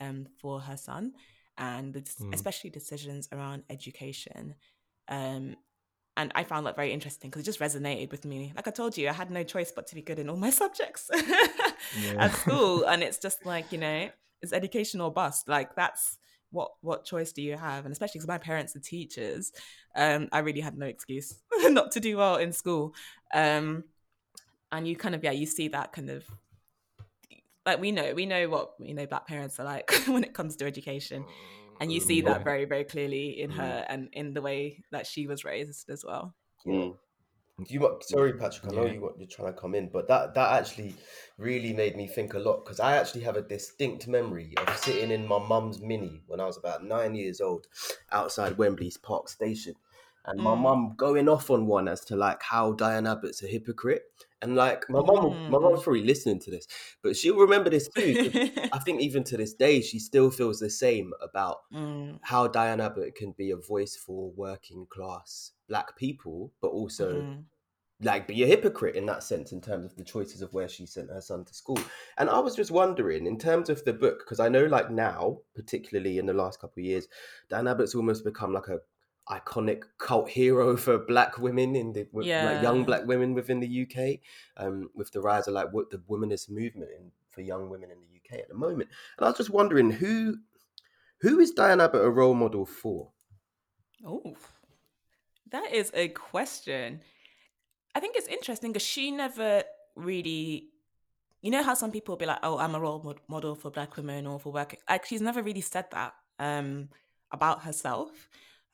um, 0.00 0.26
for 0.40 0.60
her 0.60 0.76
son, 0.76 1.12
and 1.58 1.92
the, 1.94 2.00
Mm. 2.02 2.34
especially 2.34 2.70
decisions 2.70 3.28
around 3.32 3.64
education. 3.70 4.54
Um, 5.08 5.56
and 6.16 6.32
I 6.34 6.44
found 6.44 6.66
that 6.66 6.76
very 6.76 6.92
interesting 6.92 7.30
because 7.30 7.42
it 7.42 7.46
just 7.46 7.60
resonated 7.60 8.10
with 8.10 8.24
me. 8.24 8.52
Like 8.54 8.68
I 8.68 8.70
told 8.70 8.96
you, 8.96 9.08
I 9.08 9.12
had 9.12 9.30
no 9.30 9.42
choice 9.42 9.72
but 9.72 9.86
to 9.88 9.94
be 9.94 10.02
good 10.02 10.18
in 10.18 10.28
all 10.28 10.36
my 10.36 10.50
subjects 10.62 11.10
at 12.18 12.32
school, 12.34 12.84
and 12.88 13.02
it's 13.02 13.18
just 13.18 13.44
like 13.46 13.72
you 13.72 13.78
know, 13.78 14.08
it's 14.42 14.52
education 14.52 15.00
or 15.00 15.12
bust. 15.12 15.48
Like 15.48 15.74
that's 15.76 16.18
what 16.50 16.72
what 16.80 17.04
choice 17.04 17.32
do 17.32 17.42
you 17.42 17.56
have? 17.56 17.84
And 17.84 17.92
especially 17.92 18.18
because 18.18 18.28
my 18.28 18.38
parents 18.38 18.74
are 18.76 18.80
teachers, 18.80 19.52
um, 19.96 20.28
I 20.32 20.40
really 20.40 20.60
had 20.60 20.76
no 20.76 20.86
excuse 20.86 21.38
not 21.64 21.92
to 21.92 22.00
do 22.00 22.16
well 22.16 22.36
in 22.36 22.52
school. 22.52 22.94
Um, 23.32 23.84
and 24.72 24.86
you 24.86 24.96
kind 24.96 25.14
of 25.14 25.22
yeah, 25.24 25.32
you 25.32 25.46
see 25.46 25.68
that 25.68 25.92
kind 25.92 26.10
of 26.10 26.24
like 27.66 27.80
we 27.80 27.92
know 27.92 28.14
we 28.14 28.26
know 28.26 28.48
what 28.48 28.72
you 28.80 28.94
know 28.94 29.06
black 29.06 29.26
parents 29.26 29.60
are 29.60 29.64
like 29.64 29.92
when 30.06 30.24
it 30.24 30.32
comes 30.34 30.56
to 30.56 30.66
education 30.66 31.24
and 31.80 31.92
you 31.92 32.00
see 32.00 32.20
that 32.22 32.42
very 32.44 32.64
very 32.64 32.84
clearly 32.84 33.40
in 33.40 33.50
Mm. 33.50 33.54
her 33.56 33.86
and 33.88 34.08
in 34.12 34.34
the 34.34 34.42
way 34.42 34.82
that 34.92 35.06
she 35.06 35.26
was 35.26 35.44
raised 35.44 35.90
as 35.90 36.04
well 36.04 36.34
Mm. 36.66 36.96
You 37.68 37.98
sorry, 38.02 38.32
Patrick. 38.34 38.72
I 38.72 38.76
know 38.76 38.86
Yeah. 38.86 38.92
you 38.92 39.14
you're 39.18 39.28
trying 39.28 39.52
to 39.52 39.60
come 39.60 39.74
in, 39.74 39.88
but 39.88 40.08
that 40.08 40.34
that 40.34 40.58
actually 40.60 40.94
really 41.38 41.72
made 41.72 41.96
me 41.96 42.06
think 42.06 42.34
a 42.34 42.38
lot 42.38 42.64
because 42.64 42.80
I 42.80 42.96
actually 42.96 43.22
have 43.22 43.36
a 43.36 43.42
distinct 43.42 44.06
memory 44.08 44.54
of 44.56 44.76
sitting 44.78 45.10
in 45.10 45.26
my 45.26 45.38
mum's 45.38 45.80
mini 45.80 46.22
when 46.26 46.40
I 46.40 46.46
was 46.46 46.56
about 46.56 46.84
nine 46.84 47.14
years 47.14 47.40
old, 47.40 47.66
outside 48.12 48.58
Wembley's 48.58 48.96
Park 48.96 49.28
Station, 49.28 49.74
and 50.30 50.40
my 50.42 50.54
Mm. 50.54 50.62
mum 50.62 50.94
going 50.96 51.28
off 51.28 51.50
on 51.50 51.66
one 51.66 51.88
as 51.88 52.04
to 52.06 52.16
like 52.16 52.42
how 52.42 52.72
Diane 52.72 53.06
Abbott's 53.06 53.42
a 53.42 53.46
hypocrite, 53.48 54.02
and 54.42 54.56
like 54.56 54.84
my 54.90 55.00
mum, 55.00 55.22
will- 55.24 55.42
my 55.48 55.58
mum's 55.58 55.80
Mm. 55.80 55.84
probably 55.84 56.04
listening 56.04 56.40
to 56.40 56.50
this, 56.50 56.66
but 57.02 57.16
she'll 57.16 57.36
remember 57.38 57.70
this 57.70 57.88
too. 57.88 58.16
I 58.72 58.78
think 58.84 59.00
even 59.02 59.24
to 59.24 59.36
this 59.36 59.54
day, 59.54 59.80
she 59.82 59.98
still 59.98 60.30
feels 60.30 60.60
the 60.60 60.70
same 60.70 61.12
about 61.20 61.58
Mm, 61.72 62.18
how 62.22 62.46
Diane 62.48 62.80
Abbott 62.80 63.14
can 63.14 63.32
be 63.32 63.50
a 63.50 63.56
voice 63.56 63.96
for 63.96 64.30
working 64.32 64.86
class 64.90 65.52
black 65.68 65.96
people, 65.96 66.52
but 66.60 66.68
also 66.68 67.24
mhm. 67.24 67.44
like 68.02 68.26
be 68.26 68.42
a 68.42 68.46
hypocrite 68.46 68.96
in 68.96 69.06
that 69.06 69.22
sense 69.22 69.52
in 69.52 69.60
terms 69.60 69.84
of 69.86 69.96
the 69.96 70.04
choices 70.04 70.40
of 70.42 70.52
where 70.54 70.68
she 70.68 70.86
sent 70.86 71.10
her 71.10 71.20
son 71.20 71.44
to 71.44 71.54
school. 71.54 71.78
And 72.18 72.30
I 72.30 72.38
was 72.38 72.56
just 72.56 72.70
wondering, 72.70 73.26
in 73.26 73.38
terms 73.38 73.68
of 73.68 73.84
the 73.84 73.92
book, 73.92 74.20
because 74.20 74.40
I 74.40 74.48
know 74.48 74.64
like 74.66 74.90
now, 74.90 75.40
particularly 75.54 76.18
in 76.18 76.26
the 76.26 76.32
last 76.32 76.60
couple 76.60 76.80
of 76.80 76.86
years, 76.86 77.08
Diane 77.50 77.68
Abbott's 77.68 77.94
almost 77.94 78.24
become 78.24 78.52
like 78.54 78.68
a 78.68 78.80
iconic 79.30 79.84
cult 79.98 80.28
hero 80.28 80.76
for 80.84 80.98
black 80.98 81.38
women 81.38 81.76
in 81.76 81.92
the 81.92 82.06
with, 82.12 82.26
like 82.26 82.62
young 82.62 82.84
black 82.84 83.06
women 83.06 83.34
within 83.34 83.60
the 83.60 83.82
UK, 83.86 84.20
um, 84.56 84.90
with 84.94 85.10
the 85.12 85.20
rise 85.20 85.46
of 85.48 85.54
like 85.54 85.72
what 85.72 85.90
the 85.90 85.98
womanist 85.98 86.50
movement 86.50 86.90
in, 86.98 87.10
for 87.30 87.40
young 87.40 87.70
women 87.70 87.90
in 87.90 87.98
the 88.00 88.06
UK 88.16 88.40
at 88.40 88.48
the 88.48 88.54
moment. 88.54 88.90
And 89.16 89.26
I 89.26 89.30
was 89.30 89.38
just 89.38 89.50
wondering 89.50 89.90
who 89.90 90.38
who 91.20 91.38
is 91.38 91.50
Diane 91.50 91.80
Abbott 91.80 92.02
a 92.02 92.10
role 92.10 92.34
model 92.34 92.64
for? 92.64 93.10
Oh, 94.04 94.36
that 95.50 95.72
is 95.72 95.90
a 95.94 96.08
question. 96.08 97.00
I 97.94 98.00
think 98.00 98.16
it's 98.16 98.28
interesting 98.28 98.72
because 98.72 98.86
she 98.86 99.10
never 99.10 99.64
really, 99.96 100.68
you 101.42 101.50
know, 101.50 101.62
how 101.62 101.74
some 101.74 101.90
people 101.90 102.16
be 102.16 102.26
like, 102.26 102.38
"Oh, 102.42 102.58
I'm 102.58 102.74
a 102.74 102.80
role 102.80 103.02
mod- 103.02 103.20
model 103.28 103.54
for 103.54 103.70
Black 103.70 103.96
women 103.96 104.26
or 104.26 104.40
for 104.40 104.52
working." 104.52 104.78
Like 104.88 105.04
she's 105.06 105.20
never 105.20 105.42
really 105.42 105.60
said 105.60 105.86
that 105.90 106.14
um, 106.38 106.88
about 107.30 107.62
herself. 107.64 108.28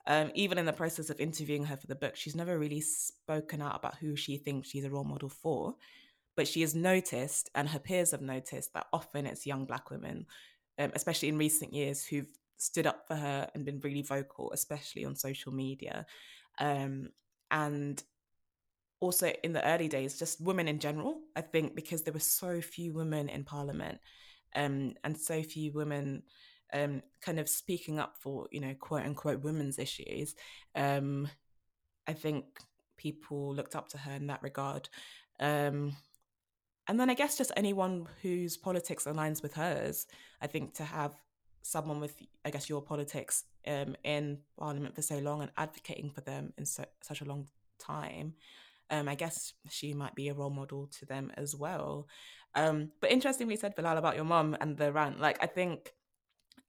Um, 0.09 0.31
even 0.35 0.57
in 0.57 0.65
the 0.65 0.73
process 0.73 1.09
of 1.09 1.19
interviewing 1.19 1.65
her 1.65 1.75
for 1.75 1.87
the 1.87 1.95
book, 1.95 2.15
she's 2.15 2.35
never 2.35 2.57
really 2.57 2.79
spoken 2.79 3.61
out 3.61 3.75
about 3.75 3.97
who 3.97 4.15
she 4.15 4.37
thinks 4.37 4.69
she's 4.69 4.85
a 4.85 4.89
role 4.89 5.03
model 5.03 5.29
for. 5.29 5.75
But 6.37 6.47
she 6.47 6.61
has 6.61 6.73
noticed, 6.73 7.49
and 7.55 7.67
her 7.67 7.79
peers 7.79 8.11
have 8.11 8.21
noticed, 8.21 8.73
that 8.73 8.87
often 8.93 9.25
it's 9.25 9.45
young 9.45 9.65
Black 9.65 9.89
women, 9.89 10.25
um, 10.79 10.91
especially 10.95 11.27
in 11.27 11.37
recent 11.37 11.73
years, 11.73 12.05
who've 12.05 12.31
stood 12.57 12.87
up 12.87 13.05
for 13.07 13.15
her 13.15 13.49
and 13.53 13.65
been 13.65 13.81
really 13.81 14.01
vocal, 14.01 14.51
especially 14.53 15.03
on 15.03 15.15
social 15.15 15.51
media. 15.51 16.05
Um, 16.59 17.09
and 17.51 18.01
also 18.99 19.31
in 19.43 19.51
the 19.51 19.65
early 19.67 19.89
days, 19.89 20.17
just 20.17 20.39
women 20.39 20.67
in 20.67 20.79
general, 20.79 21.19
I 21.35 21.41
think, 21.41 21.75
because 21.75 22.03
there 22.03 22.13
were 22.13 22.19
so 22.19 22.61
few 22.61 22.93
women 22.93 23.29
in 23.29 23.43
parliament 23.43 23.99
um, 24.55 24.93
and 25.03 25.17
so 25.17 25.43
few 25.43 25.71
women 25.73 26.23
um, 26.73 27.01
kind 27.21 27.39
of 27.39 27.49
speaking 27.49 27.99
up 27.99 28.15
for, 28.19 28.47
you 28.51 28.59
know, 28.59 28.73
quote 28.79 29.03
unquote 29.03 29.43
women's 29.43 29.79
issues, 29.79 30.35
um, 30.75 31.27
I 32.07 32.13
think 32.13 32.45
people 32.97 33.53
looked 33.53 33.75
up 33.75 33.89
to 33.89 33.97
her 33.97 34.13
in 34.13 34.27
that 34.27 34.43
regard. 34.43 34.89
Um, 35.39 35.95
and 36.87 36.99
then 36.99 37.09
I 37.09 37.13
guess 37.13 37.37
just 37.37 37.51
anyone 37.57 38.07
whose 38.21 38.57
politics 38.57 39.05
aligns 39.05 39.43
with 39.43 39.53
hers, 39.53 40.07
I 40.41 40.47
think 40.47 40.73
to 40.75 40.83
have 40.83 41.15
someone 41.61 41.99
with, 41.99 42.15
I 42.45 42.49
guess, 42.49 42.69
your 42.69 42.81
politics 42.81 43.43
um, 43.67 43.95
in 44.03 44.39
Parliament 44.57 44.95
for 44.95 45.01
so 45.01 45.17
long 45.19 45.41
and 45.41 45.51
advocating 45.57 46.09
for 46.09 46.21
them 46.21 46.53
in 46.57 46.65
so, 46.65 46.85
such 47.01 47.21
a 47.21 47.25
long 47.25 47.47
time, 47.77 48.35
um, 48.89 49.09
I 49.09 49.15
guess 49.15 49.53
she 49.69 49.93
might 49.93 50.15
be 50.15 50.29
a 50.29 50.33
role 50.33 50.49
model 50.49 50.87
to 50.99 51.05
them 51.05 51.31
as 51.35 51.55
well. 51.55 52.07
Um, 52.55 52.91
but 53.01 53.11
interestingly, 53.11 53.57
said 53.57 53.75
Bilal 53.75 53.97
about 53.97 54.15
your 54.15 54.25
mum 54.25 54.55
and 54.61 54.77
the 54.77 54.93
rant. 54.93 55.19
Like, 55.19 55.37
I 55.43 55.47
think 55.47 55.91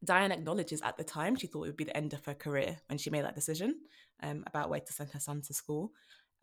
Diane 0.05 0.33
acknowledges 0.33 0.81
at 0.83 0.97
the 0.97 1.05
time 1.05 1.37
she 1.37 1.47
thought 1.47 1.65
it 1.65 1.69
would 1.69 1.77
be 1.77 1.85
the 1.85 1.97
end 1.97 2.13
of 2.13 2.25
her 2.25 2.35
career 2.35 2.77
when 2.87 2.99
she 2.99 3.11
made 3.11 3.25
that 3.25 3.35
decision 3.35 3.75
um, 4.23 4.45
about 4.47 4.71
where 4.71 4.81
to 4.81 4.93
send 4.93 5.11
her 5.11 5.21
son 5.21 5.43
to 5.43 5.55
school. 5.55 5.93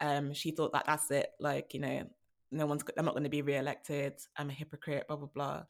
Um, 0.02 0.34
she 0.34 0.52
thought 0.52 0.74
that 0.74 0.86
that's 0.86 1.10
it. 1.12 1.30
Like, 1.40 1.74
you 1.74 1.80
know, 1.80 2.04
no 2.52 2.66
one's. 2.66 2.84
I'm 2.98 3.06
not 3.06 3.14
going 3.14 3.24
to 3.24 3.30
be 3.30 3.42
re-elected. 3.42 4.14
I'm 4.38 4.50
a 4.50 4.54
hypocrite. 4.54 5.08
Blah 5.08 5.18
blah 5.18 5.30
blah. 5.34 5.64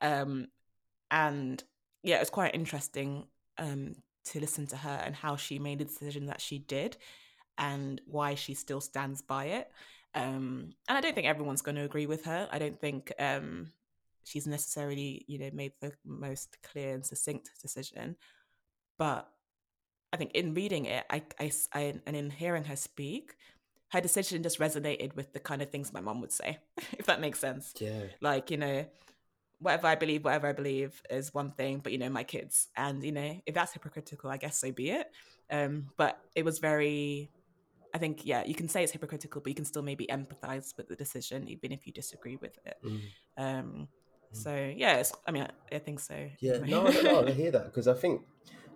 Um, 0.00 0.48
and 1.10 1.62
yeah, 2.02 2.16
it 2.16 2.20
was 2.20 2.30
quite 2.30 2.54
interesting 2.54 3.26
um, 3.58 3.96
to 4.26 4.40
listen 4.40 4.66
to 4.68 4.76
her 4.76 5.02
and 5.04 5.14
how 5.14 5.36
she 5.36 5.58
made 5.58 5.78
the 5.78 5.84
decision 5.84 6.26
that 6.26 6.40
she 6.40 6.58
did, 6.58 6.96
and 7.58 8.00
why 8.06 8.34
she 8.34 8.54
still 8.54 8.80
stands 8.80 9.20
by 9.22 9.46
it. 9.46 9.70
Um, 10.14 10.74
and 10.88 10.98
I 10.98 11.00
don't 11.00 11.14
think 11.14 11.26
everyone's 11.26 11.62
going 11.62 11.76
to 11.76 11.84
agree 11.84 12.06
with 12.06 12.24
her. 12.24 12.48
I 12.50 12.58
don't 12.58 12.80
think 12.80 13.12
um, 13.18 13.72
she's 14.24 14.46
necessarily, 14.46 15.24
you 15.28 15.38
know, 15.38 15.50
made 15.52 15.72
the 15.80 15.92
most 16.04 16.56
clear 16.62 16.94
and 16.94 17.04
succinct 17.04 17.50
decision. 17.60 18.16
But 18.98 19.28
I 20.12 20.16
think 20.16 20.32
in 20.32 20.54
reading 20.54 20.86
it, 20.86 21.04
I, 21.10 21.22
I, 21.40 21.52
I 21.72 21.94
and 22.06 22.16
in 22.16 22.30
hearing 22.30 22.64
her 22.64 22.76
speak, 22.76 23.34
her 23.90 24.00
decision 24.00 24.42
just 24.42 24.58
resonated 24.58 25.16
with 25.16 25.32
the 25.32 25.40
kind 25.40 25.62
of 25.62 25.70
things 25.70 25.92
my 25.92 26.00
mom 26.00 26.20
would 26.20 26.32
say, 26.32 26.58
if 26.98 27.06
that 27.06 27.20
makes 27.20 27.38
sense. 27.38 27.74
Yeah. 27.78 28.04
Like, 28.20 28.50
you 28.50 28.56
know, 28.56 28.86
whatever 29.58 29.86
I 29.86 29.94
believe, 29.94 30.24
whatever 30.24 30.48
I 30.48 30.52
believe 30.52 31.02
is 31.10 31.32
one 31.32 31.52
thing, 31.52 31.80
but 31.82 31.92
you 31.92 31.98
know, 31.98 32.08
my 32.08 32.24
kids. 32.24 32.68
And, 32.76 33.02
you 33.02 33.12
know, 33.12 33.40
if 33.46 33.54
that's 33.54 33.72
hypocritical, 33.72 34.30
I 34.30 34.36
guess 34.36 34.58
so 34.58 34.72
be 34.72 34.90
it. 34.90 35.10
Um, 35.50 35.88
but 35.96 36.18
it 36.34 36.44
was 36.44 36.58
very 36.58 37.30
I 37.94 37.98
think, 37.98 38.24
yeah, 38.24 38.44
you 38.44 38.54
can 38.54 38.68
say 38.68 38.82
it's 38.82 38.92
hypocritical, 38.92 39.40
but 39.40 39.50
you 39.50 39.54
can 39.54 39.64
still 39.64 39.82
maybe 39.82 40.06
empathize 40.06 40.76
with 40.76 40.88
the 40.88 40.96
decision, 40.96 41.48
even 41.48 41.72
if 41.72 41.86
you 41.86 41.92
disagree 41.92 42.36
with 42.36 42.58
it. 42.64 42.76
Mm. 42.84 43.00
Um, 43.36 43.88
so 44.32 44.72
yeah, 44.76 44.96
it's, 44.96 45.12
I 45.26 45.30
mean, 45.30 45.44
I, 45.44 45.76
I 45.76 45.78
think 45.78 46.00
so. 46.00 46.28
Yeah, 46.40 46.58
no, 46.58 46.84
no, 46.84 47.02
no, 47.02 47.26
I 47.26 47.30
hear 47.30 47.50
that 47.50 47.66
because 47.66 47.88
I 47.88 47.94
think, 47.94 48.22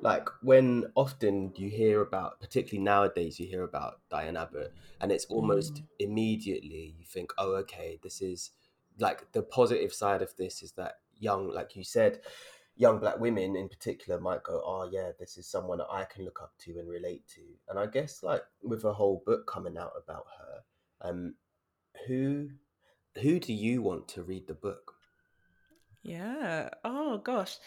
like, 0.03 0.29
when 0.43 0.87
often 0.95 1.53
you 1.57 1.69
hear 1.71 2.03
about, 2.03 2.41
particularly 2.41 2.85
nowadays, 2.85 3.41
you 3.41 3.47
hear 3.47 3.65
about 3.65 4.01
Diane 4.11 4.37
Abbott, 4.37 4.73
and 5.01 5.11
it's 5.11 5.25
almost 5.27 5.75
Mm. 5.75 5.83
immediately 6.01 6.95
you 6.99 7.05
think, 7.07 7.33
oh, 7.39 7.55
okay, 7.57 7.99
this 8.03 8.21
is 8.21 8.51
like 8.99 9.33
the 9.33 9.43
positive 9.43 9.93
side 9.93 10.23
of 10.23 10.35
this 10.37 10.63
is 10.63 10.73
that 10.73 11.01
young, 11.19 11.51
like 11.53 11.77
you 11.77 11.85
said, 11.85 12.21
young 12.77 12.99
black 12.99 13.19
women 13.19 13.57
in 13.57 13.69
particular 13.69 14.21
might 14.21 14.43
go, 14.43 14.63
oh, 14.65 14.89
yeah, 14.91 15.11
this 15.19 15.39
is 15.39 15.47
someone 15.47 15.79
that 15.79 15.89
I 15.91 16.05
can 16.05 16.25
look 16.25 16.41
up 16.43 16.53
to 16.61 16.79
and 16.79 16.89
relate 16.89 17.27
to. 17.35 17.43
And 17.69 17.79
I 17.79 17.87
guess, 17.87 18.23
like, 18.23 18.43
with 18.63 18.85
a 18.85 18.93
whole 18.93 19.23
book 19.25 19.47
coming 19.47 19.77
out 19.79 19.93
about 20.03 20.27
her, 20.39 21.09
um, 21.09 21.35
who 22.07 22.51
who 23.23 23.41
do 23.41 23.55
you 23.55 23.81
want 23.81 24.09
to 24.09 24.23
read 24.23 24.47
the 24.47 24.55
book? 24.55 24.96
Yeah. 26.07 26.69
Oh 26.85 27.19
gosh. 27.19 27.59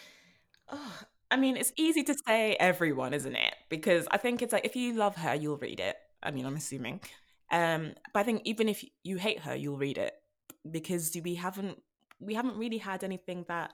Oh, 0.68 0.98
I 1.30 1.36
mean, 1.36 1.56
it's 1.56 1.72
easy 1.76 2.02
to 2.04 2.14
say 2.26 2.56
everyone, 2.58 3.12
isn't 3.12 3.34
it? 3.34 3.54
Because 3.68 4.08
I 4.10 4.16
think 4.16 4.40
it's 4.40 4.52
like 4.52 4.64
if 4.64 4.74
you 4.74 4.94
love 4.94 5.16
her, 5.16 5.34
you'll 5.34 5.58
read 5.58 5.78
it. 5.78 5.96
I 6.22 6.30
mean, 6.30 6.46
I'm 6.46 6.56
assuming. 6.56 7.00
Um, 7.52 7.92
but 8.14 8.20
I 8.20 8.22
think 8.22 8.42
even 8.44 8.68
if 8.68 8.82
you 9.04 9.18
hate 9.18 9.40
her, 9.40 9.54
you'll 9.54 9.76
read 9.76 9.98
it 9.98 10.14
because 10.70 11.14
we 11.22 11.34
haven't 11.34 11.82
we 12.18 12.34
haven't 12.34 12.56
really 12.56 12.78
had 12.78 13.04
anything 13.04 13.44
that 13.48 13.72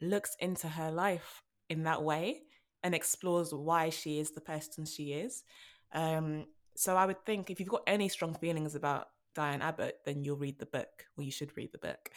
looks 0.00 0.36
into 0.40 0.68
her 0.68 0.90
life 0.90 1.42
in 1.68 1.82
that 1.82 2.02
way 2.02 2.42
and 2.82 2.94
explores 2.94 3.52
why 3.52 3.90
she 3.90 4.18
is 4.18 4.30
the 4.30 4.40
person 4.40 4.86
she 4.86 5.12
is. 5.12 5.44
Um, 5.92 6.46
so 6.76 6.96
I 6.96 7.04
would 7.04 7.26
think 7.26 7.50
if 7.50 7.60
you've 7.60 7.68
got 7.68 7.82
any 7.86 8.08
strong 8.08 8.34
feelings 8.34 8.74
about 8.74 9.08
Diane 9.34 9.60
Abbott, 9.60 9.98
then 10.06 10.24
you'll 10.24 10.36
read 10.36 10.58
the 10.58 10.66
book, 10.66 11.04
or 11.16 11.24
you 11.24 11.30
should 11.30 11.56
read 11.56 11.72
the 11.72 11.78
book. 11.78 12.10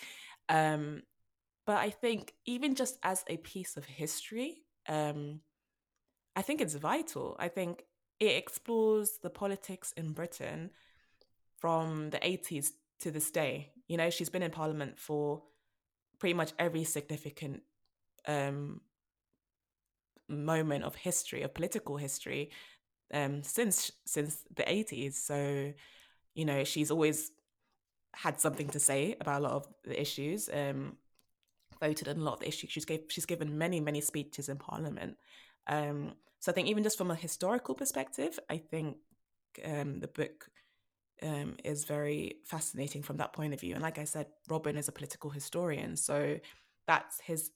Um, 0.48 1.04
but 1.66 1.78
I 1.78 1.90
think 1.90 2.34
even 2.46 2.76
just 2.76 2.98
as 3.04 3.24
a 3.28 3.38
piece 3.38 3.78
of 3.78 3.86
history, 3.86 4.64
um, 4.88 5.40
I 6.36 6.42
think 6.42 6.62
it's 6.62 6.76
vital. 6.76 7.36
I 7.40 7.48
think 7.48 7.84
it 8.20 8.36
explores 8.36 9.20
the 9.22 9.30
politics 9.30 9.94
in 9.96 10.14
Britain 10.14 10.72
from 11.58 12.10
the 12.10 12.20
80s 12.20 12.72
to 13.02 13.12
this 13.12 13.32
day. 13.32 13.72
You 13.88 13.98
know, 13.98 14.10
she's 14.10 14.30
been 14.30 14.44
in 14.44 14.52
Parliament 14.52 15.00
for 15.00 15.44
pretty 16.20 16.34
much 16.34 16.54
every 16.58 16.84
significant 16.84 17.62
um, 18.28 18.82
moment 20.28 20.84
of 20.84 20.96
history, 20.96 21.44
of 21.44 21.54
political 21.54 21.98
history, 21.98 22.52
um, 23.14 23.44
since 23.44 23.92
since 24.06 24.44
the 24.56 24.64
80s. 24.64 25.14
So, 25.14 25.74
you 26.34 26.46
know, 26.46 26.64
she's 26.64 26.92
always 26.92 27.32
had 28.16 28.40
something 28.40 28.70
to 28.70 28.80
say 28.80 29.16
about 29.20 29.42
a 29.42 29.44
lot 29.44 29.54
of 29.54 29.68
the 29.84 30.00
issues. 30.00 30.50
Um, 30.52 30.98
voted 31.88 32.08
on 32.08 32.18
a 32.18 32.24
lot 32.28 32.36
of 32.36 32.40
the 32.42 32.48
issues. 32.48 32.72
She's 32.72 32.86
gave 32.86 33.02
she's 33.10 33.26
given 33.34 33.58
many 33.58 33.80
many 33.90 34.02
speeches 34.02 34.50
in 34.50 34.58
Parliament. 34.58 35.14
Um, 35.68 35.98
so 36.40 36.52
I 36.52 36.56
think 36.56 36.68
even 36.68 36.84
just 36.84 36.98
from 36.98 37.12
a 37.12 37.24
historical 37.28 37.76
perspective, 37.76 38.34
I 38.50 38.58
think 38.58 38.98
um, 39.72 40.00
the 40.00 40.14
book 40.20 40.38
um, 41.30 41.56
is 41.64 41.86
very 41.86 42.38
fascinating 42.46 43.02
from 43.02 43.18
that 43.18 43.34
point 43.34 43.54
of 43.54 43.62
view. 43.62 43.74
And 43.76 43.84
like 43.84 44.00
I 44.00 44.04
said, 44.04 44.28
Robin 44.50 44.76
is 44.78 44.90
a 44.90 44.98
political 45.00 45.30
historian, 45.30 45.96
so 45.96 46.38
that's 46.86 47.16
his 47.22 47.52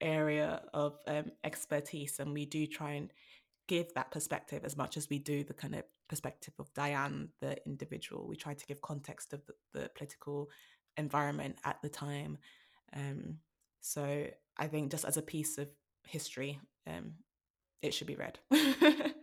area 0.00 0.62
of 0.74 0.98
um, 1.06 1.26
expertise, 1.44 2.18
and 2.20 2.32
we 2.32 2.46
do 2.46 2.66
try 2.66 2.92
and 2.92 3.12
give 3.68 3.94
that 3.94 4.10
perspective 4.10 4.62
as 4.64 4.76
much 4.76 4.96
as 4.96 5.08
we 5.08 5.18
do 5.18 5.44
the 5.44 5.54
kind 5.54 5.74
of 5.74 5.84
perspective 6.08 6.54
of 6.58 6.72
Diane, 6.74 7.28
the 7.40 7.56
individual. 7.64 8.26
We 8.26 8.36
try 8.36 8.54
to 8.54 8.66
give 8.66 8.80
context 8.82 9.32
of 9.32 9.40
the, 9.46 9.54
the 9.74 9.90
political 9.96 10.50
environment 10.96 11.56
at 11.64 11.80
the 11.82 11.88
time. 11.88 12.38
Um, 12.94 13.38
so 13.82 14.26
I 14.56 14.66
think 14.68 14.90
just 14.90 15.04
as 15.04 15.16
a 15.16 15.22
piece 15.22 15.58
of 15.58 15.68
history, 16.06 16.60
um, 16.86 17.14
it 17.82 17.92
should 17.92 18.06
be 18.06 18.14
read. 18.14 18.38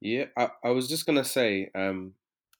yeah, 0.00 0.26
I, 0.36 0.50
I 0.62 0.70
was 0.70 0.86
just 0.86 1.06
gonna 1.06 1.24
say, 1.24 1.70
um, 1.74 2.12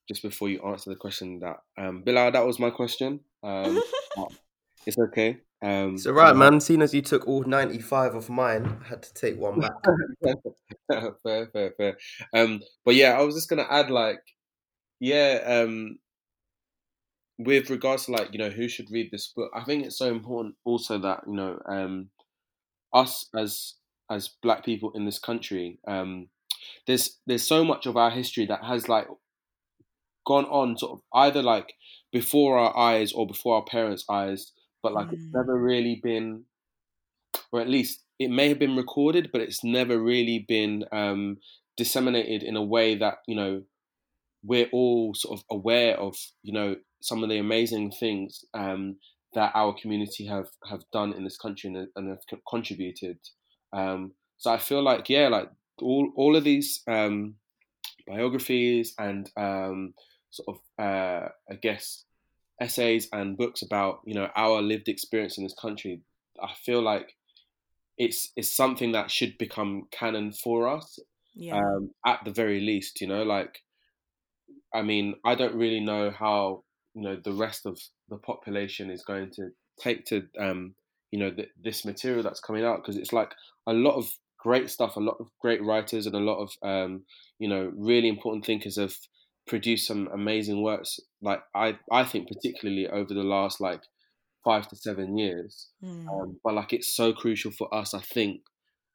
just 0.09 0.23
before 0.23 0.49
you 0.49 0.63
answer 0.63 0.91
the 0.91 0.97
question 0.97 1.41
that 1.41 1.59
um, 1.77 2.03
Bilal, 2.03 2.33
that 2.33 2.47
was 2.47 2.59
my 2.59 2.71
question. 2.71 3.21
Um, 3.43 3.81
it's 4.87 4.99
okay. 4.99 5.37
Um, 5.61 5.95
it's 5.95 6.07
all 6.07 6.15
right, 6.15 6.35
man. 6.35 6.59
Seeing 6.61 6.81
as 6.81 6.95
you 6.95 7.03
took 7.03 7.29
all 7.29 7.45
ninety-five 7.45 8.15
of 8.15 8.31
mine, 8.31 8.79
I 8.83 8.89
had 8.89 9.03
to 9.03 9.13
take 9.13 9.39
one 9.39 9.61
back. 9.61 9.73
fair, 11.23 11.47
fair, 11.53 11.73
fair. 11.77 11.99
Um, 12.33 12.63
but 12.85 12.95
yeah, 12.95 13.19
I 13.19 13.23
was 13.23 13.35
just 13.35 13.51
gonna 13.51 13.67
add, 13.69 13.91
like, 13.91 14.23
yeah, 15.01 15.41
um, 15.45 15.99
with 17.39 17.71
regards 17.71 18.07
to 18.07 18.13
like 18.13 18.33
you 18.33 18.39
know 18.39 18.51
who 18.51 18.69
should 18.69 18.91
read 18.91 19.11
this 19.11 19.33
book, 19.35 19.51
I 19.55 19.65
think 19.65 19.85
it's 19.85 19.99
so 19.99 20.09
important 20.09 20.57
also 20.65 20.99
that 20.99 21.21
you 21.27 21.35
know 21.35 21.59
um, 21.67 22.11
us 22.93 23.29
as 23.37 23.75
as 24.11 24.31
black 24.43 24.65
people 24.65 24.93
in 24.95 25.05
this 25.05 25.19
country, 25.19 25.79
um, 25.87 26.29
there's 26.87 27.19
there's 27.27 27.47
so 27.47 27.65
much 27.65 27.87
of 27.87 27.97
our 27.97 28.11
history 28.11 28.47
that 28.47 28.65
has 28.65 28.89
like 28.89 29.07
gone 30.27 30.47
on 30.47 30.77
sort 30.77 30.93
of 30.93 31.01
either 31.15 31.43
like 31.43 31.75
before 32.13 32.59
our 32.59 32.77
eyes 32.77 33.13
or 33.13 33.27
before 33.27 33.57
our 33.57 33.65
parents' 33.65 34.05
eyes, 34.11 34.53
but 34.83 34.93
like 34.93 35.09
mm. 35.09 35.13
it's 35.13 35.33
never 35.33 35.59
really 35.59 36.01
been, 36.03 36.45
or 37.53 37.61
at 37.61 37.69
least 37.69 38.03
it 38.19 38.31
may 38.31 38.49
have 38.49 38.59
been 38.59 38.77
recorded, 38.77 39.31
but 39.33 39.41
it's 39.41 39.63
never 39.63 39.99
really 39.99 40.45
been 40.49 40.85
um, 40.91 41.37
disseminated 41.77 42.43
in 42.43 42.57
a 42.57 42.63
way 42.63 42.97
that 42.97 43.19
you 43.27 43.37
know 43.37 43.63
we're 44.43 44.69
all 44.73 45.15
sort 45.15 45.39
of 45.39 45.45
aware 45.51 45.97
of 45.99 46.17
you 46.43 46.53
know 46.53 46.77
some 47.01 47.23
of 47.23 47.29
the 47.29 47.39
amazing 47.39 47.93
things 47.93 48.45
um, 48.55 48.97
that 49.35 49.53
our 49.55 49.75
community 49.81 50.27
have 50.27 50.49
have 50.69 50.83
done 50.93 51.13
in 51.13 51.25
this 51.25 51.37
country 51.37 51.69
and, 51.69 51.89
and 51.97 52.09
have 52.09 52.41
contributed. 52.49 53.19
Um, 53.73 54.13
so 54.39 54.53
I 54.53 54.59
feel 54.59 54.83
like 54.83 55.09
yeah, 55.09 55.29
like 55.29 55.51
all 55.81 56.11
all 56.17 56.37
of 56.37 56.45
these 56.45 56.83
um, 56.89 57.35
biographies 58.07 58.95
and 58.99 59.31
um, 59.37 59.95
sort 60.31 60.57
of 60.57 60.85
uh, 60.85 61.29
I 61.51 61.55
guess 61.61 62.05
essays 62.61 63.09
and 63.13 63.37
books 63.37 63.63
about 63.63 64.01
you 64.05 64.15
know 64.15 64.29
our 64.35 64.63
lived 64.63 64.89
experience 64.89 65.39
in 65.39 65.45
this 65.45 65.55
country. 65.61 66.03
I 66.43 66.55
feel 66.65 66.83
like 66.83 67.15
it's 67.97 68.33
it's 68.37 68.55
something 68.55 68.93
that 68.93 69.11
should 69.11 69.37
become 69.39 69.89
canon 69.91 70.33
for 70.33 70.69
us 70.69 70.99
yeah. 71.35 71.57
um, 71.57 71.91
at 72.07 72.21
the 72.25 72.31
very 72.31 72.61
least. 72.61 73.01
You 73.01 73.09
know, 73.09 73.23
like 73.23 73.63
I 74.75 74.83
mean, 74.83 75.15
I 75.25 75.35
don't 75.35 75.55
really 75.55 75.81
know 75.81 76.11
how 76.11 76.65
you 76.99 77.05
know 77.05 77.17
the 77.23 77.33
rest 77.33 77.65
of 77.65 77.81
the 78.09 78.17
population 78.17 78.91
is 78.91 79.05
going 79.05 79.31
to 79.31 79.51
take 79.81 80.05
to 80.07 80.25
um, 80.41 80.75
you 81.13 81.19
know 81.21 81.31
th- 81.31 81.51
this 81.63 81.85
material 81.85 82.25
that's 82.25 82.41
coming 82.41 82.65
out 82.65 82.83
because 82.83 82.97
it's 82.97 83.13
like 83.13 83.33
a 83.69 83.73
lot 83.73 83.95
of 83.95 84.11
great 84.37 84.69
stuff, 84.69 84.97
a 84.97 85.01
lot 85.01 85.17
of 85.21 85.29
great 85.41 85.63
writers, 85.65 86.07
and 86.07 86.17
a 86.17 86.19
lot 86.19 86.43
of 86.43 86.51
um, 86.69 87.05
you 87.39 87.49
know 87.49 87.71
really 87.77 88.09
important 88.09 88.45
thinkers 88.45 88.77
have 88.77 88.95
produced 89.47 89.87
some 89.87 90.09
amazing 90.13 90.61
works. 90.61 90.99
Like 91.23 91.41
I, 91.55 91.79
I 91.93 92.03
think 92.03 92.27
particularly 92.27 92.89
over 92.89 93.15
the 93.15 93.23
last 93.23 93.61
like 93.61 93.83
five 94.45 94.67
to 94.69 94.77
seven 94.77 95.17
years. 95.17 95.69
Mm. 95.85 96.09
Um, 96.09 96.41
but 96.43 96.55
like 96.55 96.73
it's 96.73 96.93
so 96.93 97.13
crucial 97.13 97.53
for 97.53 97.73
us, 97.73 97.95
I 97.95 98.01
think, 98.01 98.41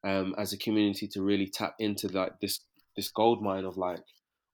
um, 0.06 0.34
as 0.36 0.52
a 0.52 0.58
community 0.58 1.08
to 1.12 1.22
really 1.22 1.48
tap 1.48 1.74
into 1.78 2.08
like 2.08 2.40
this 2.42 2.60
this 2.96 3.08
gold 3.08 3.42
mine 3.42 3.64
of 3.64 3.78
like 3.78 4.04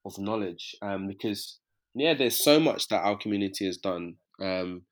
of 0.05 0.17
knowledge 0.17 0.73
um, 0.81 1.07
because 1.09 1.59
yeah, 1.93 2.13
there's 2.13 2.43
so 2.43 2.59
much 2.59 2.87
that 2.89 3.01
our 3.01 3.17
community 3.17 3.65
has 3.65 3.77
done 3.77 4.15
um, 4.39 4.83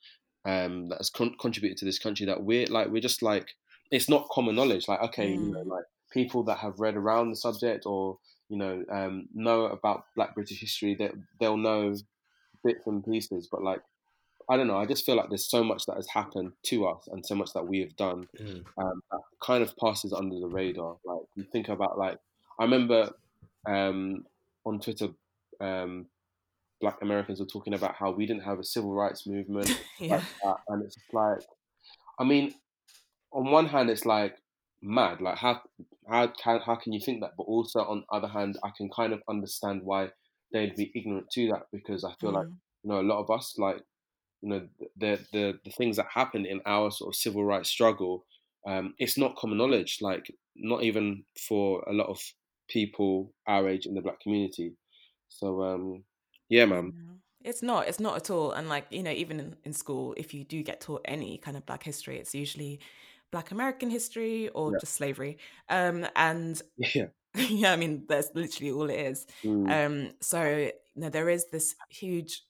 um, 0.45 0.89
that 0.89 0.97
has 0.97 1.10
con- 1.10 1.36
contributed 1.39 1.78
to 1.78 1.86
this 1.86 2.00
country 2.00 2.26
that 2.26 2.43
we're 2.43 2.68
like 2.68 2.89
we're 2.89 3.02
just 3.02 3.22
like 3.22 3.56
it's 3.91 4.10
not 4.10 4.30
common 4.30 4.56
knowledge. 4.56 4.88
Like 4.88 5.02
okay, 5.02 5.34
mm. 5.34 5.45
you 5.45 5.52
know, 5.52 5.64
mm. 5.64 5.68
like 5.68 5.86
people 6.12 6.43
that 6.43 6.58
have 6.60 6.80
read 6.80 6.95
around 6.95 7.30
the 7.30 7.36
subject 7.36 7.86
or 7.86 8.18
you 8.50 8.58
know 8.58 8.84
um, 8.91 9.28
know 9.34 9.66
about 9.66 10.06
Black 10.16 10.36
British 10.36 10.60
history, 10.60 10.95
that 10.95 11.12
they'll 11.39 11.58
know 11.58 11.95
bits 12.64 12.86
and 12.88 13.04
pieces, 13.04 13.47
but 13.50 13.64
like 13.64 13.82
I 14.50 14.58
don't 14.58 14.68
know. 14.68 14.78
I 14.78 14.86
just 14.86 15.06
feel 15.06 15.16
like 15.16 15.30
there's 15.30 15.50
so 15.50 15.64
much 15.64 15.86
that 15.86 15.95
has 15.95 16.08
happened 16.08 16.54
to 16.64 16.88
us 16.88 17.08
and 17.12 17.24
so 17.24 17.36
much 17.36 17.54
that 17.54 17.68
we 17.68 17.82
have 17.82 17.95
done 17.95 18.28
mm. 18.39 18.64
um, 18.80 19.02
that 19.12 19.22
kind 19.41 19.62
of 19.62 19.78
passes 19.78 20.12
under 20.12 20.39
the 20.39 20.47
radar. 20.47 20.97
Like 21.06 21.22
you 21.36 21.45
think 21.52 21.70
about 21.70 22.00
like 22.00 22.18
I 22.60 22.64
remember 22.64 23.12
um, 23.68 24.26
on 24.66 24.80
Twitter 24.80 25.10
um, 25.62 26.08
black 26.82 26.98
Americans 27.02 27.40
were 27.40 27.46
talking 27.46 27.74
about 27.74 27.96
how 27.96 28.12
we 28.12 28.26
didn't 28.26 28.44
have 28.44 28.60
a 28.60 28.64
civil 28.64 28.94
rights 28.94 29.28
movement 29.28 29.70
yeah. 30.00 30.22
like 30.44 30.56
and 30.68 30.84
it's 30.84 30.98
like 31.14 31.40
I 32.20 32.24
mean 32.24 32.54
on 33.34 33.52
one 33.52 33.68
hand 33.68 33.90
it's 33.90 34.06
like 34.06 34.36
mad 34.82 35.22
like 35.22 35.38
how 35.38 35.62
how 36.10 36.32
how, 36.44 36.60
how 36.60 36.76
can 36.76 36.94
you 36.94 37.00
think 37.00 37.22
that 37.22 37.32
but 37.38 37.44
also 37.44 37.82
on 37.82 38.04
the 38.10 38.16
other 38.16 38.28
hand 38.28 38.58
I 38.64 38.70
can 38.76 38.90
kind 38.90 39.14
of 39.14 39.22
understand 39.30 39.82
why 39.84 40.10
they'd 40.54 40.76
be 40.76 40.92
ignorant 40.96 41.30
to 41.32 41.48
that 41.50 41.64
because 41.72 42.04
I 42.04 42.14
feel 42.20 42.32
mm. 42.32 42.36
like 42.36 42.48
you 42.84 42.92
know 42.92 43.02
a 43.02 43.04
lot 43.04 43.20
of 43.20 43.30
us 43.30 43.56
like 43.58 43.82
you 44.42 44.50
know 44.50 44.68
the 44.98 45.20
the 45.32 45.60
the 45.66 45.72
things 45.72 45.98
that 45.98 46.08
happened 46.14 46.46
in 46.46 46.62
our 46.66 46.92
sort 46.92 47.14
of 47.14 47.16
civil 47.16 47.44
rights 47.44 47.70
struggle 47.70 48.26
um, 48.68 48.94
it's 48.98 49.18
not 49.18 49.36
common 49.38 49.58
knowledge 49.58 50.00
like 50.02 50.32
not 50.56 50.84
even 50.84 51.24
for 51.48 51.84
a 51.88 51.94
lot 51.94 52.08
of 52.08 52.20
people 52.70 53.34
our 53.48 53.68
age 53.68 53.86
in 53.86 53.96
the 53.96 54.02
black 54.02 54.20
community 54.22 54.74
so 55.28 55.62
um 55.64 56.04
yeah, 56.50 56.66
man. 56.66 56.93
It's 57.43 57.62
not. 57.62 57.88
It's 57.88 58.00
not 58.00 58.18
at 58.18 58.30
all. 58.30 58.52
And 58.52 58.68
like 58.68 58.88
you 58.89 59.04
know, 59.04 59.12
even 59.12 59.39
in, 59.39 59.56
in 59.64 59.74
school, 59.74 60.14
if 60.18 60.34
you 60.34 60.43
do 60.43 60.62
get 60.62 60.82
taught 60.82 61.02
any 61.06 61.38
kind 61.38 61.56
of 61.56 61.66
Black 61.66 61.84
history, 61.84 62.18
it's 62.18 62.36
usually 62.36 62.80
Black 63.32 63.52
American 63.52 63.89
history 63.89 64.50
or 64.50 64.72
yeah. 64.72 64.80
just 64.80 64.95
slavery. 64.95 65.38
Um, 65.70 66.06
and 66.16 66.62
yeah, 66.78 67.08
yeah, 67.36 67.72
I 67.72 67.76
mean 67.76 68.04
that's 68.08 68.30
literally 68.34 68.72
all 68.72 68.89
it 68.89 69.00
is. 69.00 69.28
Mm. 69.43 69.86
Um, 69.86 70.12
so 70.20 70.43
you 70.43 70.72
know, 70.95 71.10
there 71.10 71.30
is 71.30 71.45
this 71.52 71.76
huge 71.89 72.43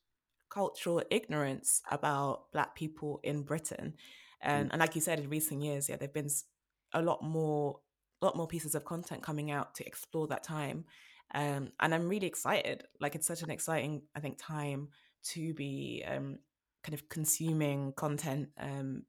cultural 0.50 1.04
ignorance 1.12 1.82
about 1.91 2.52
Black 2.52 2.76
people 2.76 3.20
in 3.24 3.43
Britain, 3.43 3.93
and 4.41 4.70
mm. 4.70 4.74
and 4.74 4.80
like 4.80 4.95
you 4.95 5.02
said, 5.02 5.20
in 5.20 5.30
recent 5.30 5.62
years, 5.62 5.89
yeah, 5.89 5.97
there've 5.97 6.14
been 6.14 6.30
a 6.93 7.02
lot 7.02 7.22
more, 7.22 7.80
a 8.22 8.26
lot 8.26 8.36
more 8.36 8.47
pieces 8.47 8.74
of 8.74 8.86
content 8.86 9.22
coming 9.22 9.52
out 9.52 9.76
to 9.76 9.86
explore 9.86 10.28
that 10.28 10.43
time. 10.43 10.86
Um, 11.34 11.70
and 11.80 11.94
I'm 11.94 12.10
really 12.10 12.28
excited. 12.28 12.84
Like 13.00 13.16
it's 13.16 13.28
such 13.28 13.42
an 13.42 13.52
exciting, 13.52 14.02
I 14.16 14.20
think, 14.20 14.38
time 14.42 14.90
to 15.32 15.54
be 15.54 16.04
um, 16.08 16.40
kind 16.84 16.94
of 16.94 17.08
consuming 17.10 17.94
content, 17.94 18.50
um, 18.60 19.04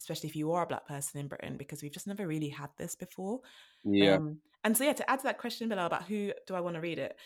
especially 0.00 0.28
if 0.28 0.36
you 0.36 0.52
are 0.52 0.62
a 0.62 0.66
black 0.66 0.86
person 0.86 1.20
in 1.20 1.28
Britain, 1.28 1.56
because 1.56 1.82
we've 1.82 1.92
just 1.92 2.06
never 2.06 2.26
really 2.26 2.48
had 2.48 2.70
this 2.78 2.94
before. 2.94 3.40
Yeah. 3.84 4.14
Um, 4.14 4.38
and 4.64 4.76
so 4.76 4.84
yeah, 4.84 4.94
to 4.94 5.10
add 5.10 5.20
to 5.20 5.24
that 5.24 5.38
question, 5.38 5.68
Bilal, 5.68 5.86
about 5.86 6.04
who 6.04 6.32
do 6.46 6.54
I 6.54 6.60
want 6.60 6.74
to 6.74 6.80
read 6.80 6.98
it? 6.98 7.16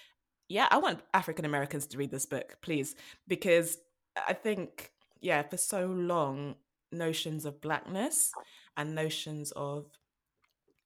Yeah, 0.48 0.66
I 0.70 0.78
want 0.78 1.00
African 1.14 1.44
Americans 1.44 1.86
to 1.86 1.98
read 1.98 2.10
this 2.10 2.26
book, 2.26 2.56
please, 2.60 2.96
because 3.28 3.78
I 4.26 4.32
think 4.32 4.90
yeah, 5.20 5.42
for 5.42 5.56
so 5.56 5.86
long, 5.86 6.56
notions 6.92 7.44
of 7.44 7.60
blackness 7.60 8.32
and 8.76 8.94
notions 8.94 9.52
of 9.52 9.86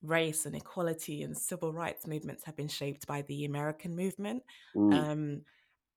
race 0.04 0.46
and 0.46 0.54
equality 0.54 1.22
and 1.22 1.36
civil 1.36 1.72
rights 1.72 2.06
movements 2.06 2.44
have 2.44 2.56
been 2.56 2.68
shaped 2.68 3.06
by 3.06 3.22
the 3.22 3.44
American 3.44 3.96
movement. 3.96 4.42
Mm. 4.76 4.94
Um, 4.94 5.40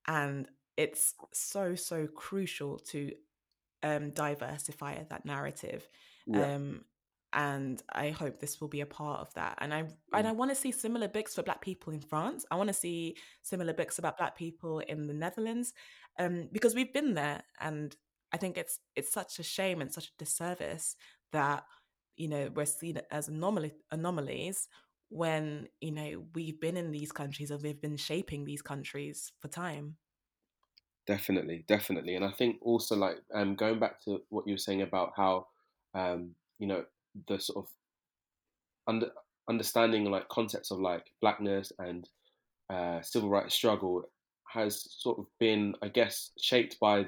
and 0.08 0.48
it's 0.78 1.14
so, 1.34 1.76
so 1.76 2.08
crucial 2.08 2.80
to 2.80 3.12
um, 3.84 4.12
diversify 4.12 5.04
that 5.10 5.26
narrative. 5.26 5.88
Yeah. 6.26 6.56
Um, 6.56 6.86
and 7.34 7.84
I 7.92 8.10
hope 8.12 8.40
this 8.40 8.62
will 8.62 8.70
be 8.70 8.82
a 8.82 8.86
part 8.86 9.20
of 9.20 9.34
that. 9.34 9.58
And 9.60 9.74
I 9.74 9.80
and 9.80 10.26
Mm. 10.26 10.30
I 10.30 10.32
want 10.32 10.52
to 10.52 10.56
see 10.56 10.72
similar 10.72 11.08
books 11.08 11.36
for 11.36 11.44
Black 11.44 11.62
people 11.62 11.94
in 11.94 12.00
France. 12.00 12.46
I 12.50 12.56
want 12.56 12.70
to 12.70 12.74
see 12.74 13.18
similar 13.42 13.74
books 13.74 14.00
about 14.00 14.18
Black 14.18 14.36
people 14.36 14.80
in 14.80 15.08
the 15.08 15.14
Netherlands, 15.14 15.74
um, 16.18 16.48
because 16.52 16.74
we've 16.74 16.94
been 16.94 17.16
there, 17.16 17.44
and 17.60 17.96
I 18.32 18.38
think 18.38 18.58
it's 18.58 18.80
it's 18.96 19.12
such 19.12 19.40
a 19.40 19.44
shame 19.44 19.82
and 19.82 19.94
such 19.94 20.08
a 20.08 20.18
disservice 20.18 20.96
that 21.34 21.66
you 22.18 22.28
know 22.28 22.50
we're 22.56 22.66
seen 22.66 23.00
as 23.12 23.28
anomaly 23.30 23.74
anomalies 23.92 24.68
when 25.10 25.68
you 25.82 25.92
know 25.92 26.26
we've 26.36 26.60
been 26.60 26.78
in 26.78 26.92
these 26.92 27.12
countries 27.12 27.52
and 27.52 27.62
we've 27.64 27.82
been 27.82 27.98
shaping 27.98 28.44
these 28.44 28.62
countries 28.62 29.32
for 29.40 29.48
time. 29.48 29.98
Definitely, 31.06 31.64
definitely, 31.70 32.16
and 32.16 32.26
I 32.26 32.32
think 32.32 32.58
also 32.62 32.96
like 32.96 33.18
um, 33.34 33.56
going 33.56 33.80
back 33.80 34.02
to 34.04 34.22
what 34.30 34.46
you 34.46 34.54
were 34.56 34.58
saying 34.58 34.82
about 34.82 35.14
how 35.16 35.48
um, 35.94 36.36
you 36.60 36.68
know 36.68 36.84
the 37.28 37.40
sort 37.40 37.66
of 37.66 37.72
under 38.88 39.12
understanding 39.50 40.06
like 40.12 40.28
concepts 40.30 40.72
of 40.72 40.80
like 40.80 41.06
blackness 41.22 41.72
and 41.80 42.10
uh, 42.70 43.02
civil 43.02 43.30
rights 43.30 43.56
struggle 43.56 44.04
has 44.50 44.88
sort 45.00 45.20
of 45.20 45.26
been, 45.40 45.76
I 45.82 45.88
guess, 45.90 46.32
shaped 46.40 46.80
by 46.80 47.08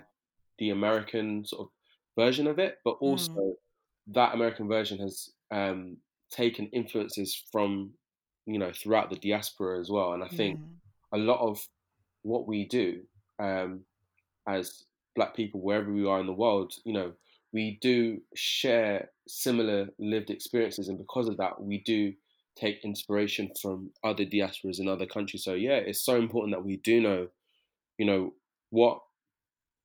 the 0.59 0.69
American 0.71 1.45
sort 1.45 1.67
of 1.67 1.69
version 2.17 2.47
of 2.47 2.59
it, 2.59 2.77
but 2.85 2.97
also 3.01 3.31
Mm, 3.31 3.55
that 4.13 4.33
American 4.33 4.67
version 4.67 4.99
has 4.99 5.29
um, 5.51 5.97
taken 6.31 6.67
influences 6.67 7.43
from 7.51 7.91
you 8.45 8.59
know 8.59 8.71
throughout 8.73 9.09
the 9.09 9.15
diaspora 9.17 9.79
as 9.79 9.89
well, 9.89 10.13
and 10.13 10.23
I 10.23 10.27
think 10.27 10.59
mm, 10.59 10.65
a 11.13 11.17
lot 11.17 11.39
of 11.39 11.59
what 12.23 12.47
we 12.47 12.67
do 12.67 13.01
um, 13.39 13.81
as 14.47 14.83
black 15.15 15.35
people 15.35 15.61
wherever 15.61 15.91
we 15.91 16.05
are 16.05 16.19
in 16.19 16.27
the 16.27 16.33
world 16.33 16.73
you 16.85 16.93
know 16.93 17.11
we 17.51 17.79
do 17.81 18.19
share 18.35 19.09
similar 19.27 19.89
lived 19.97 20.29
experiences 20.29 20.87
and 20.87 20.97
because 20.97 21.27
of 21.27 21.37
that 21.37 21.61
we 21.61 21.79
do 21.79 22.13
take 22.55 22.83
inspiration 22.83 23.49
from 23.61 23.89
other 24.03 24.25
diasporas 24.25 24.79
in 24.79 24.87
other 24.87 25.05
countries. 25.05 25.43
So 25.43 25.53
yeah 25.53 25.77
it's 25.77 26.05
so 26.05 26.17
important 26.17 26.55
that 26.55 26.65
we 26.65 26.77
do 26.77 27.01
know 27.01 27.27
you 27.97 28.05
know 28.05 28.33
what 28.69 28.99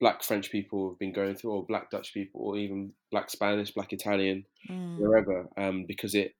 black 0.00 0.22
french 0.22 0.50
people 0.50 0.90
have 0.90 0.98
been 0.98 1.12
going 1.12 1.34
through 1.34 1.52
or 1.52 1.64
black 1.64 1.90
dutch 1.90 2.12
people 2.12 2.40
or 2.42 2.56
even 2.56 2.92
black 3.10 3.30
spanish 3.30 3.72
black 3.72 3.92
italian 3.92 4.44
mm, 4.68 4.98
wherever 4.98 5.48
um, 5.56 5.84
because 5.86 6.14
it 6.14 6.34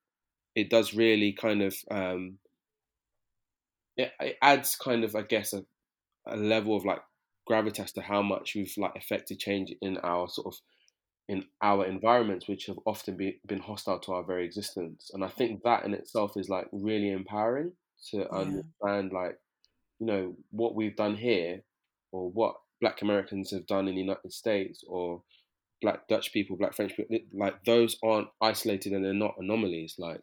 it 0.55 0.71
does 0.71 0.95
really 0.95 1.33
kind 1.33 1.63
of 1.63 1.75
um, 1.91 2.39
it, 3.97 4.13
it 4.21 4.37
adds 4.43 4.77
kind 4.77 5.05
of 5.05 5.15
i 5.15 5.23
guess 5.23 5.53
a, 5.53 5.65
a 6.27 6.37
level 6.37 6.77
of 6.77 6.85
like 6.85 7.01
gravitas 7.49 7.93
to 7.93 8.01
how 8.01 8.23
much 8.23 8.55
we've 8.55 8.75
like 8.77 8.97
affected 8.97 9.39
change 9.39 9.73
in 9.81 9.99
our 9.99 10.29
sort 10.29 10.47
of 10.47 10.61
in 11.29 11.45
our 11.63 11.87
environments 11.87 12.49
which 12.49 12.67
have 12.67 12.79
often 12.85 13.17
be, 13.17 13.41
been 13.47 13.59
hostile 13.59 13.99
to 13.99 14.13
our 14.13 14.25
very 14.25 14.45
existence 14.45 15.11
and 15.15 15.25
i 15.25 15.29
think 15.29 15.63
that 15.63 15.85
in 15.85 15.95
itself 15.95 16.37
is 16.37 16.49
like 16.49 16.67
really 16.73 17.11
empowering 17.11 17.73
to 18.11 18.19
yeah. 18.19 18.25
understand 18.25 19.13
like 19.13 19.39
you 20.01 20.07
know 20.07 20.37
what 20.51 20.75
we've 20.75 20.97
done 20.97 21.17
here 21.17 21.63
or 22.13 22.31
what 22.31 22.57
black 22.85 23.01
americans 23.03 23.51
have 23.51 23.67
done 23.67 23.89
in 23.89 23.95
the 23.95 24.07
united 24.09 24.33
states 24.33 24.85
or 24.87 25.23
black 25.85 26.09
dutch 26.09 26.33
people 26.33 26.57
black 26.57 26.75
french 26.75 26.97
people 26.97 27.19
like 27.35 27.63
those 27.67 27.99
aren't 28.03 28.29
isolated 28.41 28.93
and 28.93 29.05
they're 29.05 29.13
not 29.13 29.35
anomalies. 29.39 29.97
Like 29.99 30.23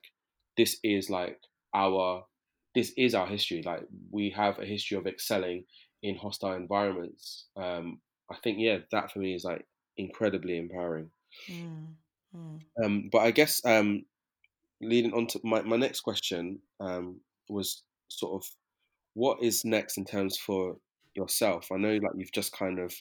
this 0.57 0.77
is 0.83 1.09
like 1.09 1.37
our 1.73 2.25
this 2.73 2.91
is 2.97 3.13
our 3.13 3.27
history. 3.27 3.61
Like 3.63 3.83
we 4.09 4.31
have 4.31 4.57
a 4.59 4.65
history 4.65 4.97
of 4.97 5.05
excelling 5.05 5.65
in 6.01 6.15
hostile 6.15 6.53
environments. 6.53 7.45
Um 7.55 8.01
i 8.31 8.35
think 8.43 8.57
yeah 8.59 8.79
that 8.91 9.11
for 9.11 9.19
me 9.19 9.35
is 9.35 9.43
like 9.43 9.65
incredibly 9.97 10.57
empowering. 10.57 11.11
Mm, 11.49 11.93
mm. 12.35 12.59
um 12.83 13.09
but 13.11 13.19
i 13.19 13.31
guess 13.31 13.61
um 13.65 14.03
leading 14.81 15.13
on 15.13 15.27
to 15.27 15.39
my, 15.43 15.61
my 15.61 15.77
next 15.77 16.01
question 16.01 16.59
um 16.81 17.21
was 17.47 17.83
sort 18.09 18.33
of 18.33 18.49
what 19.13 19.41
is 19.41 19.63
next 19.63 19.97
in 19.97 20.05
terms 20.05 20.37
for 20.37 20.75
yourself. 21.15 21.67
I 21.71 21.77
know 21.77 21.93
like 21.93 22.13
you've 22.15 22.31
just 22.31 22.51
kind 22.51 22.79
of 22.79 22.93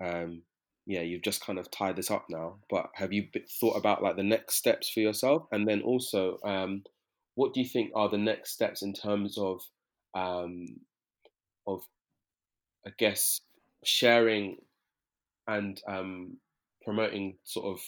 um 0.00 0.42
yeah 0.86 1.00
you've 1.00 1.22
just 1.22 1.44
kind 1.44 1.58
of 1.58 1.70
tied 1.70 1.96
this 1.96 2.10
up 2.10 2.26
now 2.28 2.56
but 2.70 2.90
have 2.94 3.12
you 3.12 3.26
thought 3.60 3.76
about 3.76 4.02
like 4.02 4.16
the 4.16 4.22
next 4.22 4.56
steps 4.56 4.90
for 4.90 5.00
yourself? 5.00 5.46
And 5.52 5.66
then 5.66 5.82
also 5.82 6.38
um 6.44 6.82
what 7.34 7.54
do 7.54 7.60
you 7.60 7.68
think 7.68 7.92
are 7.94 8.08
the 8.08 8.18
next 8.18 8.52
steps 8.52 8.82
in 8.82 8.92
terms 8.92 9.38
of 9.38 9.60
um 10.14 10.66
of 11.66 11.82
i 12.86 12.90
guess 12.98 13.40
sharing 13.84 14.56
and 15.48 15.80
um 15.88 16.36
promoting 16.84 17.36
sort 17.44 17.66
of 17.66 17.80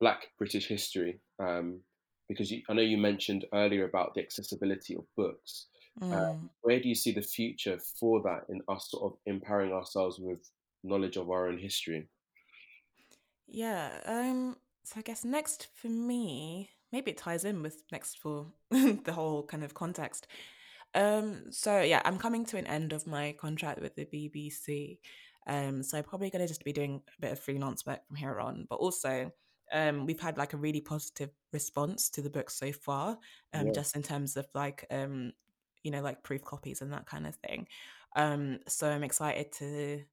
black 0.00 0.28
british 0.38 0.66
history? 0.66 1.20
Um 1.38 1.80
because 2.28 2.50
you, 2.50 2.62
i 2.68 2.74
know 2.74 2.82
you 2.82 2.98
mentioned 2.98 3.46
earlier 3.54 3.84
about 3.86 4.14
the 4.14 4.22
accessibility 4.22 4.94
of 4.94 5.04
books 5.16 5.66
uh, 6.00 6.04
Mm. 6.06 6.48
where 6.62 6.80
do 6.80 6.88
you 6.88 6.94
see 6.94 7.12
the 7.12 7.22
future 7.22 7.78
for 7.98 8.22
that 8.22 8.44
in 8.48 8.62
us 8.68 8.90
sort 8.90 9.12
of 9.12 9.18
empowering 9.26 9.72
ourselves 9.72 10.18
with 10.18 10.38
knowledge 10.84 11.16
of 11.16 11.28
our 11.30 11.48
own 11.48 11.58
history 11.58 12.08
Yeah. 13.46 14.00
Um. 14.04 14.56
So 14.84 14.94
I 14.98 15.02
guess 15.02 15.24
next 15.24 15.68
for 15.74 15.88
me, 15.88 16.70
maybe 16.92 17.10
it 17.10 17.16
ties 17.18 17.44
in 17.44 17.62
with 17.62 17.82
next 17.92 18.18
for 18.18 18.46
the 18.70 19.12
whole 19.12 19.42
kind 19.46 19.64
of 19.64 19.74
context. 19.74 20.26
Um. 20.94 21.50
So 21.50 21.80
yeah, 21.80 22.02
I'm 22.04 22.18
coming 22.18 22.44
to 22.46 22.58
an 22.58 22.66
end 22.66 22.92
of 22.92 23.06
my 23.06 23.32
contract 23.40 23.80
with 23.80 23.94
the 23.96 24.04
BBC. 24.06 24.98
Um. 25.46 25.82
So 25.82 25.98
I'm 25.98 26.04
probably 26.04 26.30
gonna 26.30 26.46
just 26.48 26.64
be 26.64 26.72
doing 26.72 27.02
a 27.16 27.20
bit 27.20 27.32
of 27.32 27.40
freelance 27.40 27.86
work 27.86 28.06
from 28.06 28.16
here 28.16 28.38
on. 28.38 28.66
But 28.68 28.76
also, 28.76 29.32
um, 29.72 30.06
we've 30.06 30.20
had 30.20 30.36
like 30.38 30.52
a 30.52 30.58
really 30.58 30.80
positive 30.82 31.30
response 31.52 32.10
to 32.10 32.22
the 32.22 32.30
book 32.30 32.50
so 32.50 32.70
far. 32.72 33.18
Um, 33.54 33.66
Yeah. 33.66 33.72
just 33.72 33.96
in 33.96 34.02
terms 34.02 34.36
of 34.36 34.46
like 34.54 34.84
um, 34.90 35.32
you 35.88 35.92
know, 35.92 36.02
like 36.02 36.22
proof 36.22 36.44
copies 36.44 36.82
and 36.82 36.92
that 36.92 37.06
kind 37.06 37.26
of 37.26 37.34
thing. 37.36 37.66
Um. 38.14 38.58
So 38.68 38.88
I'm 38.90 39.02
excited 39.04 39.52
to 39.52 40.04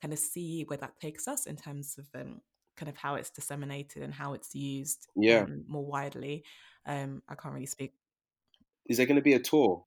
kind 0.00 0.12
of 0.12 0.18
see 0.18 0.64
where 0.68 0.78
that 0.78 0.98
takes 1.00 1.28
us 1.28 1.46
in 1.46 1.56
terms 1.56 1.98
of 1.98 2.06
um, 2.18 2.40
kind 2.76 2.88
of 2.88 2.96
how 2.96 3.16
it's 3.16 3.30
disseminated 3.30 4.02
and 4.02 4.14
how 4.14 4.32
it's 4.32 4.54
used 4.54 5.08
Yeah. 5.16 5.40
um, 5.42 5.64
more 5.68 5.84
widely. 5.84 6.44
Um, 6.86 7.22
I 7.28 7.34
can't 7.34 7.52
really 7.54 7.66
speak. 7.66 7.92
Is 8.86 8.96
there 8.96 9.06
going 9.06 9.16
to 9.16 9.22
be 9.22 9.34
a 9.34 9.40
tour? 9.40 9.84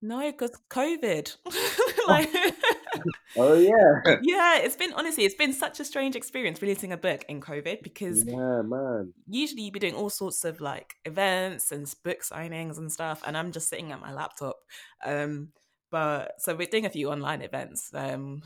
No, 0.00 0.20
because 0.30 0.52
COVID. 0.70 1.36
like, 2.08 2.30
Oh 3.36 3.54
yeah. 3.54 4.16
yeah, 4.22 4.58
it's 4.58 4.76
been 4.76 4.92
honestly, 4.92 5.24
it's 5.24 5.34
been 5.36 5.52
such 5.52 5.78
a 5.78 5.84
strange 5.84 6.16
experience 6.16 6.60
releasing 6.60 6.92
a 6.92 6.96
book 6.96 7.24
in 7.28 7.40
COVID 7.40 7.82
because 7.82 8.24
Yeah, 8.24 8.62
man. 8.62 9.12
usually 9.28 9.62
you'd 9.62 9.72
be 9.72 9.78
doing 9.78 9.94
all 9.94 10.10
sorts 10.10 10.44
of 10.44 10.60
like 10.60 10.96
events 11.04 11.70
and 11.70 11.92
book 12.02 12.22
signings 12.22 12.78
and 12.78 12.90
stuff, 12.90 13.22
and 13.26 13.36
I'm 13.36 13.52
just 13.52 13.68
sitting 13.68 13.92
at 13.92 14.00
my 14.00 14.12
laptop. 14.12 14.56
Um, 15.04 15.52
but 15.90 16.40
so 16.40 16.54
we're 16.54 16.66
doing 16.66 16.86
a 16.86 16.90
few 16.90 17.10
online 17.10 17.42
events, 17.42 17.90
um, 17.94 18.42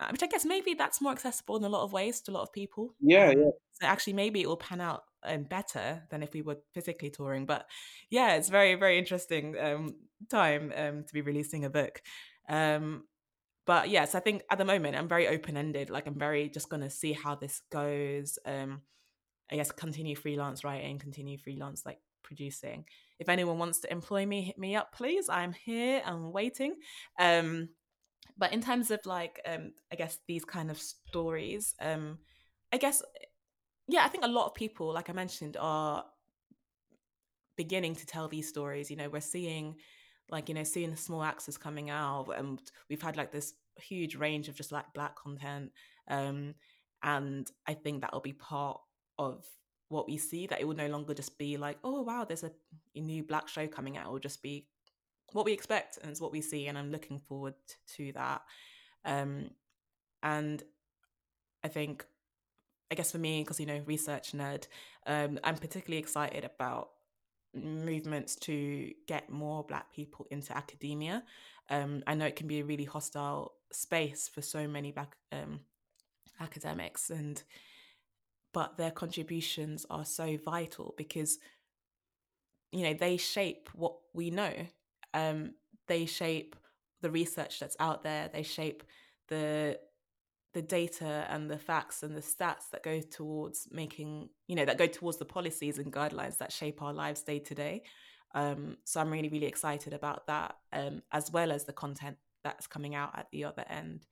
uh, 0.00 0.08
which 0.10 0.22
I 0.22 0.26
guess 0.26 0.44
maybe 0.44 0.74
that's 0.74 1.00
more 1.00 1.12
accessible 1.12 1.56
in 1.56 1.64
a 1.64 1.68
lot 1.68 1.84
of 1.84 1.92
ways 1.92 2.20
to 2.22 2.30
a 2.30 2.34
lot 2.34 2.42
of 2.42 2.52
people. 2.52 2.94
Yeah, 3.00 3.28
um, 3.28 3.38
yeah. 3.38 3.50
So 3.80 3.86
actually, 3.86 4.14
maybe 4.14 4.40
it 4.40 4.48
will 4.48 4.56
pan 4.56 4.80
out 4.80 5.02
um, 5.24 5.44
better 5.44 6.02
than 6.10 6.22
if 6.22 6.32
we 6.32 6.42
were 6.42 6.58
physically 6.72 7.10
touring. 7.10 7.46
But 7.46 7.66
yeah, 8.10 8.34
it's 8.36 8.48
very 8.48 8.74
very 8.74 8.98
interesting 8.98 9.56
um, 9.58 9.94
time 10.28 10.72
um, 10.76 11.04
to 11.04 11.14
be 11.14 11.20
releasing 11.20 11.64
a 11.64 11.70
book. 11.70 12.02
Um, 12.48 13.04
but 13.66 13.88
yes, 13.88 14.14
I 14.14 14.20
think 14.20 14.42
at 14.50 14.58
the 14.58 14.64
moment 14.64 14.96
I'm 14.96 15.08
very 15.08 15.28
open 15.28 15.56
ended. 15.56 15.90
Like 15.90 16.06
I'm 16.06 16.18
very 16.18 16.48
just 16.48 16.68
gonna 16.68 16.90
see 16.90 17.12
how 17.12 17.34
this 17.34 17.62
goes. 17.70 18.38
Um, 18.44 18.82
I 19.50 19.56
guess 19.56 19.72
continue 19.72 20.16
freelance 20.16 20.64
writing, 20.64 20.98
continue 20.98 21.38
freelance 21.38 21.84
like 21.84 21.98
producing. 22.22 22.84
If 23.18 23.28
anyone 23.28 23.58
wants 23.58 23.80
to 23.80 23.92
employ 23.92 24.26
me, 24.26 24.42
hit 24.42 24.58
me 24.58 24.74
up, 24.74 24.92
please. 24.92 25.28
I'm 25.28 25.52
here. 25.52 26.02
I'm 26.04 26.32
waiting. 26.32 26.76
Um, 27.18 27.68
but 28.36 28.52
in 28.52 28.60
terms 28.60 28.90
of 28.90 29.00
like, 29.04 29.40
um, 29.46 29.72
I 29.92 29.96
guess 29.96 30.18
these 30.26 30.44
kind 30.44 30.70
of 30.70 30.78
stories, 30.80 31.74
um, 31.80 32.18
I 32.72 32.78
guess, 32.78 33.02
yeah, 33.86 34.04
I 34.04 34.08
think 34.08 34.24
a 34.24 34.28
lot 34.28 34.46
of 34.46 34.54
people, 34.54 34.92
like 34.92 35.10
I 35.10 35.12
mentioned, 35.12 35.56
are 35.60 36.04
beginning 37.56 37.94
to 37.96 38.06
tell 38.06 38.28
these 38.28 38.48
stories. 38.48 38.90
You 38.90 38.96
know, 38.96 39.08
we're 39.08 39.20
seeing 39.20 39.76
like 40.30 40.48
you 40.48 40.54
know 40.54 40.64
seeing 40.64 40.90
the 40.90 40.96
small 40.96 41.22
axes 41.22 41.58
coming 41.58 41.90
out 41.90 42.28
and 42.36 42.60
we've 42.88 43.02
had 43.02 43.16
like 43.16 43.32
this 43.32 43.54
huge 43.76 44.16
range 44.16 44.48
of 44.48 44.54
just 44.54 44.72
like 44.72 44.92
black 44.94 45.16
content 45.16 45.70
um 46.08 46.54
and 47.02 47.50
i 47.66 47.74
think 47.74 48.00
that'll 48.00 48.20
be 48.20 48.32
part 48.32 48.80
of 49.18 49.44
what 49.88 50.06
we 50.08 50.16
see 50.16 50.46
that 50.46 50.60
it 50.60 50.66
will 50.66 50.74
no 50.74 50.88
longer 50.88 51.14
just 51.14 51.38
be 51.38 51.56
like 51.56 51.78
oh 51.84 52.02
wow 52.02 52.24
there's 52.24 52.42
a, 52.42 52.50
a 52.94 53.00
new 53.00 53.22
black 53.22 53.48
show 53.48 53.66
coming 53.66 53.96
out 53.96 54.06
it 54.06 54.12
will 54.12 54.18
just 54.18 54.42
be 54.42 54.66
what 55.32 55.44
we 55.44 55.52
expect 55.52 55.98
and 56.00 56.10
it's 56.10 56.20
what 56.20 56.32
we 56.32 56.40
see 56.40 56.66
and 56.66 56.78
i'm 56.78 56.90
looking 56.90 57.18
forward 57.18 57.54
to 57.96 58.12
that. 58.12 58.42
Um 59.04 59.50
and 60.22 60.62
i 61.62 61.68
think 61.68 62.06
i 62.90 62.94
guess 62.94 63.12
for 63.12 63.18
me 63.18 63.42
because 63.42 63.60
you 63.60 63.66
know 63.66 63.82
research 63.86 64.32
nerd 64.32 64.66
um 65.06 65.38
i'm 65.44 65.56
particularly 65.56 65.98
excited 65.98 66.44
about 66.44 66.88
movements 67.54 68.36
to 68.36 68.92
get 69.06 69.30
more 69.30 69.64
black 69.64 69.92
people 69.92 70.26
into 70.30 70.56
academia. 70.56 71.22
Um, 71.70 72.02
i 72.06 72.14
know 72.14 72.26
it 72.26 72.36
can 72.36 72.46
be 72.46 72.60
a 72.60 72.64
really 72.64 72.84
hostile 72.84 73.54
space 73.72 74.28
for 74.28 74.42
so 74.42 74.68
many 74.68 74.92
black 74.92 75.16
um, 75.32 75.60
academics 76.40 77.08
and 77.08 77.42
but 78.52 78.76
their 78.76 78.90
contributions 78.90 79.84
are 79.90 80.04
so 80.04 80.38
vital 80.44 80.94
because 80.96 81.38
you 82.72 82.82
know 82.82 82.94
they 82.94 83.16
shape 83.16 83.68
what 83.74 83.94
we 84.14 84.30
know. 84.30 84.52
Um, 85.12 85.54
they 85.86 86.06
shape 86.06 86.56
the 87.02 87.10
research 87.10 87.60
that's 87.60 87.76
out 87.78 88.02
there. 88.02 88.30
They 88.32 88.42
shape 88.42 88.82
the 89.28 89.78
the 90.54 90.62
data 90.62 91.26
and 91.28 91.50
the 91.50 91.58
facts 91.58 92.02
and 92.02 92.16
the 92.16 92.20
stats 92.20 92.70
that 92.72 92.82
go 92.82 93.00
towards 93.00 93.68
making 93.70 94.30
you 94.46 94.54
know 94.56 94.64
that 94.64 94.78
go 94.78 94.86
towards 94.86 95.18
the 95.18 95.24
policies 95.24 95.78
and 95.78 95.92
guidelines 95.92 96.38
that 96.38 96.52
shape 96.52 96.80
our 96.80 96.94
lives 96.94 97.22
day 97.22 97.40
to 97.40 97.54
day. 97.54 97.82
Um, 98.34 98.78
so 98.84 99.00
i'm 99.00 99.10
really 99.10 99.28
really 99.28 99.46
excited 99.46 99.92
about 99.92 100.26
that 100.26 100.56
um, 100.72 101.02
as 101.12 101.30
well 101.30 101.52
as 101.52 101.64
the 101.64 101.72
content 101.72 102.16
that's 102.42 102.66
coming 102.66 102.94
out 102.94 103.16
at 103.18 103.28
the 103.30 103.44
other 103.44 103.64
end. 103.68 104.06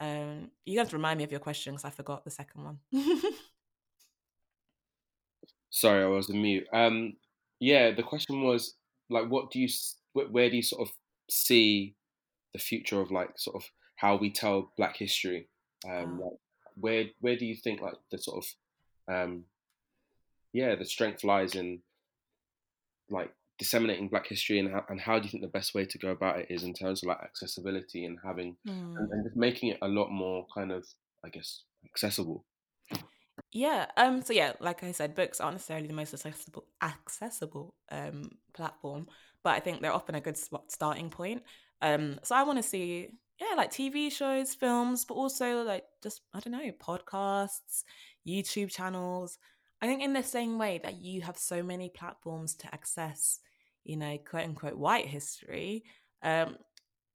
Um, 0.00 0.50
you 0.64 0.82
to 0.82 0.96
remind 0.96 1.18
me 1.18 1.24
of 1.24 1.30
your 1.30 1.40
question 1.40 1.74
because 1.74 1.84
i 1.84 1.90
forgot 1.90 2.24
the 2.24 2.30
second 2.30 2.64
one. 2.64 2.78
Sorry 5.70 6.02
i 6.02 6.06
was 6.06 6.30
on 6.30 6.40
mute. 6.40 6.66
Um, 6.72 7.14
yeah 7.58 7.90
the 7.90 8.02
question 8.02 8.42
was 8.42 8.74
like 9.08 9.28
what 9.28 9.50
do 9.50 9.60
you 9.60 9.68
where 10.12 10.50
do 10.50 10.56
you 10.56 10.62
sort 10.62 10.88
of 10.88 10.94
see 11.30 11.94
the 12.52 12.58
future 12.58 13.00
of 13.00 13.10
like 13.10 13.38
sort 13.38 13.56
of 13.56 13.70
how 13.96 14.16
we 14.16 14.30
tell 14.30 14.72
black 14.76 14.96
history 14.96 15.49
um, 15.88 16.20
like 16.20 16.32
where 16.76 17.04
where 17.20 17.36
do 17.36 17.46
you 17.46 17.56
think 17.56 17.80
like 17.80 17.94
the 18.10 18.18
sort 18.18 18.44
of 18.44 19.14
um, 19.14 19.44
yeah 20.52 20.74
the 20.74 20.84
strength 20.84 21.24
lies 21.24 21.54
in 21.54 21.80
like 23.10 23.32
disseminating 23.58 24.08
Black 24.08 24.26
history 24.26 24.58
and 24.58 24.72
how, 24.72 24.84
and 24.88 25.00
how 25.00 25.18
do 25.18 25.24
you 25.24 25.30
think 25.30 25.42
the 25.42 25.48
best 25.48 25.74
way 25.74 25.84
to 25.84 25.98
go 25.98 26.08
about 26.08 26.38
it 26.38 26.46
is 26.48 26.62
in 26.62 26.72
terms 26.72 27.02
of 27.02 27.08
like 27.08 27.20
accessibility 27.22 28.06
and 28.06 28.18
having 28.24 28.56
mm. 28.66 28.96
and, 28.96 29.12
and 29.12 29.24
just 29.24 29.36
making 29.36 29.68
it 29.68 29.78
a 29.82 29.88
lot 29.88 30.10
more 30.10 30.46
kind 30.54 30.72
of 30.72 30.86
I 31.24 31.28
guess 31.28 31.62
accessible. 31.84 32.44
Yeah. 33.52 33.86
Um. 33.96 34.22
So 34.22 34.32
yeah, 34.32 34.52
like 34.60 34.82
I 34.82 34.92
said, 34.92 35.14
books 35.14 35.40
aren't 35.40 35.54
necessarily 35.54 35.86
the 35.86 35.92
most 35.92 36.14
accessible 36.14 36.64
accessible 36.82 37.74
um 37.90 38.30
platform, 38.54 39.08
but 39.42 39.50
I 39.50 39.60
think 39.60 39.80
they're 39.80 39.92
often 39.92 40.14
a 40.14 40.20
good 40.20 40.38
starting 40.68 41.10
point. 41.10 41.42
Um. 41.82 42.18
So 42.22 42.34
I 42.34 42.44
want 42.44 42.58
to 42.58 42.62
see 42.62 43.10
yeah, 43.40 43.56
like 43.56 43.70
TV 43.70 44.12
shows, 44.12 44.54
films, 44.54 45.04
but 45.04 45.14
also 45.14 45.62
like 45.62 45.84
just, 46.02 46.20
I 46.34 46.40
don't 46.40 46.52
know, 46.52 46.70
podcasts, 46.72 47.84
YouTube 48.26 48.70
channels. 48.70 49.38
I 49.80 49.86
think 49.86 50.02
in 50.02 50.12
the 50.12 50.22
same 50.22 50.58
way 50.58 50.78
that 50.82 51.00
you 51.00 51.22
have 51.22 51.38
so 51.38 51.62
many 51.62 51.88
platforms 51.88 52.54
to 52.56 52.74
access, 52.74 53.40
you 53.84 53.96
know, 53.96 54.18
quote 54.18 54.44
unquote 54.44 54.76
white 54.76 55.06
history, 55.06 55.84
um, 56.22 56.56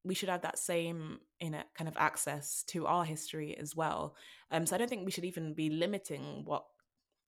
we 0.04 0.14
should 0.14 0.28
have 0.28 0.42
that 0.42 0.58
same 0.58 1.18
you 1.40 1.50
know 1.50 1.62
kind 1.76 1.88
of 1.88 1.96
access 1.96 2.62
to 2.68 2.86
our 2.86 3.04
history 3.04 3.56
as 3.58 3.76
well. 3.76 4.14
Um, 4.50 4.66
so 4.66 4.74
I 4.74 4.78
don't 4.78 4.88
think 4.88 5.04
we 5.04 5.10
should 5.10 5.24
even 5.24 5.54
be 5.54 5.70
limiting 5.70 6.42
what 6.44 6.64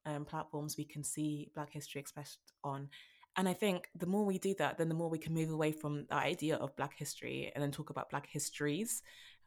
um, 0.07 0.25
platforms 0.25 0.77
we 0.77 0.85
can 0.85 1.05
see 1.05 1.51
Black 1.55 1.73
history 1.73 2.01
expressed 2.01 2.39
on. 2.65 2.89
And 3.39 3.49
I 3.49 3.53
think 3.53 3.89
the 3.95 4.07
more 4.07 4.25
we 4.25 4.39
do 4.39 4.53
that, 4.59 4.79
then 4.79 4.89
the 4.89 4.97
more 4.97 5.09
we 5.09 5.19
can 5.19 5.33
move 5.33 5.51
away 5.51 5.71
from 5.71 6.07
the 6.09 6.17
idea 6.17 6.57
of 6.57 6.75
Black 6.75 6.99
history 6.99 7.53
and 7.55 7.63
then 7.63 7.71
talk 7.71 7.89
about 7.89 8.11
Black 8.11 8.27
histories. 8.29 9.01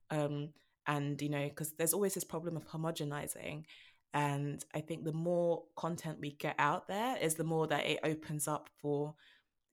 Um, 0.10 0.54
and, 0.88 1.22
you 1.22 1.28
know, 1.28 1.50
because 1.50 1.74
there's 1.74 1.94
always 1.94 2.14
this 2.14 2.24
problem 2.24 2.56
of 2.56 2.66
homogenizing. 2.66 3.66
And 4.14 4.64
I 4.74 4.80
think 4.80 5.04
the 5.04 5.12
more 5.12 5.64
content 5.76 6.20
we 6.22 6.32
get 6.32 6.56
out 6.58 6.88
there 6.88 7.18
is 7.18 7.36
the 7.36 7.44
more 7.44 7.68
that 7.68 7.86
it 7.86 8.00
opens 8.02 8.48
up 8.48 8.70
for, 8.82 9.14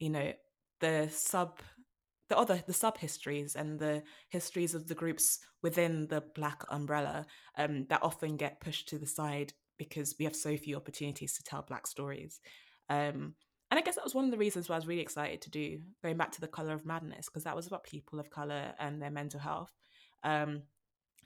you 0.00 0.10
know, 0.10 0.32
the 0.80 1.08
sub 1.10 1.60
the 2.28 2.36
other 2.36 2.62
the 2.66 2.74
sub 2.74 2.98
histories 2.98 3.56
and 3.56 3.78
the 3.78 4.02
histories 4.28 4.74
of 4.74 4.86
the 4.86 4.94
groups 4.94 5.38
within 5.62 6.06
the 6.08 6.22
black 6.34 6.62
umbrella 6.68 7.24
um, 7.56 7.86
that 7.88 8.02
often 8.02 8.36
get 8.36 8.60
pushed 8.60 8.86
to 8.88 8.98
the 8.98 9.06
side 9.06 9.54
because 9.78 10.14
we 10.18 10.26
have 10.26 10.36
so 10.36 10.54
few 10.56 10.76
opportunities 10.76 11.32
to 11.32 11.42
tell 11.42 11.62
black 11.62 11.86
stories 11.86 12.38
um, 12.90 13.34
and 13.70 13.78
I 13.78 13.82
guess 13.82 13.96
that 13.96 14.04
was 14.04 14.14
one 14.14 14.24
of 14.24 14.30
the 14.30 14.38
reasons 14.38 14.68
why 14.68 14.76
I 14.76 14.78
was 14.78 14.86
really 14.86 15.02
excited 15.02 15.42
to 15.42 15.50
do 15.50 15.80
going 16.02 16.16
back 16.16 16.32
to 16.32 16.40
the 16.40 16.48
color 16.48 16.72
of 16.72 16.86
madness 16.86 17.26
because 17.26 17.44
that 17.44 17.56
was 17.56 17.66
about 17.66 17.84
people 17.84 18.18
of 18.18 18.30
color 18.30 18.72
and 18.78 19.00
their 19.02 19.10
mental 19.10 19.40
health. 19.40 19.72
Um, 20.24 20.62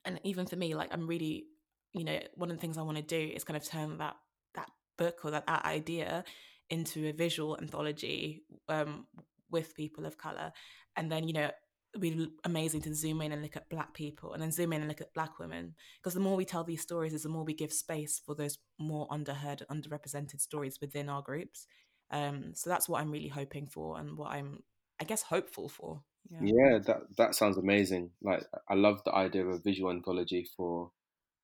and 0.05 0.21
even 0.25 0.47
for 0.47 0.57
me, 0.57 0.75
like 0.75 0.93
I'm 0.93 1.07
really, 1.07 1.45
you 1.93 2.05
know, 2.05 2.19
one 2.35 2.51
of 2.51 2.57
the 2.57 2.61
things 2.61 2.79
I 2.79 2.83
want 2.83 2.97
to 2.97 3.03
do 3.03 3.33
is 3.33 3.45
kind 3.45 3.57
of 3.57 3.65
turn 3.65 3.99
that 3.99 4.17
that 4.55 4.69
book 4.99 5.21
or 5.25 5.31
that, 5.31 5.47
that 5.47 5.65
idea 5.65 6.25
into 6.69 7.09
a 7.09 7.13
visual 7.13 7.57
anthology 7.61 8.43
um, 8.69 9.07
with 9.51 9.77
people 9.77 10.05
of 10.05 10.19
color, 10.19 10.53
and 10.97 11.13
then 11.13 11.29
you 11.29 11.35
know 11.35 11.51
it'd 11.95 12.01
be 12.01 12.29
amazing 12.45 12.81
to 12.81 12.95
zoom 12.95 13.21
in 13.21 13.33
and 13.33 13.43
look 13.43 13.57
at 13.57 13.69
black 13.69 13.93
people 13.93 14.33
and 14.33 14.43
then 14.43 14.51
zoom 14.51 14.73
in 14.73 14.81
and 14.81 14.89
look 14.89 15.03
at 15.03 15.15
black 15.15 15.39
women. 15.39 15.75
Because 16.01 16.15
the 16.15 16.21
more 16.21 16.37
we 16.37 16.45
tell 16.45 16.65
these 16.65 16.81
stories 16.81 17.13
is 17.13 17.23
the 17.23 17.29
more 17.29 17.45
we 17.45 17.55
give 17.55 17.73
space 17.73 18.21
for 18.25 18.35
those 18.35 18.59
more 18.81 19.07
underheard 19.09 19.63
underrepresented 19.71 20.41
stories 20.41 20.79
within 20.81 21.09
our 21.09 21.23
groups 21.23 21.67
um, 22.13 22.53
so 22.55 22.71
that's 22.71 22.89
what 22.89 23.01
I'm 23.01 23.11
really 23.11 23.29
hoping 23.29 23.67
for 23.67 23.99
and 23.99 24.17
what 24.17 24.31
I'm, 24.31 24.63
I 25.01 25.05
guess, 25.05 25.23
hopeful 25.23 25.69
for. 25.69 26.03
Yeah. 26.31 26.39
yeah, 26.43 26.79
that 26.87 27.01
that 27.17 27.35
sounds 27.35 27.59
amazing. 27.59 28.11
Like 28.23 28.45
I 28.69 28.75
love 28.75 29.03
the 29.05 29.15
idea 29.15 29.45
of 29.45 29.55
a 29.55 29.59
visual 29.59 29.91
anthology 29.91 30.47
for 30.57 30.91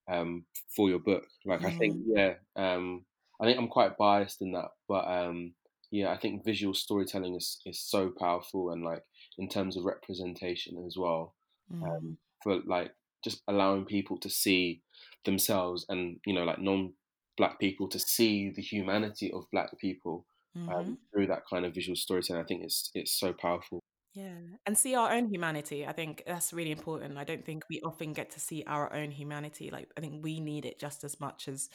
um 0.09 0.45
for 0.69 0.89
your 0.89 0.99
book. 0.99 1.25
Like 1.45 1.61
mm. 1.61 1.65
I 1.65 1.71
think 1.71 1.97
mm-hmm. 1.97 2.17
yeah, 2.17 2.33
um 2.55 3.05
I 3.41 3.45
think 3.45 3.57
I'm 3.59 3.67
quite 3.67 3.97
biased 3.97 4.41
in 4.41 4.53
that, 4.53 4.69
but 4.87 5.05
um 5.05 5.53
yeah, 5.91 6.11
I 6.11 6.17
think 6.17 6.45
visual 6.45 6.73
storytelling 6.73 7.35
is 7.35 7.59
is 7.65 7.79
so 7.79 8.09
powerful 8.17 8.71
and 8.71 8.83
like 8.83 9.03
in 9.37 9.49
terms 9.49 9.75
of 9.75 9.83
representation 9.83 10.83
as 10.87 10.95
well. 10.97 11.35
Um, 11.73 11.81
mm. 11.81 11.97
Um 11.97 12.17
for 12.41 12.61
like 12.65 12.93
just 13.23 13.41
allowing 13.47 13.85
people 13.85 14.17
to 14.17 14.29
see 14.29 14.81
themselves 15.25 15.85
and 15.89 16.19
you 16.25 16.33
know 16.33 16.45
like 16.45 16.59
non 16.59 16.93
black 17.37 17.59
people 17.59 17.87
to 17.89 17.99
see 17.99 18.49
the 18.49 18.61
humanity 18.61 19.31
of 19.31 19.45
black 19.51 19.77
people 19.79 20.25
mm-hmm. 20.57 20.69
um, 20.69 20.97
through 21.13 21.27
that 21.27 21.43
kind 21.49 21.65
of 21.65 21.73
visual 21.73 21.95
storytelling. 21.95 22.41
I 22.41 22.45
think 22.45 22.63
it's 22.63 22.91
it's 22.93 23.11
so 23.11 23.33
powerful. 23.33 23.79
Yeah, 24.13 24.37
and 24.65 24.77
see 24.77 24.95
our 24.95 25.11
own 25.11 25.31
humanity. 25.31 25.85
I 25.85 25.91
think 25.91 26.23
that's 26.25 26.51
really 26.51 26.71
important. 26.71 27.17
I 27.17 27.23
don't 27.23 27.45
think 27.45 27.63
we 27.69 27.79
often 27.81 28.13
get 28.13 28.31
to 28.31 28.39
see 28.39 28.63
our 28.65 28.91
own 28.93 29.11
humanity. 29.11 29.69
Like 29.71 29.89
I 29.97 30.01
think 30.01 30.23
we 30.23 30.39
need 30.39 30.65
it 30.65 30.79
just 30.79 31.03
as 31.03 31.19
much 31.19 31.47
as 31.47 31.69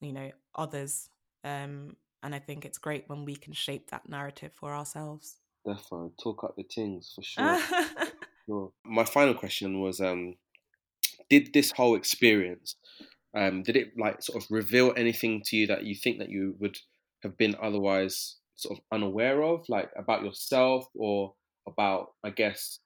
you 0.00 0.12
know 0.12 0.30
others. 0.54 1.08
Um, 1.42 1.96
and 2.22 2.34
I 2.34 2.38
think 2.38 2.64
it's 2.64 2.78
great 2.78 3.04
when 3.06 3.24
we 3.24 3.36
can 3.36 3.52
shape 3.52 3.90
that 3.90 4.08
narrative 4.08 4.52
for 4.54 4.74
ourselves. 4.74 5.36
Definitely 5.66 6.10
talk 6.22 6.44
up 6.44 6.56
the 6.56 6.64
things 6.64 7.12
for 7.14 7.22
sure. 7.22 7.60
sure. 8.46 8.72
My 8.84 9.04
final 9.04 9.34
question 9.34 9.80
was: 9.80 10.00
um, 10.00 10.34
Did 11.30 11.52
this 11.54 11.72
whole 11.72 11.96
experience, 11.96 12.76
um, 13.34 13.62
did 13.62 13.76
it 13.76 13.98
like 13.98 14.22
sort 14.22 14.42
of 14.42 14.50
reveal 14.50 14.92
anything 14.96 15.42
to 15.46 15.56
you 15.56 15.66
that 15.66 15.84
you 15.84 15.94
think 15.94 16.18
that 16.18 16.28
you 16.28 16.56
would 16.60 16.78
have 17.24 17.36
been 17.36 17.56
otherwise 17.60 18.36
sort 18.54 18.78
of 18.78 18.84
unaware 18.92 19.42
of, 19.42 19.68
like 19.68 19.90
about 19.96 20.22
yourself 20.22 20.86
or 20.94 21.34
about, 21.66 22.12
I 22.22 22.30
guess, 22.30 22.78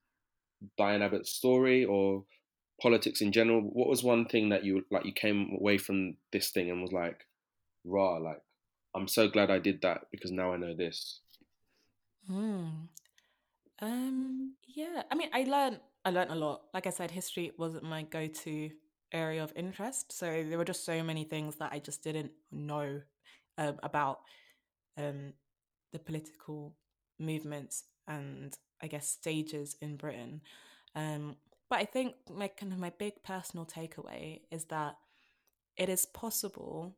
Diane 0.78 1.03
Abbott's 1.03 1.30
story 1.30 1.84
or 1.84 2.24
politics 2.80 3.20
in 3.20 3.32
general? 3.32 3.61
What 3.61 3.89
was 3.89 4.03
one 4.03 4.24
thing 4.24 4.49
that 4.49 4.64
you 4.64 4.86
like 4.91 5.05
you 5.05 5.12
came 5.12 5.57
away 5.61 5.76
from 5.76 6.16
this 6.32 6.51
thing 6.51 6.70
and 6.70 6.80
was 6.80 6.93
like, 6.93 7.26
raw, 7.84 8.16
like, 8.16 8.41
I'm 8.95 9.09
so 9.09 9.28
glad 9.28 9.51
I 9.51 9.59
did 9.59 9.82
that 9.82 10.07
because 10.11 10.32
now 10.32 10.53
I 10.53 10.57
know 10.57 10.74
this. 10.74 11.20
Hmm. 12.26 12.68
Um. 13.80 14.55
Yeah. 14.66 15.03
I 15.11 15.14
mean, 15.14 15.30
I 15.34 15.45
learned. 15.45 15.80
I 16.05 16.11
learned 16.11 16.30
a 16.30 16.36
lot. 16.36 16.62
Like 16.72 16.86
I 16.86 16.91
said, 16.91 17.11
history 17.11 17.53
wasn't 17.59 17.84
my 17.84 18.03
go-to 18.03 18.70
area 19.12 19.43
of 19.43 19.53
interest, 19.57 20.12
so 20.12 20.45
there 20.49 20.59
were 20.59 20.64
just 20.64 20.84
so 20.84 21.03
many 21.03 21.24
things 21.24 21.57
that 21.57 21.72
I 21.72 21.78
just 21.78 22.03
didn't 22.03 22.30
know 22.53 23.01
um, 23.59 23.78
about 23.82 24.20
um, 24.96 25.34
the 25.92 25.98
political 25.98 26.74
movements 27.18 27.84
and 28.06 28.56
I 28.82 28.86
guess 28.86 29.09
stages 29.09 29.76
in 29.82 29.96
Britain. 29.96 30.40
Um, 30.94 31.36
but 31.68 31.80
I 31.80 31.84
think 31.84 32.14
my 32.34 32.48
kind 32.48 32.72
of 32.72 32.78
my 32.78 32.92
big 32.98 33.22
personal 33.22 33.66
takeaway 33.66 34.40
is 34.50 34.64
that 34.66 34.96
it 35.76 35.88
is 35.88 36.06
possible 36.06 36.96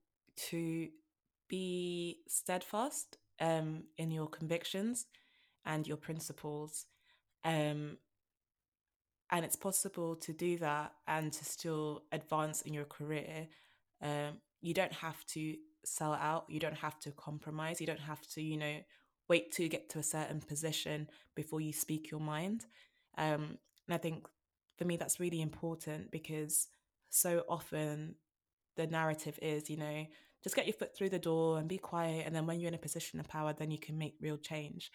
to 0.48 0.88
be 1.48 2.18
steadfast 2.28 3.18
um, 3.40 3.84
in 3.98 4.10
your 4.10 4.28
convictions 4.28 5.06
and 5.64 5.86
your 5.86 5.96
principles. 5.96 6.86
Um, 7.44 7.98
and 9.32 9.44
it's 9.44 9.56
possible 9.56 10.16
to 10.16 10.32
do 10.32 10.58
that 10.58 10.92
and 11.06 11.32
to 11.32 11.44
still 11.44 12.04
advance 12.12 12.62
in 12.62 12.74
your 12.74 12.84
career. 12.84 13.48
Um, 14.02 14.38
you 14.60 14.74
don't 14.74 14.92
have 14.92 15.24
to 15.28 15.56
sell 15.84 16.14
out. 16.14 16.44
You 16.48 16.60
don't 16.60 16.78
have 16.78 16.98
to 17.00 17.12
compromise. 17.12 17.80
You 17.80 17.86
don't 17.86 18.00
have 18.00 18.20
to, 18.28 18.42
you 18.42 18.56
know, 18.56 18.76
wait 19.28 19.52
to 19.52 19.68
get 19.68 19.88
to 19.90 19.98
a 19.98 20.02
certain 20.02 20.40
position 20.40 21.08
before 21.34 21.60
you 21.60 21.72
speak 21.72 22.10
your 22.10 22.20
mind. 22.20 22.66
Um, 23.16 23.58
and 23.86 23.94
I 23.94 23.98
think 23.98 24.26
for 24.76 24.84
me, 24.84 24.96
that's 24.96 25.20
really 25.20 25.40
important 25.40 26.10
because 26.10 26.68
so 27.10 27.44
often 27.48 28.16
the 28.76 28.86
narrative 28.86 29.38
is, 29.42 29.70
you 29.70 29.76
know, 29.76 30.06
just 30.42 30.56
get 30.56 30.66
your 30.66 30.74
foot 30.74 30.96
through 30.96 31.10
the 31.10 31.18
door 31.18 31.58
and 31.58 31.68
be 31.68 31.78
quiet. 31.78 32.26
And 32.26 32.34
then 32.34 32.46
when 32.46 32.60
you're 32.60 32.68
in 32.68 32.74
a 32.74 32.78
position 32.78 33.20
of 33.20 33.28
power, 33.28 33.52
then 33.52 33.70
you 33.70 33.78
can 33.78 33.98
make 33.98 34.14
real 34.20 34.38
change. 34.38 34.90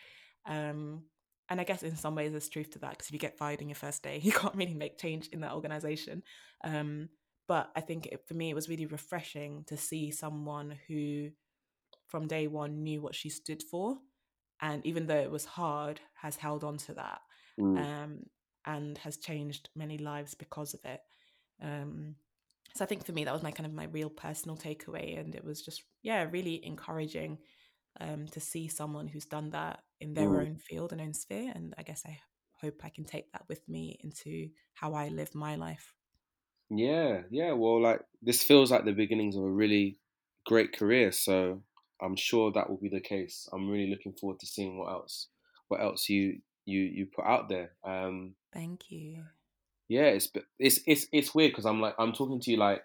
Um, 0.45 1.03
and 1.49 1.61
I 1.61 1.63
guess 1.63 1.83
in 1.83 1.95
some 1.95 2.15
ways 2.15 2.31
there's 2.31 2.49
truth 2.49 2.71
to 2.71 2.79
that 2.79 2.91
because 2.91 3.07
if 3.07 3.13
you 3.13 3.19
get 3.19 3.37
fired 3.37 3.61
on 3.61 3.69
your 3.69 3.75
first 3.75 4.01
day, 4.01 4.19
you 4.23 4.31
can't 4.31 4.55
really 4.55 4.73
make 4.73 4.97
change 4.97 5.27
in 5.31 5.41
that 5.41 5.53
organization. 5.53 6.23
Um, 6.63 7.09
but 7.47 7.71
I 7.75 7.81
think 7.81 8.07
it, 8.07 8.27
for 8.27 8.33
me, 8.33 8.49
it 8.49 8.55
was 8.55 8.69
really 8.69 8.85
refreshing 8.87 9.63
to 9.65 9.77
see 9.77 10.11
someone 10.11 10.71
who, 10.87 11.31
from 12.07 12.27
day 12.27 12.47
one, 12.47 12.83
knew 12.83 13.01
what 13.01 13.15
she 13.15 13.29
stood 13.29 13.63
for, 13.63 13.99
and 14.61 14.85
even 14.85 15.07
though 15.07 15.19
it 15.19 15.31
was 15.31 15.45
hard, 15.45 16.01
has 16.15 16.37
held 16.37 16.63
on 16.63 16.77
to 16.77 16.93
that, 16.95 17.21
Mm. 17.57 17.85
um, 17.85 18.23
and 18.65 18.97
has 18.99 19.17
changed 19.17 19.69
many 19.75 19.97
lives 19.97 20.35
because 20.35 20.73
of 20.73 20.81
it. 20.85 21.01
Um, 21.61 22.17
so 22.75 22.83
I 22.85 22.87
think 22.87 23.05
for 23.05 23.13
me, 23.13 23.25
that 23.25 23.33
was 23.33 23.43
my 23.43 23.51
kind 23.51 23.67
of 23.67 23.73
my 23.73 23.85
real 23.85 24.09
personal 24.09 24.57
takeaway, 24.57 25.19
and 25.19 25.35
it 25.35 25.43
was 25.45 25.61
just 25.63 25.83
yeah, 26.03 26.23
really 26.31 26.65
encouraging 26.65 27.39
um, 28.01 28.27
to 28.27 28.41
see 28.41 28.67
someone 28.69 29.07
who's 29.07 29.25
done 29.25 29.51
that 29.51 29.81
in 30.01 30.13
their 30.13 30.35
Mm. 30.35 30.43
own 30.43 30.57
field 30.57 30.93
and 30.93 31.01
own 31.01 31.13
sphere, 31.13 31.51
and 31.55 31.75
I 31.77 31.83
guess 31.83 32.03
I 32.05 32.19
hope 32.61 32.81
I 32.85 32.89
can 32.89 33.05
take 33.05 33.31
that 33.33 33.45
with 33.49 33.67
me 33.69 33.97
into 34.01 34.49
how 34.75 34.93
I 34.95 35.09
live 35.09 35.35
my 35.35 35.55
life. 35.57 35.94
Yeah, 36.69 37.21
yeah. 37.29 37.51
Well, 37.53 37.81
like 37.81 38.01
this 38.21 38.43
feels 38.43 38.71
like 38.71 38.85
the 38.85 38.91
beginnings 38.93 39.35
of 39.35 39.43
a 39.43 39.51
really 39.51 39.97
great 40.45 40.75
career, 40.77 41.11
so 41.11 41.61
I'm 42.01 42.15
sure 42.15 42.51
that 42.51 42.69
will 42.69 42.77
be 42.77 42.89
the 42.89 43.01
case. 43.01 43.47
I'm 43.53 43.69
really 43.69 43.89
looking 43.89 44.13
forward 44.13 44.39
to 44.39 44.45
seeing 44.47 44.77
what 44.79 44.91
else, 44.91 45.27
what 45.67 45.81
else 45.81 46.09
you 46.09 46.39
you 46.65 46.81
you 46.81 47.07
put 47.15 47.25
out 47.25 47.49
there. 47.49 47.71
Um, 47.83 48.33
Thank 48.53 48.89
you. 48.89 49.23
yeah, 49.87 50.07
it's 50.07 50.29
it's 50.59 50.79
it's 50.87 51.07
it's 51.11 51.35
weird 51.35 51.51
because 51.51 51.65
I'm 51.65 51.81
like 51.81 51.95
I'm 51.99 52.13
talking 52.13 52.39
to 52.41 52.51
you 52.51 52.57
like 52.57 52.83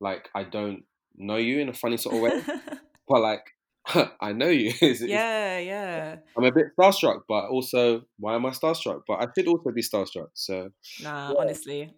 like 0.00 0.28
I 0.34 0.44
don't 0.44 0.84
know 1.16 1.36
you 1.36 1.60
in 1.60 1.68
a 1.68 1.72
funny 1.74 1.96
sort 1.96 2.16
of 2.16 2.22
way, 2.22 2.42
but 3.08 3.20
like 3.20 3.44
I 4.20 4.32
know 4.32 4.48
you. 4.48 4.68
It's- 4.82 5.00
it's- 5.02 5.08
yeah, 5.08 5.58
yeah. 5.58 6.16
I'm 6.36 6.44
a 6.44 6.52
bit 6.52 6.66
starstruck, 6.78 7.22
but 7.28 7.46
also 7.48 8.02
why 8.18 8.34
am 8.34 8.46
I 8.46 8.50
starstruck? 8.50 9.02
But 9.06 9.14
I 9.22 9.26
should 9.36 9.48
also 9.48 9.70
be 9.70 9.82
starstruck. 9.82 10.28
So 10.34 10.70
Nah, 11.02 11.34
honestly. 11.38 11.92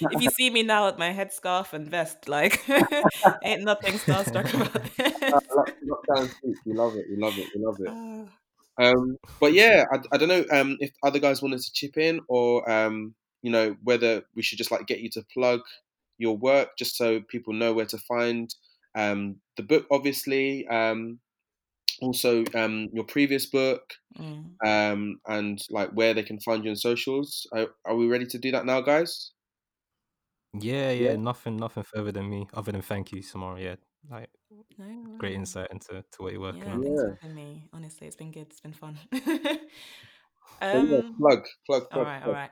If 0.00 0.20
you 0.20 0.30
see 0.30 0.50
me 0.50 0.62
now 0.62 0.86
with 0.86 0.98
my 0.98 1.12
headscarf 1.12 1.72
and 1.72 1.88
vest, 1.88 2.28
like 2.28 2.64
ain't 3.42 3.62
nothing 3.62 3.98
starstruck 3.98 4.52
about 4.54 4.74
it. 4.98 5.32
uh, 5.32 5.40
lock- 5.54 5.74
lockdown 5.86 6.30
suits, 6.40 6.60
we 6.64 6.72
love 6.74 6.94
it, 6.96 7.06
You 7.08 7.18
love 7.18 7.38
it, 7.38 7.48
You 7.54 7.64
love 7.66 7.78
it. 7.80 7.94
Ah. 7.94 8.24
Um, 8.80 9.16
but 9.40 9.52
yeah, 9.52 9.84
I, 9.92 9.98
I 10.12 10.16
don't 10.18 10.28
know 10.28 10.44
um, 10.52 10.76
if 10.80 10.90
other 11.02 11.18
guys 11.18 11.42
wanted 11.42 11.60
to 11.60 11.72
chip 11.72 11.96
in 11.96 12.20
or 12.28 12.68
um, 12.70 13.14
you 13.42 13.50
know 13.50 13.76
whether 13.82 14.22
we 14.34 14.42
should 14.42 14.58
just 14.58 14.70
like 14.70 14.86
get 14.86 15.00
you 15.00 15.10
to 15.10 15.22
plug 15.32 15.60
your 16.18 16.36
work 16.36 16.70
just 16.78 16.96
so 16.96 17.20
people 17.20 17.52
know 17.54 17.72
where 17.72 17.86
to 17.86 17.98
find 17.98 18.54
um, 18.94 19.36
the 19.56 19.62
book, 19.62 19.86
obviously. 19.90 20.66
Um, 20.68 21.18
also, 22.00 22.44
um, 22.54 22.88
your 22.92 23.04
previous 23.04 23.46
book 23.46 23.82
Mm. 24.18 24.54
um, 24.66 25.20
and 25.26 25.60
like 25.70 25.90
where 25.90 26.12
they 26.14 26.22
can 26.22 26.40
find 26.40 26.64
you 26.64 26.70
on 26.70 26.76
socials. 26.76 27.46
Are, 27.52 27.68
are 27.84 27.96
we 27.96 28.06
ready 28.08 28.26
to 28.26 28.38
do 28.38 28.50
that 28.52 28.66
now, 28.66 28.80
guys? 28.80 29.32
Yeah, 30.54 30.90
Yeah. 30.90 31.10
yeah, 31.10 31.16
nothing, 31.16 31.56
nothing 31.56 31.82
further 31.84 32.12
than 32.12 32.28
me, 32.28 32.48
other 32.54 32.72
than 32.72 32.82
thank 32.82 33.12
you, 33.12 33.22
Samara. 33.22 33.60
Yeah, 33.60 33.76
like 34.10 34.30
No, 34.78 35.16
great 35.18 35.34
insight 35.34 35.68
into 35.70 36.02
to 36.12 36.22
what 36.22 36.32
you're 36.32 36.40
working 36.40 36.62
Yeah, 36.62 36.72
on. 36.72 36.82
Yeah. 36.82 37.14
for 37.20 37.28
me. 37.34 37.68
Honestly, 37.72 38.06
it's 38.06 38.16
been 38.16 38.32
good. 38.32 38.46
It's 38.50 38.60
been 38.60 38.72
fun. 38.72 38.98
Um, 40.60 41.14
plug, 41.20 41.46
plug, 41.66 41.82
all 41.82 41.88
plug. 41.88 42.06
right, 42.06 42.16
all 42.18 42.22
plug. 42.24 42.34
right. 42.34 42.50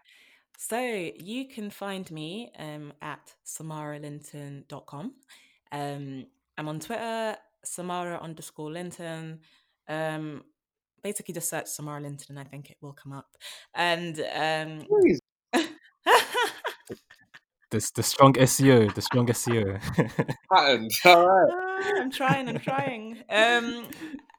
So 0.59 0.79
you 0.79 1.49
can 1.49 1.71
find 1.71 2.09
me 2.13 2.53
um, 2.59 2.93
at 3.03 3.35
samaralinton.com. 3.45 5.13
Um, 5.73 6.27
I'm 6.57 6.69
on 6.69 6.79
Twitter, 6.79 7.37
Samara 7.65 8.21
underscore 8.23 8.71
Linton. 8.71 9.41
Um, 9.89 10.45
basically, 11.03 11.35
just 11.35 11.49
search 11.49 11.67
Samara 11.67 12.01
Linton 12.01 12.37
and 12.37 12.39
I 12.39 12.45
think 12.49 12.71
it 12.71 12.77
will 12.81 12.93
come 12.93 13.13
up. 13.13 13.27
And 13.75 14.21
um, 14.21 14.87
Please. 14.87 15.21
The 17.71 17.91
the 17.95 18.03
strong 18.03 18.33
SEO, 18.35 18.95
the 18.95 19.03
strong 19.03 19.27
SEO. 19.27 19.81
Patterned. 20.53 20.91
All 21.05 21.27
right. 21.27 21.53
Ah, 21.53 21.93
I'm 21.97 22.11
trying, 22.11 22.49
I'm 22.49 22.61
trying. 22.61 23.23
Um, 23.29 23.89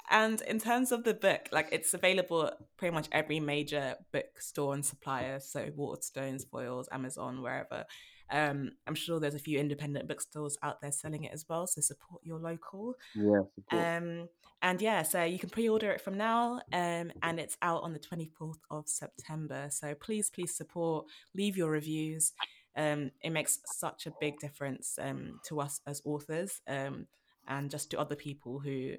and 0.09 0.41
in 0.41 0.59
terms 0.59 0.91
of 0.91 1.03
the 1.03 1.13
book, 1.13 1.49
like 1.51 1.67
it's 1.71 1.93
available 1.93 2.47
at 2.47 2.53
pretty 2.77 2.93
much 2.93 3.07
every 3.11 3.39
major 3.39 3.95
bookstore 4.13 4.73
and 4.73 4.85
supplier, 4.85 5.39
so 5.39 5.69
Waterstones, 5.77 6.47
Foyles, 6.47 6.85
Amazon, 6.91 7.41
wherever. 7.41 7.85
Um, 8.29 8.71
I'm 8.85 8.95
sure 8.95 9.19
there's 9.19 9.35
a 9.35 9.39
few 9.39 9.59
independent 9.59 10.07
bookstores 10.07 10.57
out 10.63 10.81
there 10.81 10.91
selling 10.91 11.23
it 11.23 11.33
as 11.33 11.45
well, 11.49 11.67
so 11.67 11.81
support 11.81 12.21
your 12.23 12.39
local. 12.39 12.95
Yeah, 13.15 13.41
support. 13.55 13.85
Um, 13.85 14.29
and 14.61 14.81
yeah, 14.81 15.03
so 15.03 15.23
you 15.23 15.39
can 15.39 15.49
pre-order 15.49 15.91
it 15.91 16.01
from 16.01 16.17
now, 16.17 16.61
um, 16.73 17.11
and 17.21 17.39
it's 17.39 17.57
out 17.61 17.83
on 17.83 17.93
the 17.93 17.99
24th 17.99 18.59
of 18.71 18.87
September. 18.87 19.67
So 19.69 19.93
please, 19.93 20.29
please 20.29 20.55
support, 20.55 21.05
leave 21.35 21.57
your 21.57 21.69
reviews. 21.69 22.33
Um, 22.77 23.11
it 23.23 23.31
makes 23.31 23.59
such 23.65 24.05
a 24.05 24.13
big 24.21 24.39
difference 24.39 24.99
um, 25.01 25.39
to 25.47 25.59
us 25.59 25.81
as 25.87 26.01
authors, 26.05 26.61
um, 26.67 27.07
and 27.47 27.71
just 27.71 27.89
to 27.91 27.99
other 27.99 28.15
people 28.15 28.59
who 28.59 28.93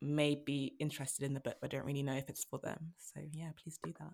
may 0.00 0.34
be 0.34 0.74
interested 0.80 1.24
in 1.24 1.34
the 1.34 1.40
book 1.40 1.56
but 1.60 1.70
don't 1.70 1.84
really 1.84 2.02
know 2.02 2.14
if 2.14 2.28
it's 2.28 2.44
for 2.44 2.58
them. 2.58 2.94
So 2.98 3.20
yeah, 3.32 3.50
please 3.62 3.78
do 3.82 3.92
that. 4.00 4.12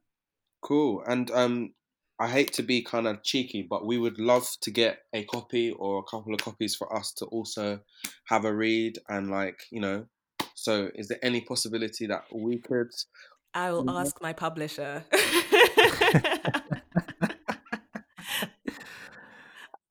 Cool. 0.61 1.03
And 1.07 1.31
um, 1.31 1.75
I 2.19 2.29
hate 2.29 2.53
to 2.55 2.63
be 2.63 2.83
kind 2.83 3.07
of 3.07 3.23
cheeky, 3.23 3.67
but 3.69 3.87
we 3.87 3.97
would 3.99 4.19
love 4.19 4.47
to 4.63 4.71
get 4.71 5.01
a 5.15 5.25
copy 5.25 5.71
or 5.71 6.01
a 6.01 6.03
couple 6.03 6.35
of 6.35 6.41
copies 6.41 6.75
for 6.75 6.95
us 6.95 7.13
to 7.15 7.27
also 7.27 7.81
have 8.27 8.45
a 8.45 8.55
read 8.55 8.99
and 9.09 9.31
like 9.31 9.61
you 9.71 9.81
know. 9.81 10.07
So, 10.55 10.91
is 10.97 11.07
there 11.07 11.25
any 11.25 11.41
possibility 11.41 12.07
that 12.09 12.25
we 12.35 12.59
could? 12.59 12.91
I 13.55 13.71
will 13.71 13.85
Mhm. 13.85 14.01
ask 14.01 14.21
my 14.21 14.33
publisher. 14.33 15.05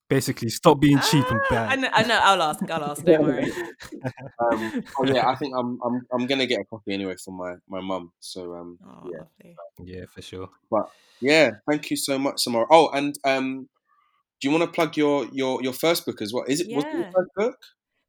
Basically, 0.09 0.49
stop 0.49 0.79
being 0.79 0.99
cheap 1.01 1.25
and 1.29 1.41
Ah, 1.51 1.67
I 1.67 1.75
bad. 1.75 1.79
know, 1.79 1.89
I 1.91 2.03
know. 2.03 2.19
I'll 2.23 2.41
ask. 2.41 2.71
I'll 2.71 2.83
ask. 2.85 3.03
Don't 3.03 3.23
worry. 3.23 3.51
Um, 4.39 4.71
oh 4.99 5.05
yeah, 5.05 5.27
I 5.27 5.35
think 5.35 5.53
I'm 5.57 5.79
I'm 5.83 6.05
I'm 6.13 6.27
gonna 6.27 6.45
get 6.45 6.59
a 6.61 6.65
copy 6.65 6.93
anyway 6.93 7.15
for 7.23 7.31
my 7.31 7.55
my 7.67 7.81
mum. 7.81 8.11
So 8.19 8.53
um, 8.53 8.77
Oh, 8.85 9.09
yeah. 9.11 9.17
lovely. 9.19 9.55
Yeah, 9.83 10.05
for 10.13 10.21
sure. 10.21 10.47
But 10.69 10.89
yeah, 11.19 11.51
thank 11.69 11.89
you 11.89 11.97
so 11.97 12.17
much, 12.19 12.41
Samara. 12.41 12.67
Oh, 12.69 12.89
and 12.93 13.15
um, 13.25 13.67
do 14.39 14.47
you 14.47 14.51
want 14.51 14.63
to 14.63 14.73
plug 14.73 14.95
your 14.95 15.25
your 15.33 15.61
your 15.63 15.73
first 15.73 16.05
book 16.05 16.21
as 16.21 16.31
well? 16.31 16.45
Is 16.47 16.61
it 16.61 16.67
was 16.73 16.85
it 16.85 16.93
your 16.93 17.03
Yeah. 17.05 17.11
first 17.13 17.29
book? 17.35 17.57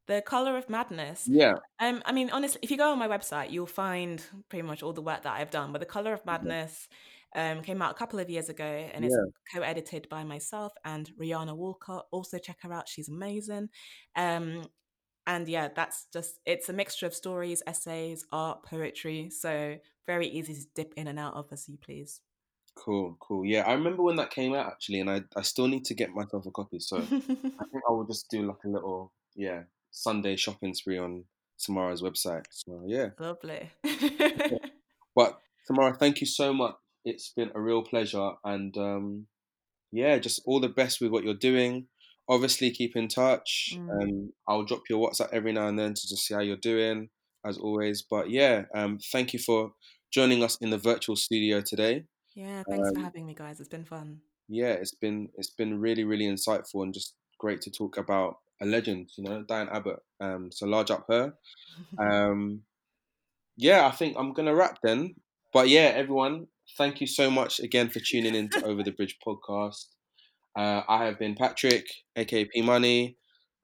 The 0.07 0.21
Color 0.21 0.57
of 0.57 0.69
Madness. 0.69 1.27
Yeah. 1.29 1.55
Um, 1.79 2.01
I 2.05 2.11
mean, 2.11 2.29
honestly, 2.31 2.59
if 2.63 2.71
you 2.71 2.77
go 2.77 2.91
on 2.91 2.99
my 2.99 3.07
website, 3.07 3.51
you'll 3.51 3.65
find 3.67 4.23
pretty 4.49 4.63
much 4.63 4.81
all 4.83 4.93
the 4.93 5.01
work 5.01 5.23
that 5.23 5.33
I've 5.33 5.51
done. 5.51 5.71
But 5.71 5.79
The 5.79 5.85
Color 5.87 6.13
of 6.13 6.25
Madness 6.25 6.87
um, 7.35 7.61
came 7.61 7.81
out 7.81 7.91
a 7.91 7.95
couple 7.95 8.19
of 8.19 8.29
years 8.29 8.49
ago 8.49 8.89
and 8.93 9.05
it's 9.05 9.17
co-edited 9.53 10.07
by 10.09 10.23
myself 10.23 10.73
and 10.83 11.11
Rianna 11.19 11.55
Walcott. 11.55 12.07
Also 12.11 12.37
check 12.37 12.57
her 12.61 12.73
out; 12.73 12.87
she's 12.87 13.09
amazing. 13.09 13.69
Um, 14.15 14.63
and 15.27 15.47
yeah, 15.47 15.69
that's 15.75 16.07
just 16.11 16.39
it's 16.45 16.69
a 16.69 16.73
mixture 16.73 17.05
of 17.05 17.13
stories, 17.13 17.61
essays, 17.67 18.25
art, 18.31 18.63
poetry. 18.63 19.29
So 19.29 19.77
very 20.07 20.27
easy 20.27 20.55
to 20.55 20.65
dip 20.73 20.93
in 20.97 21.07
and 21.07 21.19
out 21.19 21.35
of 21.35 21.47
as 21.51 21.69
you 21.69 21.77
please. 21.77 22.21
Cool, 22.75 23.15
cool. 23.19 23.45
Yeah, 23.45 23.61
I 23.67 23.73
remember 23.73 24.01
when 24.01 24.15
that 24.15 24.31
came 24.31 24.55
out 24.55 24.67
actually, 24.67 25.01
and 25.01 25.09
I 25.09 25.21
I 25.35 25.43
still 25.43 25.67
need 25.67 25.85
to 25.85 25.93
get 25.93 26.15
myself 26.15 26.45
a 26.47 26.51
copy. 26.51 26.79
So 26.79 26.97
I 26.97 27.01
think 27.01 27.83
I 27.87 27.91
will 27.91 28.05
just 28.05 28.29
do 28.31 28.47
like 28.47 28.63
a 28.65 28.69
little 28.69 29.11
yeah 29.35 29.63
Sunday 29.91 30.35
shopping 30.35 30.73
spree 30.73 30.97
on 30.97 31.25
Samara's 31.57 32.01
website. 32.01 32.45
So 32.49 32.81
yeah, 32.87 33.09
Lovely. 33.19 33.69
but 35.15 35.39
Samara, 35.65 35.93
thank 35.93 36.21
you 36.21 36.27
so 36.27 36.53
much. 36.53 36.75
It's 37.05 37.31
been 37.35 37.51
a 37.55 37.61
real 37.61 37.81
pleasure, 37.83 38.31
and 38.43 38.75
um, 38.77 39.27
yeah, 39.91 40.17
just 40.19 40.41
all 40.45 40.59
the 40.59 40.69
best 40.69 40.99
with 41.01 41.11
what 41.11 41.23
you're 41.23 41.33
doing. 41.33 41.87
Obviously, 42.27 42.69
keep 42.71 42.95
in 42.95 43.07
touch. 43.07 43.73
Mm. 43.75 43.89
Um, 44.03 44.33
I'll 44.47 44.63
drop 44.65 44.81
your 44.89 44.99
WhatsApp 45.09 45.29
every 45.33 45.51
now 45.53 45.67
and 45.67 45.79
then 45.79 45.93
to 45.95 46.07
just 46.07 46.25
see 46.27 46.33
how 46.35 46.41
you're 46.41 46.57
doing, 46.57 47.09
as 47.45 47.57
always. 47.57 48.03
But 48.03 48.29
yeah, 48.29 48.65
um, 48.75 48.99
thank 49.11 49.33
you 49.33 49.39
for 49.39 49.71
joining 50.13 50.43
us 50.43 50.57
in 50.61 50.69
the 50.69 50.77
virtual 50.77 51.15
studio 51.15 51.61
today. 51.61 52.03
yeah, 52.35 52.63
thanks 52.69 52.89
for 52.91 52.97
Um, 52.99 53.03
having 53.03 53.25
me, 53.25 53.33
guys. 53.33 53.59
It's 53.59 53.69
been 53.69 53.85
fun. 53.85 54.21
yeah, 54.47 54.73
it's 54.73 54.93
been 54.95 55.29
it's 55.35 55.49
been 55.51 55.79
really 55.79 56.03
really 56.03 56.25
insightful 56.25 56.83
and 56.83 56.93
just 56.93 57.13
great 57.39 57.61
to 57.61 57.71
talk 57.71 57.97
about 57.97 58.37
a 58.61 58.65
legend, 58.65 59.09
you 59.17 59.23
know, 59.23 59.43
Diane 59.47 59.69
Abbott. 59.71 59.99
Um, 60.19 60.51
so 60.51 60.65
large 60.67 60.91
up 60.91 61.05
her. 61.09 61.33
Um, 61.97 62.63
yeah, 63.57 63.87
I 63.87 63.91
think 63.91 64.15
I'm 64.17 64.33
gonna 64.33 64.53
wrap 64.55 64.79
then. 64.83 65.15
But 65.53 65.67
yeah, 65.69 65.91
everyone, 65.95 66.47
thank 66.77 67.01
you 67.01 67.07
so 67.07 67.29
much 67.29 67.59
again 67.59 67.89
for 67.89 67.99
tuning 67.99 68.35
in 68.35 68.49
to 68.49 68.65
Over 68.65 68.83
the 68.83 68.91
Bridge 68.91 69.17
podcast. 69.25 69.85
Uh, 70.55 70.81
I 70.87 71.05
have 71.05 71.19
been 71.19 71.35
Patrick, 71.35 71.85
aka 72.15 72.45
P 72.45 72.61
Money, 72.61 73.17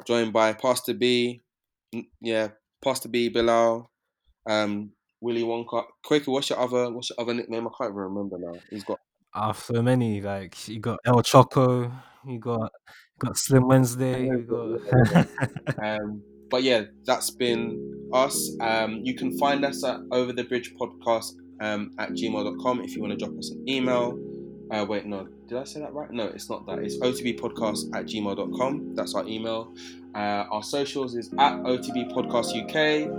joined 0.05 0.33
by 0.33 0.53
Pastor 0.53 0.93
B, 0.93 1.41
yeah, 2.21 2.49
Pastor 2.83 3.09
B, 3.09 3.29
Bilal, 3.29 3.89
um, 4.49 4.91
Willy 5.21 5.43
Wonka. 5.43 5.83
Kwaku, 6.05 6.27
what's 6.27 6.49
your 6.49 6.59
other 6.59 6.91
what's 6.91 7.09
your 7.09 7.19
other 7.19 7.33
nickname? 7.33 7.67
I 7.67 7.71
can't 7.77 7.91
even 7.91 7.95
remember 7.95 8.37
now. 8.39 8.59
He's 8.69 8.83
got 8.83 8.99
Ah, 9.33 9.51
so 9.51 9.81
many. 9.81 10.21
Like 10.21 10.67
you 10.69 10.79
got 10.79 10.99
El 11.05 11.21
Choco, 11.21 11.91
you 12.25 12.39
got 12.39 12.71
got 13.19 13.37
Slim 13.37 13.67
Wednesday, 13.67 14.25
you 14.25 14.41
got. 14.43 15.27
Um, 15.83 16.23
but 16.49 16.63
yeah, 16.63 16.83
that's 17.05 17.31
been 17.31 18.09
us. 18.13 18.55
Um, 18.61 19.01
you 19.03 19.15
can 19.15 19.37
find 19.37 19.65
us 19.65 19.83
at 19.83 19.99
Over 20.11 20.31
the 20.31 20.43
Bridge 20.43 20.73
Podcast 20.79 21.33
um, 21.59 21.91
at 21.97 22.11
gmail.com 22.11 22.81
if 22.81 22.95
you 22.95 23.01
want 23.01 23.17
to 23.17 23.25
drop 23.25 23.37
us 23.37 23.51
an 23.51 23.67
email. 23.67 24.19
Uh, 24.71 24.85
wait, 24.87 25.05
no, 25.05 25.27
did 25.47 25.57
I 25.59 25.63
say 25.63 25.79
that 25.81 25.93
right? 25.93 26.09
No, 26.11 26.25
it's 26.25 26.49
not 26.49 26.65
that. 26.65 26.79
It's 26.79 26.97
otbpodcast 26.97 27.95
at 27.95 28.05
gmail.com. 28.05 28.95
That's 28.95 29.13
our 29.13 29.25
email. 29.27 29.73
Uh, 30.15 30.45
our 30.49 30.63
socials 30.63 31.15
is 31.15 31.31
at 31.37 31.53
OTB 31.57 32.11
Podcast 32.11 32.55
UK, 32.55 33.09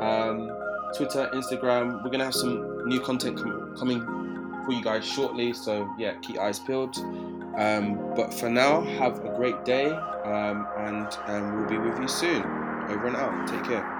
um, 0.00 0.50
Twitter, 0.96 1.30
Instagram. 1.32 2.02
We're 2.02 2.10
going 2.10 2.18
to 2.18 2.24
have 2.24 2.34
some 2.34 2.88
new 2.88 3.00
content 3.00 3.36
com- 3.38 3.76
coming 3.76 4.00
for 4.64 4.72
you 4.72 4.82
guys 4.82 5.06
shortly. 5.06 5.52
So, 5.52 5.88
yeah, 5.98 6.14
keep 6.22 6.38
eyes 6.38 6.58
peeled. 6.58 6.96
Um, 7.56 8.14
but 8.16 8.34
for 8.34 8.50
now, 8.50 8.82
have 8.82 9.24
a 9.24 9.34
great 9.36 9.64
day 9.64 9.90
um, 10.26 10.66
and 10.78 11.06
um, 11.26 11.56
we'll 11.56 11.68
be 11.68 11.78
with 11.78 11.98
you 11.98 12.08
soon. 12.08 12.42
Over 12.42 13.06
and 13.06 13.16
out. 13.16 13.48
Take 13.48 13.64
care. 13.64 13.95